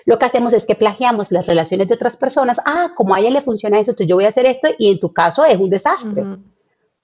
lo 0.05 0.18
que 0.18 0.26
hacemos 0.26 0.53
es 0.53 0.66
que 0.66 0.74
plagiamos 0.74 1.32
las 1.32 1.45
relaciones 1.45 1.88
de 1.88 1.93
otras 1.93 2.18
personas. 2.18 2.60
Ah, 2.66 2.93
como 2.95 3.14
a 3.14 3.20
ella 3.20 3.30
le 3.30 3.43
funciona 3.43 3.80
eso, 3.80 3.91
entonces 3.91 4.10
yo 4.10 4.16
voy 4.16 4.26
a 4.26 4.30
hacer 4.30 4.47
esto 4.47 4.70
y 4.80 4.91
en 4.91 4.99
tu 4.99 5.14
caso 5.14 5.45
es 5.45 5.60
un 5.60 5.70
desastre. 5.70 6.26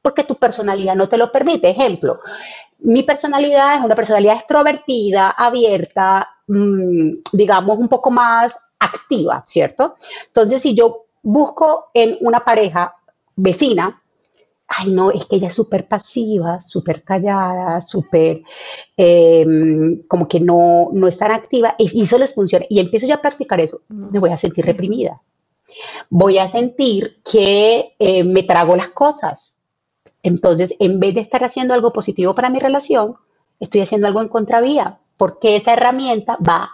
Porque 0.01 0.23
tu 0.23 0.33
personalidad 0.33 0.95
no 0.95 1.07
te 1.07 1.17
lo 1.17 1.31
permite. 1.31 1.69
Ejemplo, 1.69 2.19
mi 2.79 3.03
personalidad 3.03 3.75
es 3.75 3.85
una 3.85 3.93
personalidad 3.93 4.37
extrovertida, 4.37 5.29
abierta, 5.29 6.29
mm, 6.47 7.11
digamos, 7.31 7.77
un 7.77 7.89
poco 7.89 8.09
más 8.09 8.57
activa, 8.79 9.43
¿cierto? 9.45 9.97
Entonces, 10.29 10.59
si 10.63 10.73
yo 10.73 11.03
busco 11.23 11.85
en 11.93 12.17
una 12.21 12.41
pareja 12.41 12.95
vecina, 13.35 14.01
ay 14.67 14.91
no, 14.91 15.11
es 15.11 15.25
que 15.25 15.37
ella 15.37 15.47
es 15.47 15.53
súper 15.55 15.87
pasiva, 15.87 16.61
súper 16.61 17.03
callada, 17.03 17.81
súper, 17.81 18.43
em, 18.97 20.03
como 20.07 20.27
que 20.27 20.39
no, 20.39 20.89
no 20.93 21.07
es 21.07 21.17
tan 21.17 21.31
activa, 21.31 21.75
y 21.77 22.01
eso 22.01 22.17
les 22.17 22.35
funciona. 22.35 22.65
Y 22.69 22.79
empiezo 22.79 23.07
ya 23.07 23.15
a 23.15 23.21
practicar 23.21 23.59
eso, 23.59 23.81
me 23.89 24.19
voy 24.19 24.31
a 24.31 24.37
sentir 24.37 24.65
reprimida. 24.65 25.21
Voy 26.09 26.37
a 26.37 26.47
sentir 26.47 27.21
que 27.23 27.95
eh, 27.97 28.23
me 28.23 28.43
trago 28.43 28.75
las 28.75 28.89
cosas. 28.89 29.59
Entonces, 30.21 30.75
en 30.79 30.99
vez 30.99 31.15
de 31.15 31.21
estar 31.21 31.43
haciendo 31.43 31.73
algo 31.73 31.91
positivo 31.91 32.35
para 32.35 32.49
mi 32.49 32.59
relación, 32.59 33.15
estoy 33.59 33.81
haciendo 33.81 34.07
algo 34.07 34.21
en 34.21 34.27
contravía, 34.27 34.99
porque 35.17 35.55
esa 35.55 35.73
herramienta 35.73 36.37
va, 36.37 36.71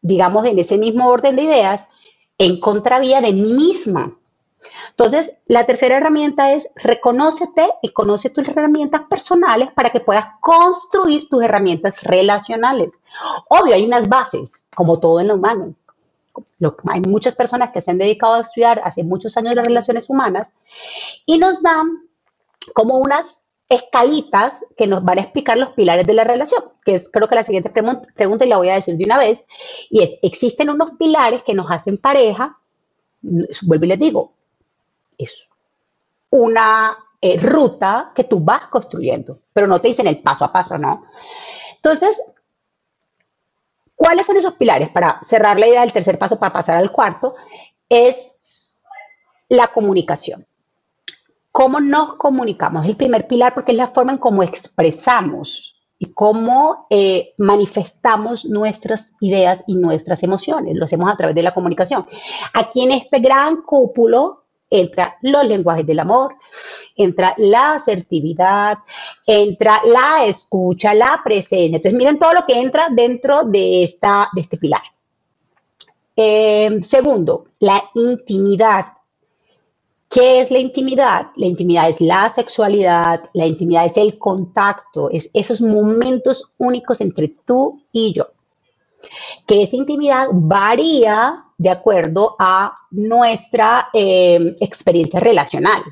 digamos, 0.00 0.46
en 0.46 0.58
ese 0.58 0.78
mismo 0.78 1.08
orden 1.08 1.36
de 1.36 1.42
ideas, 1.42 1.88
en 2.42 2.58
contravía 2.58 3.20
de 3.20 3.32
mí 3.32 3.54
misma. 3.54 4.16
Entonces, 4.90 5.36
la 5.46 5.64
tercera 5.64 5.98
herramienta 5.98 6.52
es 6.52 6.68
reconócete 6.74 7.70
y 7.82 7.90
conoce 7.90 8.30
tus 8.30 8.48
herramientas 8.48 9.02
personales 9.08 9.70
para 9.74 9.90
que 9.90 10.00
puedas 10.00 10.26
construir 10.40 11.28
tus 11.28 11.42
herramientas 11.42 12.02
relacionales. 12.02 13.02
Obvio, 13.48 13.74
hay 13.74 13.84
unas 13.84 14.08
bases, 14.08 14.66
como 14.74 14.98
todo 14.98 15.20
en 15.20 15.28
lo 15.28 15.36
humano. 15.36 15.74
hay 16.88 17.00
muchas 17.02 17.36
personas 17.36 17.70
que 17.70 17.80
se 17.80 17.92
han 17.92 17.98
dedicado 17.98 18.34
a 18.34 18.40
estudiar 18.40 18.80
hace 18.84 19.04
muchos 19.04 19.36
años 19.36 19.54
las 19.54 19.66
relaciones 19.66 20.10
humanas 20.10 20.54
y 21.24 21.38
nos 21.38 21.62
dan 21.62 22.08
como 22.74 22.98
unas 22.98 23.41
escalitas 23.74 24.64
que 24.76 24.86
nos 24.86 25.02
van 25.02 25.18
a 25.18 25.22
explicar 25.22 25.56
los 25.56 25.70
pilares 25.70 26.06
de 26.06 26.12
la 26.12 26.24
relación, 26.24 26.62
que 26.84 26.94
es 26.94 27.08
creo 27.10 27.28
que 27.28 27.34
la 27.34 27.44
siguiente 27.44 27.70
pregunta 27.70 28.44
y 28.44 28.48
la 28.48 28.58
voy 28.58 28.68
a 28.68 28.74
decir 28.74 28.96
de 28.96 29.04
una 29.04 29.18
vez, 29.18 29.46
y 29.88 30.02
es, 30.02 30.10
existen 30.22 30.70
unos 30.70 30.92
pilares 30.98 31.42
que 31.42 31.54
nos 31.54 31.70
hacen 31.70 31.96
pareja, 31.98 32.58
vuelvo 33.22 33.84
y 33.84 33.88
les 33.88 33.98
digo, 33.98 34.34
es 35.16 35.48
una 36.30 36.96
eh, 37.20 37.38
ruta 37.40 38.12
que 38.14 38.24
tú 38.24 38.40
vas 38.40 38.66
construyendo, 38.66 39.40
pero 39.52 39.66
no 39.66 39.80
te 39.80 39.88
dicen 39.88 40.06
el 40.06 40.20
paso 40.20 40.44
a 40.44 40.52
paso, 40.52 40.76
¿no? 40.76 41.04
Entonces, 41.76 42.20
¿cuáles 43.96 44.26
son 44.26 44.36
esos 44.36 44.54
pilares? 44.54 44.90
Para 44.90 45.20
cerrar 45.22 45.58
la 45.58 45.68
idea 45.68 45.80
del 45.80 45.92
tercer 45.92 46.18
paso, 46.18 46.38
para 46.38 46.52
pasar 46.52 46.76
al 46.76 46.92
cuarto, 46.92 47.34
es 47.88 48.36
la 49.48 49.68
comunicación. 49.68 50.46
¿Cómo 51.52 51.80
nos 51.80 52.14
comunicamos? 52.14 52.86
El 52.86 52.96
primer 52.96 53.26
pilar 53.26 53.52
porque 53.52 53.72
es 53.72 53.78
la 53.78 53.86
forma 53.86 54.12
en 54.12 54.18
cómo 54.18 54.42
expresamos 54.42 55.76
y 55.98 56.12
cómo 56.14 56.86
eh, 56.88 57.34
manifestamos 57.36 58.46
nuestras 58.46 59.12
ideas 59.20 59.62
y 59.66 59.76
nuestras 59.76 60.22
emociones. 60.22 60.74
Lo 60.74 60.86
hacemos 60.86 61.12
a 61.12 61.16
través 61.16 61.34
de 61.36 61.42
la 61.42 61.52
comunicación. 61.52 62.06
Aquí 62.54 62.82
en 62.82 62.92
este 62.92 63.20
gran 63.20 63.62
cúpulo 63.62 64.44
entra 64.70 65.18
los 65.20 65.46
lenguajes 65.46 65.86
del 65.86 66.00
amor, 66.00 66.36
entra 66.96 67.34
la 67.36 67.74
asertividad, 67.74 68.78
entra 69.26 69.82
la 69.84 70.24
escucha, 70.24 70.94
la 70.94 71.20
presencia. 71.22 71.76
Entonces, 71.76 71.98
miren 71.98 72.18
todo 72.18 72.32
lo 72.32 72.46
que 72.46 72.58
entra 72.58 72.88
dentro 72.90 73.44
de, 73.44 73.84
esta, 73.84 74.28
de 74.34 74.40
este 74.40 74.56
pilar. 74.56 74.82
Eh, 76.16 76.78
segundo, 76.80 77.44
la 77.60 77.84
intimidad. 77.94 78.86
¿Qué 80.12 80.42
es 80.42 80.50
la 80.50 80.58
intimidad? 80.58 81.28
La 81.36 81.46
intimidad 81.46 81.88
es 81.88 81.98
la 82.02 82.28
sexualidad, 82.28 83.30
la 83.32 83.46
intimidad 83.46 83.86
es 83.86 83.96
el 83.96 84.18
contacto, 84.18 85.08
es 85.10 85.30
esos 85.32 85.62
momentos 85.62 86.52
únicos 86.58 87.00
entre 87.00 87.28
tú 87.28 87.82
y 87.92 88.12
yo. 88.12 88.28
Que 89.46 89.62
esa 89.62 89.76
intimidad 89.76 90.28
varía 90.30 91.46
de 91.56 91.70
acuerdo 91.70 92.36
a 92.38 92.76
nuestra 92.90 93.88
eh, 93.94 94.54
experiencia 94.60 95.18
relacional. 95.18 95.82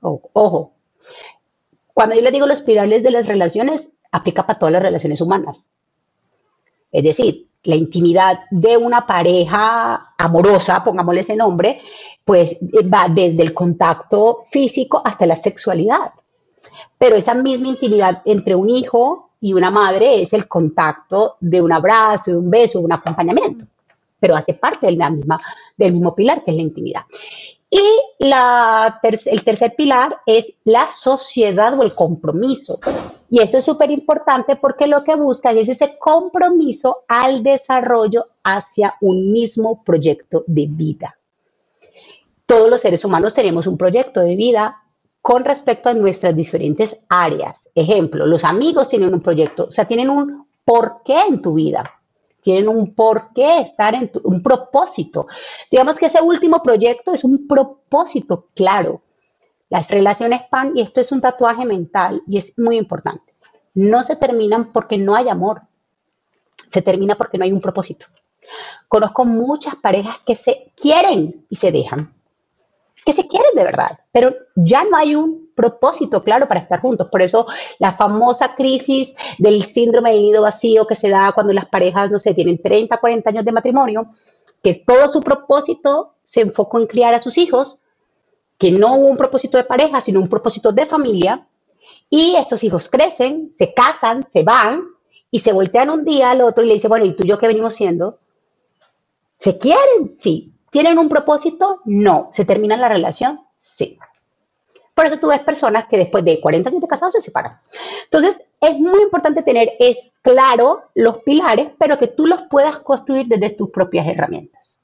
ojo, 0.00 0.72
cuando 1.94 2.16
yo 2.16 2.22
les 2.22 2.32
digo 2.32 2.48
los 2.48 2.62
pilares 2.62 3.00
de 3.04 3.12
las 3.12 3.26
relaciones, 3.26 3.92
aplica 4.10 4.44
para 4.44 4.58
todas 4.58 4.72
las 4.72 4.82
relaciones 4.82 5.20
humanas. 5.20 5.68
Es 6.90 7.04
decir, 7.04 7.48
la 7.62 7.76
intimidad 7.76 8.40
de 8.50 8.76
una 8.76 9.06
pareja 9.06 10.14
amorosa, 10.16 10.82
pongámosle 10.82 11.20
ese 11.20 11.36
nombre, 11.36 11.80
pues 12.30 12.52
eh, 12.52 12.86
va 12.86 13.08
desde 13.08 13.42
el 13.42 13.52
contacto 13.52 14.44
físico 14.48 15.02
hasta 15.04 15.26
la 15.26 15.34
sexualidad. 15.34 16.12
Pero 16.96 17.16
esa 17.16 17.34
misma 17.34 17.66
intimidad 17.66 18.22
entre 18.24 18.54
un 18.54 18.70
hijo 18.70 19.30
y 19.40 19.52
una 19.52 19.72
madre 19.72 20.22
es 20.22 20.32
el 20.32 20.46
contacto 20.46 21.38
de 21.40 21.60
un 21.60 21.72
abrazo, 21.72 22.30
de 22.30 22.36
un 22.36 22.48
beso, 22.48 22.78
de 22.78 22.84
un 22.84 22.92
acompañamiento 22.92 23.66
pero 24.20 24.36
hace 24.36 24.54
parte 24.54 24.86
de 24.86 24.92
la 24.92 25.10
misma, 25.10 25.40
del 25.76 25.94
mismo 25.94 26.14
pilar, 26.14 26.44
que 26.44 26.52
es 26.52 26.56
la 26.56 26.62
intimidad. 26.62 27.02
Y 27.70 27.82
la 28.18 29.00
el 29.02 29.44
tercer 29.44 29.74
pilar 29.76 30.18
es 30.26 30.52
la 30.64 30.88
sociedad 30.88 31.78
o 31.78 31.82
el 31.82 31.94
compromiso. 31.94 32.80
Y 33.30 33.40
eso 33.40 33.58
es 33.58 33.64
súper 33.64 33.90
importante 33.90 34.56
porque 34.56 34.88
lo 34.88 35.04
que 35.04 35.14
buscan 35.14 35.56
es 35.56 35.68
ese 35.68 35.96
compromiso 35.98 37.04
al 37.08 37.42
desarrollo 37.42 38.26
hacia 38.42 38.96
un 39.00 39.32
mismo 39.32 39.82
proyecto 39.84 40.44
de 40.48 40.66
vida. 40.68 41.16
Todos 42.50 42.68
los 42.68 42.80
seres 42.80 43.04
humanos 43.04 43.32
tenemos 43.32 43.68
un 43.68 43.78
proyecto 43.78 44.22
de 44.22 44.34
vida 44.34 44.82
con 45.22 45.44
respecto 45.44 45.88
a 45.88 45.94
nuestras 45.94 46.34
diferentes 46.34 46.98
áreas. 47.08 47.70
Ejemplo, 47.76 48.26
los 48.26 48.42
amigos 48.42 48.88
tienen 48.88 49.14
un 49.14 49.20
proyecto, 49.20 49.66
o 49.66 49.70
sea, 49.70 49.84
tienen 49.84 50.10
un 50.10 50.48
porqué 50.64 51.20
en 51.28 51.40
tu 51.40 51.54
vida 51.54 51.84
tienen 52.42 52.68
un 52.68 52.94
porqué, 52.94 53.60
estar 53.60 53.94
en 53.94 54.10
un 54.24 54.42
propósito. 54.42 55.26
Digamos 55.70 55.98
que 55.98 56.06
ese 56.06 56.22
último 56.22 56.62
proyecto 56.62 57.12
es 57.12 57.22
un 57.22 57.46
propósito 57.46 58.48
claro. 58.54 59.02
Las 59.68 59.90
relaciones 59.90 60.40
PAN, 60.50 60.72
y 60.74 60.80
esto 60.80 61.02
es 61.02 61.12
un 61.12 61.20
tatuaje 61.20 61.66
mental 61.66 62.22
y 62.26 62.38
es 62.38 62.58
muy 62.58 62.78
importante, 62.78 63.34
no 63.74 64.02
se 64.02 64.16
terminan 64.16 64.72
porque 64.72 64.98
no 64.98 65.14
hay 65.14 65.28
amor, 65.28 65.60
se 66.72 66.82
termina 66.82 67.14
porque 67.14 67.36
no 67.36 67.44
hay 67.44 67.52
un 67.52 67.60
propósito. 67.60 68.06
Conozco 68.88 69.26
muchas 69.26 69.76
parejas 69.76 70.16
que 70.26 70.34
se 70.34 70.72
quieren 70.74 71.46
y 71.50 71.56
se 71.56 71.70
dejan, 71.70 72.12
que 73.04 73.12
se 73.12 73.26
quieren 73.26 73.50
de 73.54 73.64
verdad, 73.64 73.98
pero 74.12 74.34
ya 74.54 74.84
no 74.84 74.96
hay 74.96 75.14
un 75.14 75.50
propósito 75.54 76.22
claro 76.22 76.48
para 76.48 76.60
estar 76.60 76.80
juntos. 76.80 77.08
Por 77.10 77.22
eso 77.22 77.46
la 77.78 77.92
famosa 77.92 78.54
crisis 78.54 79.14
del 79.38 79.64
síndrome 79.64 80.12
del 80.12 80.22
nido 80.22 80.42
vacío 80.42 80.86
que 80.86 80.94
se 80.94 81.08
da 81.08 81.32
cuando 81.32 81.52
las 81.52 81.66
parejas, 81.66 82.10
no 82.10 82.18
sé, 82.18 82.34
tienen 82.34 82.60
30, 82.60 82.96
40 82.96 83.30
años 83.30 83.44
de 83.44 83.52
matrimonio, 83.52 84.10
que 84.62 84.82
todo 84.86 85.08
su 85.08 85.20
propósito 85.20 86.14
se 86.22 86.42
enfocó 86.42 86.78
en 86.78 86.86
criar 86.86 87.14
a 87.14 87.20
sus 87.20 87.38
hijos, 87.38 87.80
que 88.58 88.70
no 88.70 88.94
hubo 88.94 89.06
un 89.06 89.16
propósito 89.16 89.56
de 89.56 89.64
pareja, 89.64 90.00
sino 90.00 90.20
un 90.20 90.28
propósito 90.28 90.72
de 90.72 90.86
familia, 90.86 91.46
y 92.08 92.36
estos 92.36 92.62
hijos 92.64 92.88
crecen, 92.88 93.54
se 93.58 93.72
casan, 93.72 94.26
se 94.30 94.42
van, 94.42 94.82
y 95.30 95.40
se 95.40 95.52
voltean 95.52 95.90
un 95.90 96.04
día 96.04 96.30
al 96.30 96.40
otro 96.40 96.64
y 96.64 96.68
le 96.68 96.74
dicen, 96.74 96.88
bueno, 96.88 97.06
¿y 97.06 97.12
tú 97.12 97.24
y 97.24 97.28
yo 97.28 97.38
qué 97.38 97.46
venimos 97.46 97.74
siendo? 97.74 98.18
¿Se 99.38 99.58
quieren? 99.58 100.10
Sí. 100.14 100.52
¿Tienen 100.70 100.98
un 100.98 101.08
propósito? 101.08 101.80
No. 101.84 102.30
¿Se 102.32 102.44
termina 102.44 102.76
la 102.76 102.88
relación? 102.88 103.40
Sí. 103.56 103.98
Por 104.94 105.06
eso 105.06 105.18
tú 105.18 105.28
ves 105.28 105.40
personas 105.40 105.86
que 105.86 105.96
después 105.96 106.24
de 106.24 106.40
40 106.40 106.68
años 106.68 106.82
de 106.82 106.88
casados 106.88 107.14
se 107.14 107.20
separan. 107.20 107.58
Entonces, 108.04 108.42
es 108.60 108.78
muy 108.78 109.02
importante 109.02 109.42
tener 109.42 109.72
es 109.78 110.14
claro 110.22 110.82
los 110.94 111.18
pilares, 111.18 111.72
pero 111.78 111.98
que 111.98 112.08
tú 112.08 112.26
los 112.26 112.42
puedas 112.50 112.78
construir 112.78 113.26
desde 113.26 113.50
tus 113.50 113.70
propias 113.70 114.06
herramientas. 114.06 114.76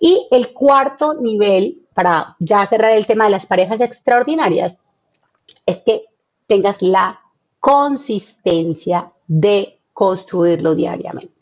Y 0.00 0.26
el 0.30 0.52
cuarto 0.52 1.14
nivel, 1.14 1.86
para 1.92 2.36
ya 2.38 2.64
cerrar 2.66 2.92
el 2.92 3.06
tema 3.06 3.24
de 3.24 3.30
las 3.30 3.46
parejas 3.46 3.80
extraordinarias, 3.80 4.78
es 5.66 5.82
que 5.82 6.06
tengas 6.46 6.80
la 6.80 7.20
consistencia 7.60 9.12
de 9.26 9.78
construirlo 9.92 10.74
diariamente. 10.74 11.37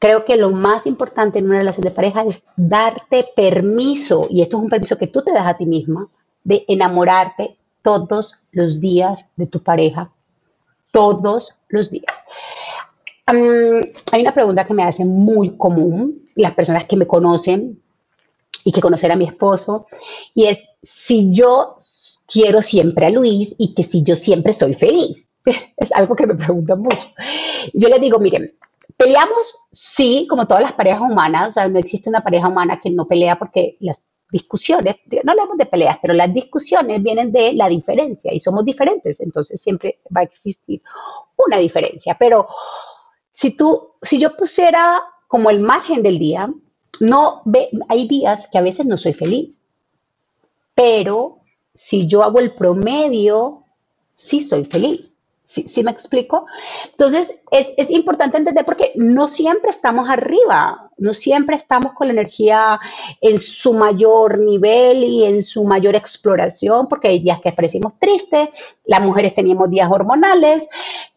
Creo 0.00 0.24
que 0.24 0.36
lo 0.36 0.50
más 0.50 0.86
importante 0.86 1.38
en 1.38 1.44
una 1.44 1.58
relación 1.58 1.84
de 1.84 1.90
pareja 1.90 2.24
es 2.24 2.42
darte 2.56 3.28
permiso, 3.36 4.26
y 4.30 4.40
esto 4.40 4.56
es 4.56 4.62
un 4.62 4.70
permiso 4.70 4.96
que 4.96 5.08
tú 5.08 5.22
te 5.22 5.32
das 5.32 5.46
a 5.46 5.58
ti 5.58 5.66
misma, 5.66 6.08
de 6.42 6.64
enamorarte 6.68 7.58
todos 7.82 8.34
los 8.50 8.80
días 8.80 9.26
de 9.36 9.46
tu 9.46 9.62
pareja, 9.62 10.10
todos 10.90 11.54
los 11.68 11.90
días. 11.90 12.24
hay 13.26 14.22
una 14.22 14.32
pregunta 14.32 14.64
que 14.64 14.72
me 14.72 14.84
hace 14.84 15.04
muy 15.04 15.56
común 15.58 16.30
las 16.34 16.54
personas 16.54 16.84
que 16.84 16.96
me 16.96 17.06
conocen 17.06 17.80
y 18.64 18.72
que 18.72 18.80
conocen 18.80 19.12
a 19.12 19.16
mi 19.16 19.26
esposo, 19.26 19.86
y 20.34 20.46
es 20.46 20.66
si 20.82 21.30
yo 21.30 21.76
quiero 22.26 22.62
siempre 22.62 23.04
a 23.04 23.10
Luis 23.10 23.54
y 23.58 23.74
que 23.74 23.82
si 23.82 24.02
yo 24.02 24.16
siempre 24.16 24.54
soy 24.54 24.72
feliz. 24.72 25.28
Es 25.76 25.92
algo 25.92 26.16
que 26.16 26.26
me 26.26 26.34
preguntan 26.34 26.80
mucho. 26.80 27.08
Yo 27.72 27.88
les 27.88 28.00
digo, 28.00 28.18
miren, 28.18 28.54
peleamos, 29.00 29.64
sí, 29.72 30.26
como 30.28 30.46
todas 30.46 30.62
las 30.62 30.74
parejas 30.74 31.00
humanas, 31.00 31.48
o 31.48 31.52
sea, 31.54 31.68
no 31.68 31.78
existe 31.78 32.10
una 32.10 32.22
pareja 32.22 32.48
humana 32.48 32.82
que 32.82 32.90
no 32.90 33.08
pelea 33.08 33.38
porque 33.38 33.78
las 33.80 34.02
discusiones, 34.30 34.96
no 35.24 35.32
hablamos 35.32 35.56
de 35.56 35.64
peleas, 35.64 35.98
pero 36.02 36.12
las 36.12 36.32
discusiones 36.34 37.02
vienen 37.02 37.32
de 37.32 37.54
la 37.54 37.70
diferencia 37.70 38.30
y 38.30 38.40
somos 38.40 38.62
diferentes, 38.62 39.20
entonces 39.20 39.58
siempre 39.58 40.00
va 40.14 40.20
a 40.20 40.24
existir 40.24 40.82
una 41.38 41.56
diferencia, 41.56 42.14
pero 42.20 42.46
si 43.32 43.52
tú, 43.52 43.94
si 44.02 44.18
yo 44.18 44.36
pusiera 44.36 45.00
como 45.28 45.48
el 45.48 45.60
margen 45.60 46.02
del 46.02 46.18
día, 46.18 46.52
no 47.00 47.42
hay 47.88 48.06
días 48.06 48.48
que 48.52 48.58
a 48.58 48.62
veces 48.62 48.84
no 48.84 48.98
soy 48.98 49.14
feliz, 49.14 49.64
pero 50.74 51.38
si 51.72 52.06
yo 52.06 52.22
hago 52.22 52.38
el 52.38 52.50
promedio, 52.50 53.64
sí 54.14 54.42
soy 54.42 54.66
feliz. 54.66 55.09
¿Sí, 55.50 55.82
me 55.82 55.90
explico? 55.90 56.46
Entonces, 56.92 57.40
es, 57.50 57.90
importante 57.90 58.36
entender 58.36 58.64
porque 58.64 58.92
no 58.94 59.26
siempre 59.26 59.70
estamos 59.70 60.08
arriba, 60.08 60.92
no 60.96 61.12
siempre 61.12 61.56
estamos 61.56 61.92
con 61.92 62.06
la 62.06 62.12
energía 62.12 62.78
en 63.20 63.40
su 63.40 63.72
mayor 63.72 64.38
nivel 64.38 65.02
y 65.02 65.24
en 65.24 65.42
su 65.42 65.64
mayor 65.64 65.96
exploración, 65.96 66.86
porque 66.86 67.08
hay 67.08 67.18
días 67.18 67.40
que 67.40 67.48
aparecimos 67.48 67.98
tristes, 67.98 68.48
las 68.84 69.00
mujeres 69.00 69.34
teníamos 69.34 69.68
días 69.70 69.90
hormonales, 69.90 70.68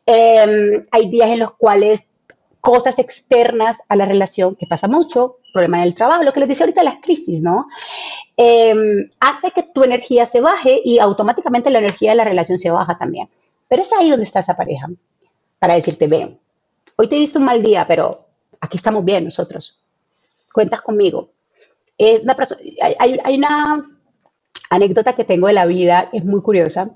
em, 0.07 0.83
hay 0.89 1.09
días 1.11 1.29
en 1.29 1.37
los 1.37 1.53
cuales 1.53 2.07
cosas 2.59 2.97
externas 2.97 3.77
a 3.87 3.95
la 3.95 4.07
relación, 4.07 4.55
que 4.55 4.65
pasa 4.65 4.87
mucho, 4.87 5.37
problema 5.53 5.77
en 5.77 5.83
el 5.83 5.93
trabajo, 5.93 6.23
lo 6.23 6.33
que 6.33 6.39
les 6.39 6.49
decía 6.49 6.63
ahorita 6.63 6.81
las 6.81 7.01
crisis, 7.01 7.43
¿no? 7.43 7.67
Em, 8.35 9.11
hace 9.19 9.51
que 9.51 9.61
tu 9.61 9.83
energía 9.83 10.25
se 10.25 10.41
baje 10.41 10.81
y 10.83 10.97
automáticamente 10.97 11.69
la 11.69 11.79
energía 11.79 12.11
de 12.11 12.15
la 12.15 12.23
relación 12.23 12.57
se 12.57 12.71
baja 12.71 12.97
también. 12.97 13.29
Pero 13.73 13.81
es 13.81 13.93
ahí 13.93 14.11
donde 14.11 14.25
está 14.25 14.39
esa 14.39 14.55
pareja, 14.55 14.87
para 15.57 15.73
decirte, 15.73 16.05
ven, 16.05 16.39
hoy 16.95 17.07
te 17.07 17.15
he 17.15 17.19
visto 17.19 17.39
un 17.39 17.45
mal 17.45 17.63
día, 17.63 17.87
pero 17.87 18.27
aquí 18.61 18.77
estamos 18.77 19.03
bien 19.03 19.23
nosotros. 19.23 19.81
Cuentas 20.53 20.81
conmigo. 20.81 21.31
hay, 21.97 23.35
una 23.35 23.83
anécdota 24.69 25.15
que 25.15 25.23
tengo 25.23 25.47
de 25.47 25.53
la 25.53 25.65
vida, 25.65 26.07
es 26.13 26.23
muy 26.23 26.43
curiosa, 26.43 26.91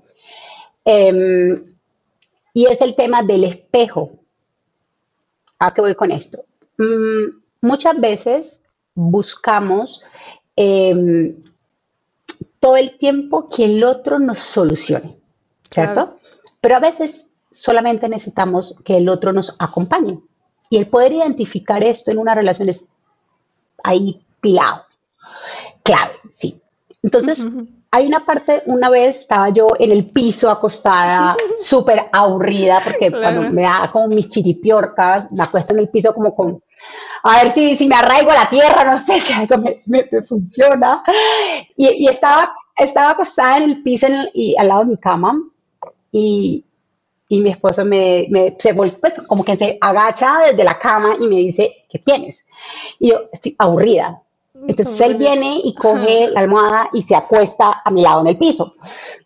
em, 0.86 1.76
y 2.54 2.68
es 2.68 2.80
el 2.82 2.94
tema 2.94 3.24
del 3.24 3.46
espejo. 3.46 4.12
¿A 5.58 5.74
qué 5.74 5.82
voy 5.82 5.96
con 5.96 6.12
esto? 6.12 6.46
Mm, 6.78 7.40
muchas 7.62 8.00
veces 8.00 8.62
buscamos 8.94 10.04
em, 10.56 11.44
todo 12.60 12.78
el 12.78 13.00
tiempo 13.00 13.48
que 13.48 13.66
el 13.66 13.84
otro 13.84 14.20
nos 14.20 14.38
solucione, 14.38 15.18
¿cierto? 15.72 16.18
Pero 16.62 16.76
a 16.76 16.80
veces 16.80 17.28
solamente 17.52 18.10
necesitamos 18.10 18.76
que 18.84 18.98
el 18.98 19.10
otro 19.10 19.34
nos 19.34 19.56
acompañe. 19.60 20.20
Y 20.70 20.78
el 20.78 20.88
poder 20.88 21.14
identificar 21.14 21.84
esto 21.84 22.12
en 22.12 22.20
una 22.20 22.36
relación 22.36 22.70
es 22.70 22.88
ahí 23.84 24.22
pilado. 24.42 24.84
Clave, 25.84 26.14
sí. 26.34 26.62
Entonces, 27.02 27.46
hay 27.92 28.06
una 28.06 28.26
parte, 28.26 28.64
una 28.66 28.90
vez 28.90 29.18
estaba 29.18 29.50
yo 29.50 29.68
en 29.80 29.92
el 29.92 30.06
piso 30.08 30.50
acostada, 30.50 31.36
súper 31.64 32.10
aburrida, 32.12 32.82
porque 32.84 33.12
cuando 33.12 33.50
me 33.50 33.64
da 33.64 33.90
como 33.92 34.08
mis 34.08 34.30
chiripiorcas, 34.30 35.32
me 35.32 35.44
acuesto 35.44 35.74
en 35.74 35.80
el 35.80 35.90
piso 35.90 36.14
como 36.14 36.36
con, 36.36 36.62
a 37.24 37.44
ver 37.44 37.52
si, 37.52 37.78
si 37.78 37.88
me 37.88 37.96
arraigo 37.96 38.32
a 38.32 38.36
la 38.36 38.50
tierra, 38.50 38.84
no 38.84 38.98
sé 38.98 39.20
si 39.22 39.34
algo 39.34 39.64
me, 39.86 40.06
funciona. 40.24 41.04
Y, 41.76 42.08
estaba, 42.08 42.54
estaba 42.76 43.12
acostada 43.12 43.58
en 43.58 43.64
el 43.64 43.84
piso 43.84 44.08
y 44.34 44.56
al 44.58 44.68
lado 44.68 44.82
de 44.82 44.88
mi 44.88 44.98
cama, 44.98 45.40
y, 46.12 46.66
y 47.30 47.40
mi 47.42 47.50
esposo 47.50 47.86
me, 47.86 48.28
me 48.30 48.56
se 48.60 48.74
pues, 48.74 48.94
como 49.28 49.44
que 49.44 49.56
se 49.56 49.78
agacha 49.82 50.40
desde 50.50 50.64
la 50.64 50.78
cama 50.78 51.18
y 51.20 51.28
me 51.28 51.38
dice, 51.38 51.86
¿qué 51.90 52.00
tienes? 52.00 52.46
Y 53.00 53.10
yo 53.10 53.24
estoy 53.32 53.56
aburrida. 53.58 54.22
Entonces 54.68 55.00
él 55.02 55.16
viene 55.16 55.60
y 55.64 55.76
coge 55.76 56.30
la 56.30 56.40
almohada 56.40 56.90
y 56.92 57.04
se 57.04 57.16
acuesta 57.16 57.82
a 57.86 57.92
mi 57.92 58.02
lado 58.02 58.22
en 58.22 58.28
el 58.28 58.38
piso. 58.38 58.76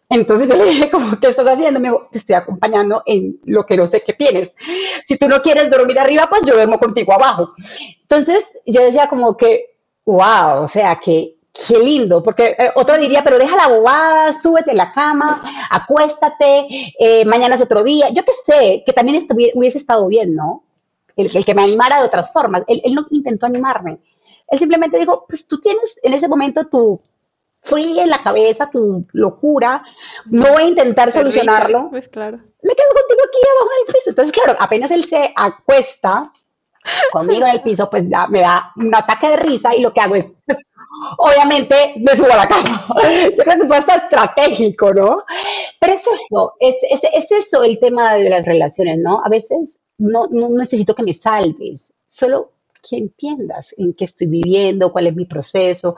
Entonces 0.10 0.50
yo 0.50 0.56
le 0.56 0.66
dije, 0.66 0.90
como, 0.92 1.18
¿qué 1.20 1.30
estás 1.30 1.48
haciendo? 1.48 1.80
Me 1.80 1.88
dijo, 1.88 2.10
te 2.12 2.18
estoy 2.18 2.36
acompañando 2.36 3.02
en 3.06 3.40
lo 3.46 3.66
que 3.66 3.78
no 3.78 3.88
sé 3.88 4.02
qué 4.02 4.12
tienes. 4.12 4.52
Si 5.06 5.18
tú 5.18 5.30
no 5.30 5.42
quieres 5.42 5.70
dormir 5.70 5.98
arriba, 6.00 6.28
pues 6.30 6.42
yo 6.46 6.54
duermo 6.54 6.78
contigo 6.78 7.14
abajo. 7.14 7.54
Entonces 8.02 8.60
yo 8.66 8.82
decía 8.82 9.08
como 9.08 9.38
que, 9.38 9.78
wow, 10.06 10.64
o 10.64 10.68
sea, 10.68 10.98
que 10.98 11.38
Qué 11.54 11.80
lindo, 11.80 12.24
porque 12.24 12.56
eh, 12.58 12.72
otro 12.76 12.98
diría, 12.98 13.24
pero 13.24 13.38
deja 13.38 13.58
la 13.58 13.68
bobada, 13.68 14.34
súbete 14.34 14.72
en 14.72 14.78
la 14.78 14.94
cama, 14.94 15.42
acuéstate, 15.70 16.94
eh, 16.98 17.26
mañana 17.26 17.56
es 17.56 17.62
otro 17.62 17.84
día. 17.84 18.10
Yo 18.10 18.24
qué 18.24 18.32
sé, 18.46 18.84
que 18.86 18.94
también 18.94 19.28
hubiese 19.54 19.78
estado 19.78 20.08
bien, 20.08 20.34
¿no? 20.34 20.64
El, 21.18 21.30
el, 21.36 21.46
que 21.46 21.54
me 21.54 21.64
animara 21.64 22.00
de 22.00 22.06
otras 22.06 22.32
formas. 22.32 22.64
Él, 22.68 22.82
no 22.94 23.06
intentó 23.10 23.48
animarme. 23.48 24.00
Él 24.48 24.60
simplemente 24.60 24.98
dijo, 24.98 25.26
pues 25.28 25.46
tú 25.46 25.60
tienes 25.60 26.00
en 26.04 26.14
ese 26.14 26.30
momento 26.30 26.68
tu 26.68 27.02
free 27.64 28.00
en 28.00 28.10
la 28.10 28.20
cabeza, 28.20 28.70
tu 28.70 29.06
locura, 29.12 29.84
no 30.26 30.54
voy 30.54 30.64
a 30.64 30.68
intentar 30.68 31.12
solucionarlo. 31.12 31.90
pues 31.90 32.08
claro. 32.08 32.38
Me 32.64 32.76
quedo 32.76 32.88
contigo 32.94 33.22
aquí 33.28 33.40
abajo 33.50 33.72
en 33.76 33.88
el 33.88 33.94
piso. 33.94 34.10
Entonces, 34.10 34.34
claro, 34.34 34.56
apenas 34.58 34.92
él 34.92 35.04
se 35.06 35.34
acuesta 35.36 36.32
conmigo 37.12 37.46
en 37.46 37.52
el 37.52 37.62
piso, 37.62 37.90
pues 37.90 38.06
me 38.30 38.40
da 38.40 38.72
un 38.76 38.94
ataque 38.96 39.30
de 39.30 39.36
risa 39.38 39.76
y 39.76 39.82
lo 39.82 39.94
que 39.94 40.02
hago 40.02 40.16
es, 40.16 40.34
pues, 40.46 40.60
obviamente 41.18 41.94
me 41.98 42.16
subo 42.16 42.32
a 42.32 42.38
la 42.38 42.48
cama. 42.48 42.88
Yo 43.38 43.44
creo 43.44 43.62
que 43.62 43.68
fue 43.68 43.78
hasta 43.78 43.96
estratégico, 43.96 44.94
¿no? 44.94 45.24
Pero 45.80 45.94
es 45.94 46.02
eso, 46.02 46.54
es, 46.60 46.76
es, 46.90 47.32
eso 47.32 47.64
el 47.64 47.80
tema 47.80 48.16
de 48.16 48.30
las 48.30 48.46
relaciones, 48.46 48.98
¿no? 48.98 49.22
A 49.24 49.30
veces 49.30 49.82
no, 49.98 50.28
no 50.28 50.50
necesito 50.50 50.96
que 50.96 51.04
me 51.04 51.14
salves, 51.14 51.94
solo 52.08 52.52
que 52.88 52.98
entiendas 52.98 53.76
en 53.78 53.94
qué 53.94 54.06
estoy 54.06 54.28
viviendo, 54.28 54.92
cuál 54.92 55.08
es 55.08 55.16
mi 55.16 55.26
proceso, 55.26 55.98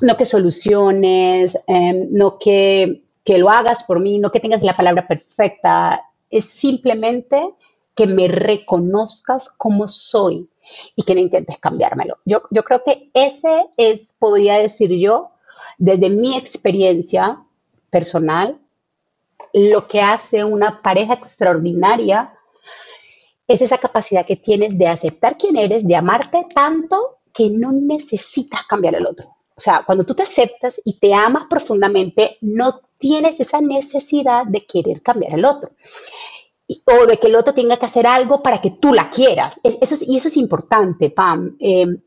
no 0.00 0.16
que 0.16 0.26
soluciones, 0.26 1.58
em, 1.66 2.08
no 2.10 2.38
que, 2.38 3.02
que 3.24 3.38
lo 3.38 3.50
hagas 3.50 3.82
por 3.84 4.00
mí, 4.00 4.18
no 4.18 4.30
que 4.30 4.40
tengas 4.40 4.62
la 4.62 4.76
palabra 4.76 5.06
perfecta, 5.06 6.04
es 6.30 6.44
simplemente 6.44 7.54
que 7.94 8.06
me 8.06 8.28
reconozcas 8.28 9.48
como 9.48 9.88
soy 9.88 10.48
y 10.94 11.02
que 11.02 11.14
no 11.14 11.20
intentes 11.20 11.58
cambiármelo. 11.58 12.18
Yo, 12.24 12.42
yo 12.50 12.62
creo 12.64 12.82
que 12.84 13.10
ese 13.14 13.68
es, 13.76 14.14
podría 14.18 14.58
decir 14.58 14.90
yo, 14.90 15.30
desde 15.78 16.10
mi 16.10 16.36
experiencia 16.36 17.42
personal, 17.90 18.58
lo 19.52 19.88
que 19.88 20.00
hace 20.00 20.44
una 20.44 20.82
pareja 20.82 21.14
extraordinaria 21.14 22.34
es 23.46 23.62
esa 23.62 23.78
capacidad 23.78 24.26
que 24.26 24.36
tienes 24.36 24.76
de 24.76 24.88
aceptar 24.88 25.38
quién 25.38 25.56
eres, 25.56 25.86
de 25.86 25.96
amarte 25.96 26.46
tanto 26.54 27.18
que 27.32 27.48
no 27.48 27.72
necesitas 27.72 28.66
cambiar 28.66 28.96
al 28.96 29.06
otro. 29.06 29.28
O 29.54 29.60
sea, 29.60 29.84
cuando 29.86 30.04
tú 30.04 30.14
te 30.14 30.24
aceptas 30.24 30.80
y 30.84 30.98
te 30.98 31.14
amas 31.14 31.44
profundamente, 31.48 32.36
no 32.42 32.80
tienes 32.98 33.40
esa 33.40 33.60
necesidad 33.60 34.44
de 34.46 34.66
querer 34.66 35.00
cambiar 35.02 35.34
al 35.34 35.44
otro 35.44 35.70
o 36.68 37.06
de 37.06 37.18
que 37.18 37.28
el 37.28 37.36
otro 37.36 37.54
tenga 37.54 37.76
que 37.76 37.86
hacer 37.86 38.06
algo 38.06 38.42
para 38.42 38.60
que 38.60 38.72
tú 38.72 38.92
la 38.92 39.10
quieras. 39.10 39.60
Eso 39.62 39.96
y 40.06 40.16
eso 40.16 40.28
es 40.28 40.36
importante, 40.36 41.10
Pam. 41.10 41.56
Em, 41.60 42.00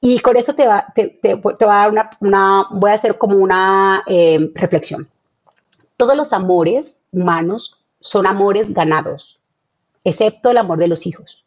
y 0.00 0.18
con 0.18 0.36
eso 0.36 0.54
te, 0.54 0.66
va, 0.66 0.86
te, 0.94 1.20
te 1.22 1.40
a 1.64 1.88
una, 2.20 2.66
voy 2.70 2.90
a 2.90 2.94
hacer 2.94 3.18
como 3.18 3.36
una 3.36 4.02
em, 4.06 4.50
reflexión. 4.54 5.08
Todos 5.96 6.16
los 6.16 6.32
amores 6.32 7.06
humanos 7.12 7.84
son 8.00 8.26
amores 8.26 8.74
ganados, 8.74 9.40
excepto 10.02 10.50
el 10.50 10.58
amor 10.58 10.78
de 10.78 10.88
los 10.88 11.06
hijos. 11.06 11.44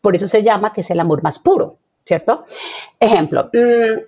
Por 0.00 0.16
eso 0.16 0.26
se 0.26 0.42
llama 0.42 0.72
que 0.72 0.80
es 0.80 0.90
el 0.90 0.98
amor 0.98 1.22
más 1.22 1.38
puro, 1.38 1.78
¿cierto? 2.04 2.44
Ejemplo, 2.98 3.50
mm, 3.52 4.00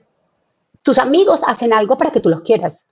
tus 0.82 0.98
amigos 0.98 1.42
hacen 1.46 1.72
algo 1.72 1.96
para 1.96 2.10
que 2.10 2.20
tú 2.20 2.28
los 2.28 2.40
quieras 2.40 2.88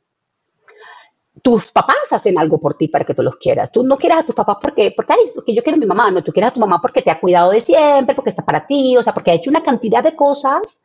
tus 1.40 1.72
papás 1.72 1.96
hacen 2.10 2.38
algo 2.38 2.58
por 2.58 2.74
ti 2.74 2.88
para 2.88 3.04
que 3.04 3.14
tú 3.14 3.22
los 3.22 3.36
quieras. 3.36 3.72
Tú 3.72 3.82
no 3.84 3.96
quieras 3.96 4.20
a 4.20 4.22
tus 4.24 4.34
papás 4.34 4.58
porque, 4.60 4.92
porque, 4.94 5.14
porque 5.34 5.54
yo 5.54 5.62
quiero 5.62 5.76
a 5.76 5.80
mi 5.80 5.86
mamá, 5.86 6.10
no, 6.10 6.22
tú 6.22 6.32
quieres 6.32 6.50
a 6.50 6.54
tu 6.54 6.60
mamá 6.60 6.80
porque 6.80 7.00
te 7.00 7.10
ha 7.10 7.18
cuidado 7.18 7.50
de 7.52 7.60
siempre, 7.60 8.14
porque 8.14 8.30
está 8.30 8.44
para 8.44 8.66
ti, 8.66 8.96
o 8.96 9.02
sea, 9.02 9.14
porque 9.14 9.30
ha 9.30 9.34
hecho 9.34 9.50
una 9.50 9.62
cantidad 9.62 10.02
de 10.02 10.14
cosas 10.14 10.82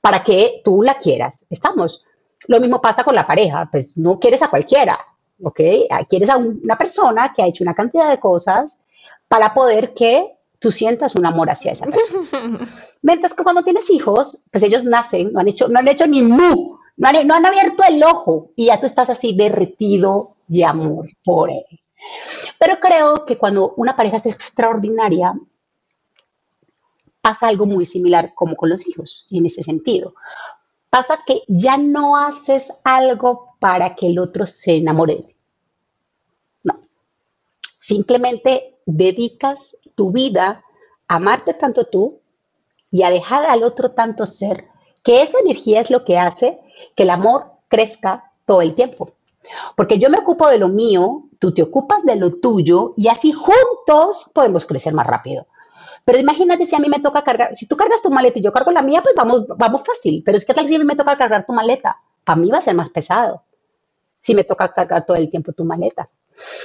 para 0.00 0.22
que 0.22 0.62
tú 0.64 0.82
la 0.82 0.98
quieras. 0.98 1.46
Estamos. 1.50 2.04
Lo 2.46 2.60
mismo 2.60 2.80
pasa 2.80 3.04
con 3.04 3.14
la 3.14 3.26
pareja, 3.26 3.68
pues 3.70 3.96
no 3.96 4.18
quieres 4.18 4.42
a 4.42 4.48
cualquiera, 4.48 4.98
¿ok? 5.42 5.60
Quieres 6.08 6.30
a 6.30 6.36
una 6.36 6.76
persona 6.76 7.32
que 7.34 7.42
ha 7.42 7.46
hecho 7.46 7.64
una 7.64 7.74
cantidad 7.74 8.10
de 8.10 8.20
cosas 8.20 8.78
para 9.28 9.54
poder 9.54 9.94
que 9.94 10.34
tú 10.58 10.70
sientas 10.70 11.14
un 11.14 11.26
amor 11.26 11.50
hacia 11.50 11.72
esa 11.72 11.86
persona. 11.86 12.58
Mientras 13.02 13.34
que 13.34 13.42
cuando 13.42 13.62
tienes 13.62 13.88
hijos, 13.90 14.44
pues 14.50 14.62
ellos 14.62 14.84
nacen, 14.84 15.32
no 15.32 15.40
han 15.40 15.48
hecho, 15.48 15.68
no 15.68 15.78
han 15.78 15.88
hecho 15.88 16.06
ni 16.06 16.22
mu 16.22 16.78
no 16.96 17.08
han, 17.08 17.46
abierto 17.46 17.82
el 17.88 18.02
ojo 18.02 18.50
y 18.56 18.66
ya 18.66 18.78
tú 18.78 18.86
estás 18.86 19.10
así 19.10 19.34
derretido 19.34 20.36
de 20.46 20.64
amor 20.64 21.06
por 21.24 21.50
él. 21.50 21.80
Pero 22.58 22.78
creo 22.80 23.24
que 23.24 23.38
cuando 23.38 23.74
una 23.76 23.96
pareja 23.96 24.18
es 24.18 24.26
extraordinaria, 24.26 25.34
pasa 27.20 27.48
algo 27.48 27.66
muy 27.66 27.86
similar 27.86 28.34
como 28.34 28.54
con 28.54 28.68
los 28.68 28.86
hijos, 28.86 29.26
en 29.30 29.46
ese 29.46 29.62
sentido. 29.62 30.14
Pasa 30.90 31.20
que 31.26 31.42
ya 31.48 31.76
no 31.76 32.16
haces 32.16 32.72
algo 32.84 33.56
para 33.58 33.94
que 33.96 34.08
el 34.08 34.18
otro 34.18 34.46
se 34.46 34.76
enamore 34.76 35.16
de 35.16 35.22
ti. 35.22 35.36
No. 36.64 36.80
Simplemente 37.76 38.78
dedicas 38.86 39.74
tu 39.94 40.12
vida 40.12 40.62
a 41.08 41.16
amarte 41.16 41.54
tanto 41.54 41.86
tú 41.86 42.20
y 42.90 43.02
a 43.02 43.10
dejar 43.10 43.46
al 43.46 43.64
otro 43.64 43.90
tanto 43.90 44.26
ser, 44.26 44.68
que 45.04 45.22
esa 45.22 45.38
energía 45.38 45.80
es 45.80 45.90
lo 45.90 46.04
que 46.04 46.18
hace 46.18 46.60
que 46.96 47.04
el 47.04 47.10
amor 47.10 47.52
crezca 47.68 48.32
todo 48.46 48.62
el 48.62 48.74
tiempo. 48.74 49.12
Porque 49.76 49.98
yo 49.98 50.10
me 50.10 50.18
ocupo 50.18 50.48
de 50.48 50.58
lo 50.58 50.68
mío, 50.68 51.24
tú 51.38 51.52
te 51.52 51.62
ocupas 51.62 52.02
de 52.02 52.16
lo 52.16 52.36
tuyo 52.40 52.94
y 52.96 53.08
así 53.08 53.30
juntos 53.30 54.30
podemos 54.32 54.66
crecer 54.66 54.94
más 54.94 55.06
rápido. 55.06 55.46
Pero 56.04 56.18
imagínate 56.18 56.66
si 56.66 56.74
a 56.74 56.78
mí 56.78 56.88
me 56.88 57.00
toca 57.00 57.22
cargar, 57.22 57.54
si 57.54 57.66
tú 57.66 57.76
cargas 57.76 58.02
tu 58.02 58.10
maleta 58.10 58.38
y 58.38 58.42
yo 58.42 58.52
cargo 58.52 58.70
la 58.70 58.82
mía, 58.82 59.02
pues 59.02 59.14
vamos, 59.14 59.46
vamos 59.48 59.82
fácil. 59.84 60.22
Pero 60.24 60.38
es 60.38 60.44
que 60.44 60.54
tal 60.54 60.66
si 60.66 60.74
a 60.74 60.78
mí 60.78 60.84
me 60.84 60.96
toca 60.96 61.16
cargar 61.16 61.46
tu 61.46 61.52
maleta, 61.52 62.00
para 62.24 62.40
mí 62.40 62.50
va 62.50 62.58
a 62.58 62.62
ser 62.62 62.74
más 62.74 62.90
pesado 62.90 63.42
si 64.20 64.34
me 64.34 64.44
toca 64.44 64.72
cargar 64.72 65.04
todo 65.04 65.18
el 65.18 65.30
tiempo 65.30 65.52
tu 65.52 65.64
maleta. 65.64 66.08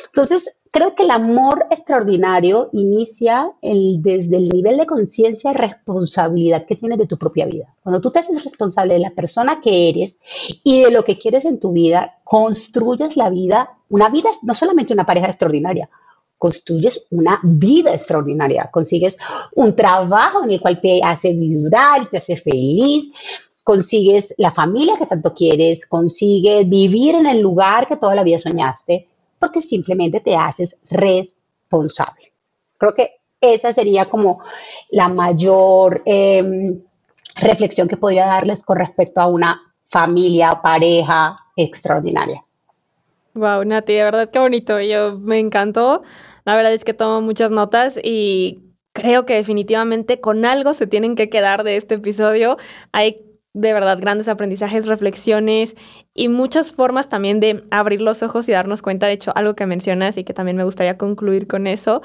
Entonces, 0.08 0.56
creo 0.72 0.96
que 0.96 1.04
el 1.04 1.12
amor 1.12 1.66
extraordinario 1.72 2.70
inicia 2.74 3.52
desde 3.62 4.38
el 4.38 4.50
nivel 4.50 4.78
de 4.78 4.86
conciencia 4.86 5.52
y 5.52 5.56
responsabilidad 5.56 6.66
que 6.66 6.76
tienes 6.76 7.00
de 7.00 7.08
tu 7.08 7.18
propia 7.18 7.46
vida. 7.46 7.74
Cuando 7.82 8.02
tú 8.02 8.12
te 8.12 8.20
haces 8.20 8.44
responsable 8.44 8.96
de 8.96 9.00
la 9.00 9.12
persona 9.12 9.62
que 9.62 9.90
eres 9.90 10.20
y 10.64 10.84
de 10.84 10.92
lo 10.92 11.04
que 11.04 11.18
quieres 11.18 11.46
en 11.46 11.60
tu 11.60 11.72
vida, 11.72 12.20
construyes 12.24 13.18
la 13.18 13.30
vida, 13.30 13.78
una 13.90 14.10
vida, 14.10 14.30
no 14.44 14.54
solamente 14.54 14.94
una 14.94 15.06
pareja 15.06 15.28
extraordinaria, 15.28 15.90
construyes 16.38 17.06
una 17.10 17.40
vida 17.44 17.94
extraordinaria, 17.94 18.70
consigues 18.72 19.18
un 19.56 19.76
trabajo 19.76 20.44
en 20.44 20.52
el 20.52 20.62
cual 20.62 20.80
te 20.80 21.02
hace 21.04 21.34
vibrar, 21.34 22.10
te 22.10 22.18
hace 22.18 22.38
feliz, 22.38 23.12
consigues 23.64 24.34
la 24.38 24.50
familia 24.50 24.98
que 24.98 25.06
tanto 25.06 25.34
quieres, 25.34 25.86
consigues 25.86 26.68
vivir 26.68 27.16
en 27.16 27.26
el 27.26 27.42
lugar 27.42 27.88
que 27.88 27.98
toda 27.98 28.16
la 28.16 28.24
vida 28.24 28.40
soñaste, 28.40 29.08
porque 29.40 29.62
simplemente 29.62 30.20
te 30.20 30.36
haces 30.36 30.76
responsable. 30.90 32.34
Creo 32.78 32.94
que 32.94 33.20
esa 33.42 33.74
sería 33.74 34.06
como 34.06 34.42
la 34.90 35.08
mayor 35.08 36.02
em, 36.06 36.82
reflexión 37.36 37.88
que 37.88 37.98
podría 37.98 38.26
darles 38.26 38.64
con 38.64 38.78
respecto 38.78 39.22
a 39.22 39.28
una 39.28 39.62
familia, 39.88 40.62
pareja 40.62 41.38
extraordinaria. 41.56 42.44
Wow, 43.34 43.64
Nati, 43.64 43.94
de 43.94 44.04
verdad 44.04 44.30
qué 44.32 44.40
bonito. 44.40 44.80
Yo 44.82 45.18
me 45.20 45.40
encantó. 45.40 46.02
La 46.46 46.56
verdad 46.56 46.74
es 46.74 46.84
que 46.84 46.94
tomo 46.94 47.22
muchas 47.22 47.52
notas 47.52 47.98
y 48.04 48.70
creo 48.92 49.26
que 49.26 49.36
definitivamente 49.36 50.20
con 50.20 50.46
algo 50.46 50.74
se 50.74 50.88
tienen 50.88 51.16
que 51.16 51.30
quedar 51.30 51.64
de 51.64 51.78
este 51.78 51.96
episodio. 51.96 52.58
Hay 52.92 53.29
de 53.54 53.74
verdad 53.74 54.00
grandes 54.00 54.28
aprendizajes, 54.28 54.86
reflexiones 54.86 55.76
y 56.14 56.30
muchas 56.30 56.72
formas 56.72 57.10
también 57.10 57.40
de 57.40 57.64
abrir 57.72 58.02
los 58.02 58.22
ojos 58.22 58.48
y 58.48 58.52
darnos 58.52 58.82
cuenta. 58.82 59.08
De 59.08 59.14
hecho, 59.14 59.32
algo 59.36 59.56
que 59.56 59.66
mencionas 59.66 60.18
y 60.18 60.24
que 60.24 60.34
también 60.34 60.58
me 60.58 60.64
gustaría 60.64 60.98
concluir 60.98 61.48
con 61.48 61.68
eso 61.68 62.02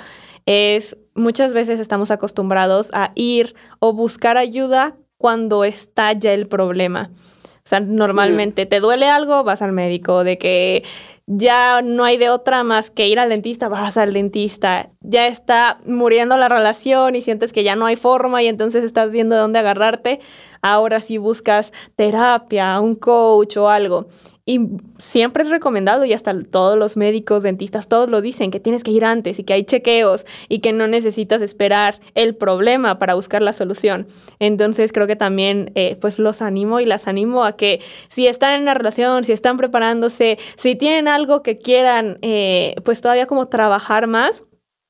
es 0.47 0.97
muchas 1.15 1.53
veces 1.53 1.81
estamos 1.81 2.11
acostumbrados 2.11 2.91
a 2.93 3.13
ir 3.15 3.55
o 3.79 3.93
buscar 3.93 4.37
ayuda 4.37 4.97
cuando 5.19 5.65
está 5.65 6.13
ya 6.13 6.33
el 6.33 6.49
problema. 6.49 7.11
O 7.59 7.67
sea, 7.67 7.81
normalmente 7.81 8.67
te 8.67 8.79
duele 8.79 9.09
algo, 9.09 9.43
vas 9.43 9.63
al 9.63 9.73
médico, 9.73 10.23
de 10.23 10.37
que 10.37 10.85
ya 11.27 11.81
no 11.83 12.05
hay 12.05 12.19
de 12.19 12.29
otra 12.29 12.63
más 12.63 12.91
que 12.91 13.09
ir 13.09 13.19
al 13.19 13.31
dentista, 13.31 13.71
vas 13.71 13.97
al 13.97 14.13
dentista, 14.13 14.91
ya 15.01 15.27
está 15.27 15.79
muriendo 15.87 16.37
la 16.37 16.51
relación 16.51 17.17
y 17.17 17.23
sientes 17.23 17.55
que 17.55 17.65
ya 17.65 17.77
no 17.77 17.87
hay 17.87 17.97
forma 17.97 18.43
y 18.43 18.49
entonces 18.49 18.85
estás 18.85 19.11
viendo 19.11 19.37
dónde 19.37 19.61
agarrarte, 19.61 20.21
ahora 20.65 21.03
sí 21.03 21.19
buscas 21.19 21.73
terapia, 21.95 22.81
un 22.81 22.95
coach 22.95 23.59
o 23.59 23.69
algo. 23.69 24.09
Y 24.47 24.61
siempre 24.99 25.43
es 25.43 25.51
recomendado 25.51 26.05
y 26.05 26.13
hasta 26.13 26.43
todos 26.43 26.79
los 26.79 26.97
médicos, 26.97 27.43
dentistas, 27.43 27.89
todos 27.89 28.11
lo 28.11 28.21
dicen, 28.21 28.51
que 28.51 28.61
tienes 28.61 28.83
que 28.83 28.91
ir 28.91 29.05
antes 29.05 29.39
y 29.39 29.45
que 29.45 29.53
hay 29.53 29.65
chequeos 29.65 30.27
y 30.49 30.59
que 30.59 30.73
no 30.73 30.87
necesitas 30.87 31.43
esperar 31.43 32.01
el 32.15 32.35
problema 32.35 32.99
para 32.99 33.15
buscar 33.15 33.43
la 33.43 33.53
solución. 33.53 34.07
Entonces 34.39 34.93
creo 34.93 35.07
que 35.07 35.17
también 35.17 35.71
eh, 35.75 35.97
pues 36.01 36.19
los 36.19 36.41
animo 36.43 36.81
y 36.81 36.87
las 36.87 37.09
animo 37.09 37.45
a 37.45 37.57
que 37.57 37.81
si 38.09 38.27
están 38.27 38.55
en 38.55 38.63
una 38.63 38.75
relación, 38.75 39.25
si 39.25 39.33
están 39.33 39.59
preparándose, 39.59 40.39
si 40.57 40.77
tienen 40.77 41.09
algo 41.09 41.43
que 41.43 41.59
quieran 41.59 42.19
eh, 42.23 42.75
pues 42.85 43.03
todavía 43.03 43.27
como 43.27 43.49
trabajar 43.49 44.07
más, 44.07 44.45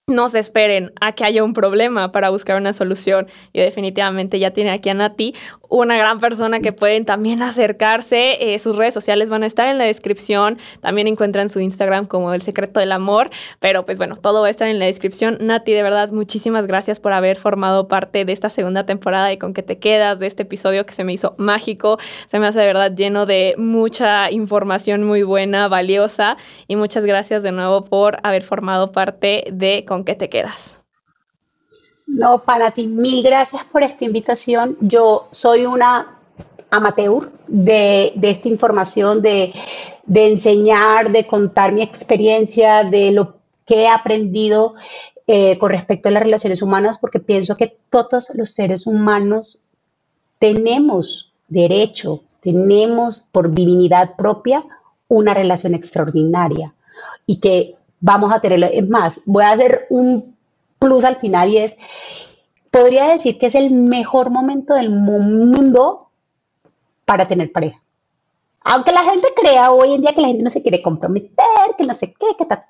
no 0.07 0.29
se 0.29 0.39
esperen 0.39 0.93
a 1.01 1.13
que 1.13 1.25
haya 1.25 1.43
un 1.43 1.55
problema 1.55 2.13
para 2.13 2.31
buscar 2.31 2.57
una 2.57 2.73
solución. 2.73 3.27
Y 3.53 3.61
definitivamente 3.61 4.39
ya 4.39 4.51
tiene 4.51 4.71
aquí 4.71 4.91
a 4.91 4.95
Nati, 4.95 5.35
una 5.75 5.97
gran 5.97 6.21
persona 6.21 6.61
que 6.61 6.71
pueden 6.71 7.05
también 7.05 7.43
acercarse. 7.43 8.55
Eh, 8.55 8.59
sus 8.61 8.77
redes 8.77 8.95
sociales 8.95 9.29
van 9.29 9.43
a 9.43 9.47
estar 9.47 9.69
en 9.69 9.77
la 9.77 9.85
descripción. 9.85 10.59
También 10.81 11.09
encuentran 11.09 11.49
su 11.49 11.59
Instagram 11.59 12.07
como 12.07 12.33
El 12.33 12.43
Secreto 12.43 12.79
del 12.79 12.93
Amor. 12.93 13.31
Pero 13.59 13.85
pues 13.85 13.99
bueno, 13.99 14.17
todo 14.17 14.43
va 14.43 14.47
a 14.47 14.51
estar 14.51 14.69
en 14.69 14.79
la 14.79 14.85
descripción. 14.85 15.37
Nati, 15.41 15.73
de 15.73 15.83
verdad, 15.83 16.11
muchísimas 16.11 16.69
gracias 16.69 17.01
por 17.01 17.13
haber 17.13 17.37
formado 17.37 17.89
parte 17.89 18.25
de 18.25 18.33
esta 18.33 18.51
segunda 18.51 18.87
temporada 18.87 19.33
y 19.33 19.39
con 19.39 19.53
que 19.53 19.65
te 19.65 19.79
quedas 19.79 20.21
de 20.21 20.29
este 20.29 20.45
episodio 20.45 20.87
que 20.87 20.95
se 20.95 21.03
me 21.03 21.13
hizo 21.13 21.35
mágico. 21.39 21.99
Se 22.29 22.39
me 22.39 22.47
hace 22.47 22.61
de 22.61 22.67
verdad 22.67 22.95
lleno 22.95 23.27
de 23.27 23.55
mucha 23.59 24.31
información 24.31 25.03
muy 25.03 25.25
buena, 25.25 25.67
valiosa. 25.67 26.37
Y 26.69 26.77
muchas 26.77 27.05
gracias 27.05 27.43
de 27.43 27.51
nuevo 27.51 27.85
por 27.85 28.19
haber 28.23 28.45
formado 28.45 28.93
parte 28.93 29.45
de 29.51 29.85
¿con 29.85 30.05
qué 30.05 30.15
te 30.15 30.29
quedas? 30.29 30.84
No, 32.07 32.43
para 32.43 32.71
ti, 32.71 32.87
mil 32.87 33.23
gracias 33.23 33.65
por 33.65 33.83
esta 33.83 34.05
invitación. 34.05 34.77
Yo 34.81 35.29
soy 35.31 35.67
una 35.67 36.19
amateur 36.71 37.31
de, 37.47 38.13
esta 38.21 38.49
información, 38.49 39.23
de, 39.23 39.55
enseñar, 40.13 41.11
de 41.13 41.27
contar 41.27 41.73
mi 41.73 41.83
experiencia, 41.83 42.85
de 42.85 43.13
lo 43.13 43.37
que 43.65 43.83
he 43.83 43.89
aprendido 43.89 44.75
eh, 45.27 45.57
con 45.59 45.71
respecto 45.71 46.09
a 46.09 46.13
las 46.13 46.23
relaciones 46.23 46.63
humanas, 46.63 46.99
porque 46.99 47.21
pienso 47.21 47.57
que 47.57 47.79
todos 47.91 48.31
los 48.35 48.51
seres 48.51 48.87
humanos 48.87 49.59
tenemos 50.39 51.33
derecho, 51.49 52.25
tenemos 52.41 53.27
por 53.33 53.51
divinidad 53.51 54.17
propia 54.17 54.65
una 55.09 55.33
relación 55.33 55.75
extraordinaria 55.75 56.75
y 57.25 57.37
que 57.37 57.77
vamos 58.01 58.33
a 58.33 58.41
tenerlo. 58.41 58.67
Es 58.71 58.87
más, 58.89 59.21
voy 59.25 59.45
a 59.45 59.53
hacer 59.53 59.87
un 59.89 60.34
plus 60.85 61.03
al 61.05 61.17
final 61.17 61.49
y 61.49 61.57
es, 61.57 61.79
podría 62.71 63.07
decir 63.09 63.39
que 63.39 63.47
es 63.47 63.55
el 63.55 63.71
mejor 63.71 64.29
momento 64.29 64.75
del 64.75 64.91
mundo 64.91 66.11
para 67.07 67.27
tener 67.27 67.51
pareja. 67.53 67.81
Aunque 68.61 68.93
la 68.93 69.03
gente 69.03 69.29
crea 69.35 69.73
hoy 69.73 69.95
en 69.95 70.03
día 70.03 70.15
que 70.15 70.21
la 70.21 70.29
gente 70.29 70.43
no 70.43 70.51
se 70.51 70.61
quiere 70.61 70.83
comprometer, 70.83 71.75
que 71.79 71.85
no 71.85 71.95
sé 71.95 72.13
qué, 72.13 72.27
que 72.37 72.45
tal, 72.45 72.65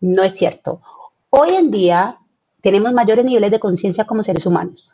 no 0.00 0.22
es 0.22 0.34
cierto. 0.34 0.82
Hoy 1.30 1.56
en 1.56 1.70
día 1.70 2.18
tenemos 2.60 2.92
mayores 2.92 3.24
niveles 3.24 3.50
de 3.50 3.60
conciencia 3.60 4.04
como 4.04 4.22
seres 4.22 4.44
humanos. 4.44 4.90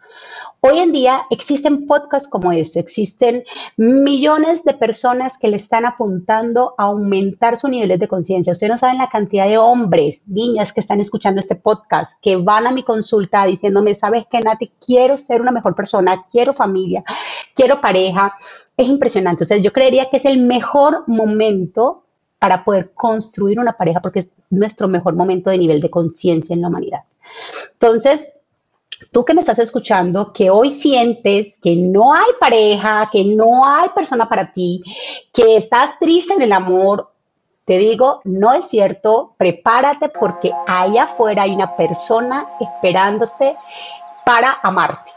Hoy 0.62 0.78
en 0.78 0.92
día 0.92 1.22
existen 1.30 1.86
podcasts 1.86 2.28
como 2.28 2.52
esto, 2.52 2.78
existen 2.78 3.44
millones 3.78 4.62
de 4.62 4.74
personas 4.74 5.38
que 5.38 5.48
le 5.48 5.56
están 5.56 5.86
apuntando 5.86 6.74
a 6.76 6.84
aumentar 6.84 7.56
sus 7.56 7.70
niveles 7.70 7.98
de 7.98 8.08
conciencia. 8.08 8.52
Ustedes 8.52 8.70
no 8.70 8.76
saben 8.76 8.98
la 8.98 9.08
cantidad 9.08 9.48
de 9.48 9.56
hombres, 9.56 10.20
niñas 10.26 10.74
que 10.74 10.80
están 10.80 11.00
escuchando 11.00 11.40
este 11.40 11.54
podcast, 11.54 12.20
que 12.20 12.36
van 12.36 12.66
a 12.66 12.72
mi 12.72 12.82
consulta 12.82 13.46
diciéndome, 13.46 13.94
sabes 13.94 14.26
qué, 14.30 14.40
Nati, 14.40 14.70
quiero 14.84 15.16
ser 15.16 15.40
una 15.40 15.50
mejor 15.50 15.74
persona, 15.74 16.26
quiero 16.30 16.52
familia, 16.52 17.04
quiero 17.54 17.80
pareja. 17.80 18.36
Es 18.76 18.86
impresionante. 18.86 19.44
Entonces 19.44 19.64
yo 19.64 19.72
creería 19.72 20.10
que 20.10 20.18
es 20.18 20.26
el 20.26 20.40
mejor 20.40 21.04
momento 21.06 22.04
para 22.38 22.64
poder 22.64 22.92
construir 22.92 23.58
una 23.58 23.78
pareja 23.78 24.00
porque 24.00 24.18
es 24.18 24.32
nuestro 24.50 24.88
mejor 24.88 25.14
momento 25.14 25.48
de 25.48 25.56
nivel 25.56 25.80
de 25.80 25.88
conciencia 25.88 26.52
en 26.52 26.60
la 26.60 26.68
humanidad. 26.68 27.04
Entonces, 27.72 28.34
tú 29.12 29.24
que 29.24 29.34
me 29.34 29.40
estás 29.40 29.58
escuchando, 29.58 30.32
que 30.32 30.50
hoy 30.50 30.72
sientes 30.72 31.54
que 31.62 31.76
no 31.76 32.12
hay 32.12 32.30
pareja, 32.38 33.08
que 33.10 33.24
no 33.24 33.66
hay 33.66 33.88
persona 33.90 34.28
para 34.28 34.52
ti, 34.52 34.82
que 35.32 35.56
estás 35.56 35.98
triste 35.98 36.34
en 36.34 36.42
el 36.42 36.52
amor, 36.52 37.10
te 37.64 37.78
digo, 37.78 38.20
no 38.24 38.52
es 38.52 38.66
cierto, 38.66 39.34
prepárate 39.38 40.08
porque 40.08 40.52
allá 40.66 41.04
afuera 41.04 41.42
hay 41.42 41.54
una 41.54 41.76
persona 41.76 42.46
esperándote 42.60 43.54
para 44.24 44.58
amarte. 44.62 45.10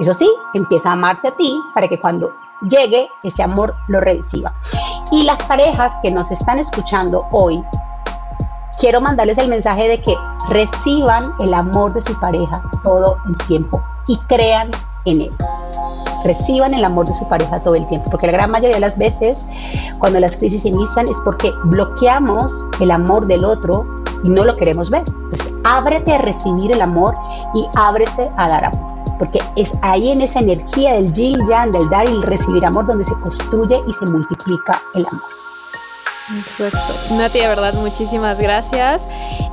Eso 0.00 0.14
sí, 0.14 0.28
empieza 0.54 0.90
a 0.90 0.92
amarte 0.92 1.28
a 1.28 1.36
ti 1.36 1.54
para 1.74 1.86
que 1.86 2.00
cuando 2.00 2.32
llegue 2.68 3.08
ese 3.22 3.42
amor 3.42 3.74
lo 3.88 4.00
reciba. 4.00 4.52
Y 5.10 5.24
las 5.24 5.42
parejas 5.44 5.92
que 6.02 6.10
nos 6.10 6.30
están 6.30 6.58
escuchando 6.58 7.26
hoy, 7.30 7.62
quiero 8.82 9.00
mandarles 9.00 9.38
el 9.38 9.46
mensaje 9.46 9.86
de 9.86 10.02
que 10.02 10.16
reciban 10.48 11.32
el 11.38 11.54
amor 11.54 11.94
de 11.94 12.02
su 12.02 12.18
pareja 12.18 12.60
todo 12.82 13.16
el 13.28 13.36
tiempo 13.46 13.80
y 14.08 14.18
crean 14.26 14.72
en 15.04 15.20
él. 15.20 15.32
Reciban 16.24 16.74
el 16.74 16.84
amor 16.84 17.06
de 17.06 17.14
su 17.14 17.28
pareja 17.28 17.60
todo 17.60 17.76
el 17.76 17.86
tiempo, 17.86 18.10
porque 18.10 18.26
la 18.26 18.32
gran 18.32 18.50
mayoría 18.50 18.74
de 18.74 18.80
las 18.80 18.98
veces 18.98 19.46
cuando 20.00 20.18
las 20.18 20.34
crisis 20.34 20.64
inician 20.64 21.06
es 21.06 21.16
porque 21.24 21.52
bloqueamos 21.66 22.52
el 22.80 22.90
amor 22.90 23.28
del 23.28 23.44
otro 23.44 23.86
y 24.24 24.28
no 24.28 24.44
lo 24.44 24.56
queremos 24.56 24.90
ver. 24.90 25.04
Entonces, 25.06 25.54
ábrete 25.62 26.14
a 26.14 26.18
recibir 26.18 26.72
el 26.72 26.82
amor 26.82 27.14
y 27.54 27.64
ábrete 27.76 28.32
a 28.36 28.48
dar 28.48 28.64
amor 28.64 28.92
porque 29.18 29.40
es 29.54 29.70
ahí 29.82 30.08
en 30.08 30.22
esa 30.22 30.40
energía 30.40 30.94
del 30.94 31.12
yin 31.12 31.38
yang, 31.46 31.70
del 31.70 31.88
dar 31.90 32.08
y 32.08 32.12
el 32.12 32.22
recibir 32.24 32.66
amor, 32.66 32.86
donde 32.86 33.04
se 33.04 33.14
construye 33.20 33.80
y 33.86 33.92
se 33.92 34.06
multiplica 34.06 34.82
el 34.94 35.06
amor. 35.06 35.41
Perfecto. 36.28 37.14
Nati, 37.14 37.40
de 37.40 37.48
verdad, 37.48 37.74
muchísimas 37.74 38.38
gracias. 38.38 39.00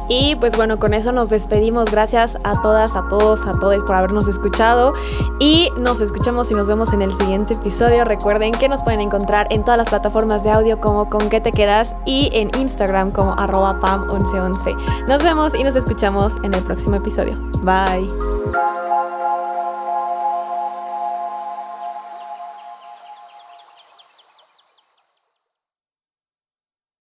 Y 0.09 0.35
pues 0.35 0.57
bueno, 0.57 0.79
con 0.79 0.95
eso 0.95 1.11
nos 1.11 1.29
despedimos. 1.29 1.91
Gracias 1.91 2.37
a 2.43 2.59
todas, 2.61 2.95
a 2.95 3.07
todos, 3.09 3.45
a 3.45 3.51
todos 3.51 3.83
por 3.83 3.95
habernos 3.95 4.27
escuchado. 4.27 4.93
Y 5.39 5.69
nos 5.77 6.01
escuchamos 6.01 6.49
y 6.51 6.55
nos 6.55 6.67
vemos 6.67 6.91
en 6.93 7.03
el 7.03 7.13
siguiente 7.13 7.53
episodio. 7.53 8.03
Recuerden 8.05 8.51
que 8.51 8.67
nos 8.67 8.81
pueden 8.81 9.01
encontrar 9.01 9.47
en 9.51 9.63
todas 9.63 9.77
las 9.77 9.89
plataformas 9.89 10.43
de 10.43 10.49
audio 10.49 10.79
como 10.79 11.09
con 11.09 11.29
qué 11.29 11.39
te 11.39 11.51
quedas 11.51 11.95
y 12.05 12.29
en 12.33 12.49
Instagram 12.59 13.11
como 13.11 13.33
arroba 13.39 13.79
pam1111. 13.79 15.05
Nos 15.07 15.23
vemos 15.23 15.53
y 15.53 15.63
nos 15.63 15.75
escuchamos 15.75 16.33
en 16.43 16.55
el 16.55 16.63
próximo 16.63 16.95
episodio. 16.95 17.37
Bye. 17.61 18.88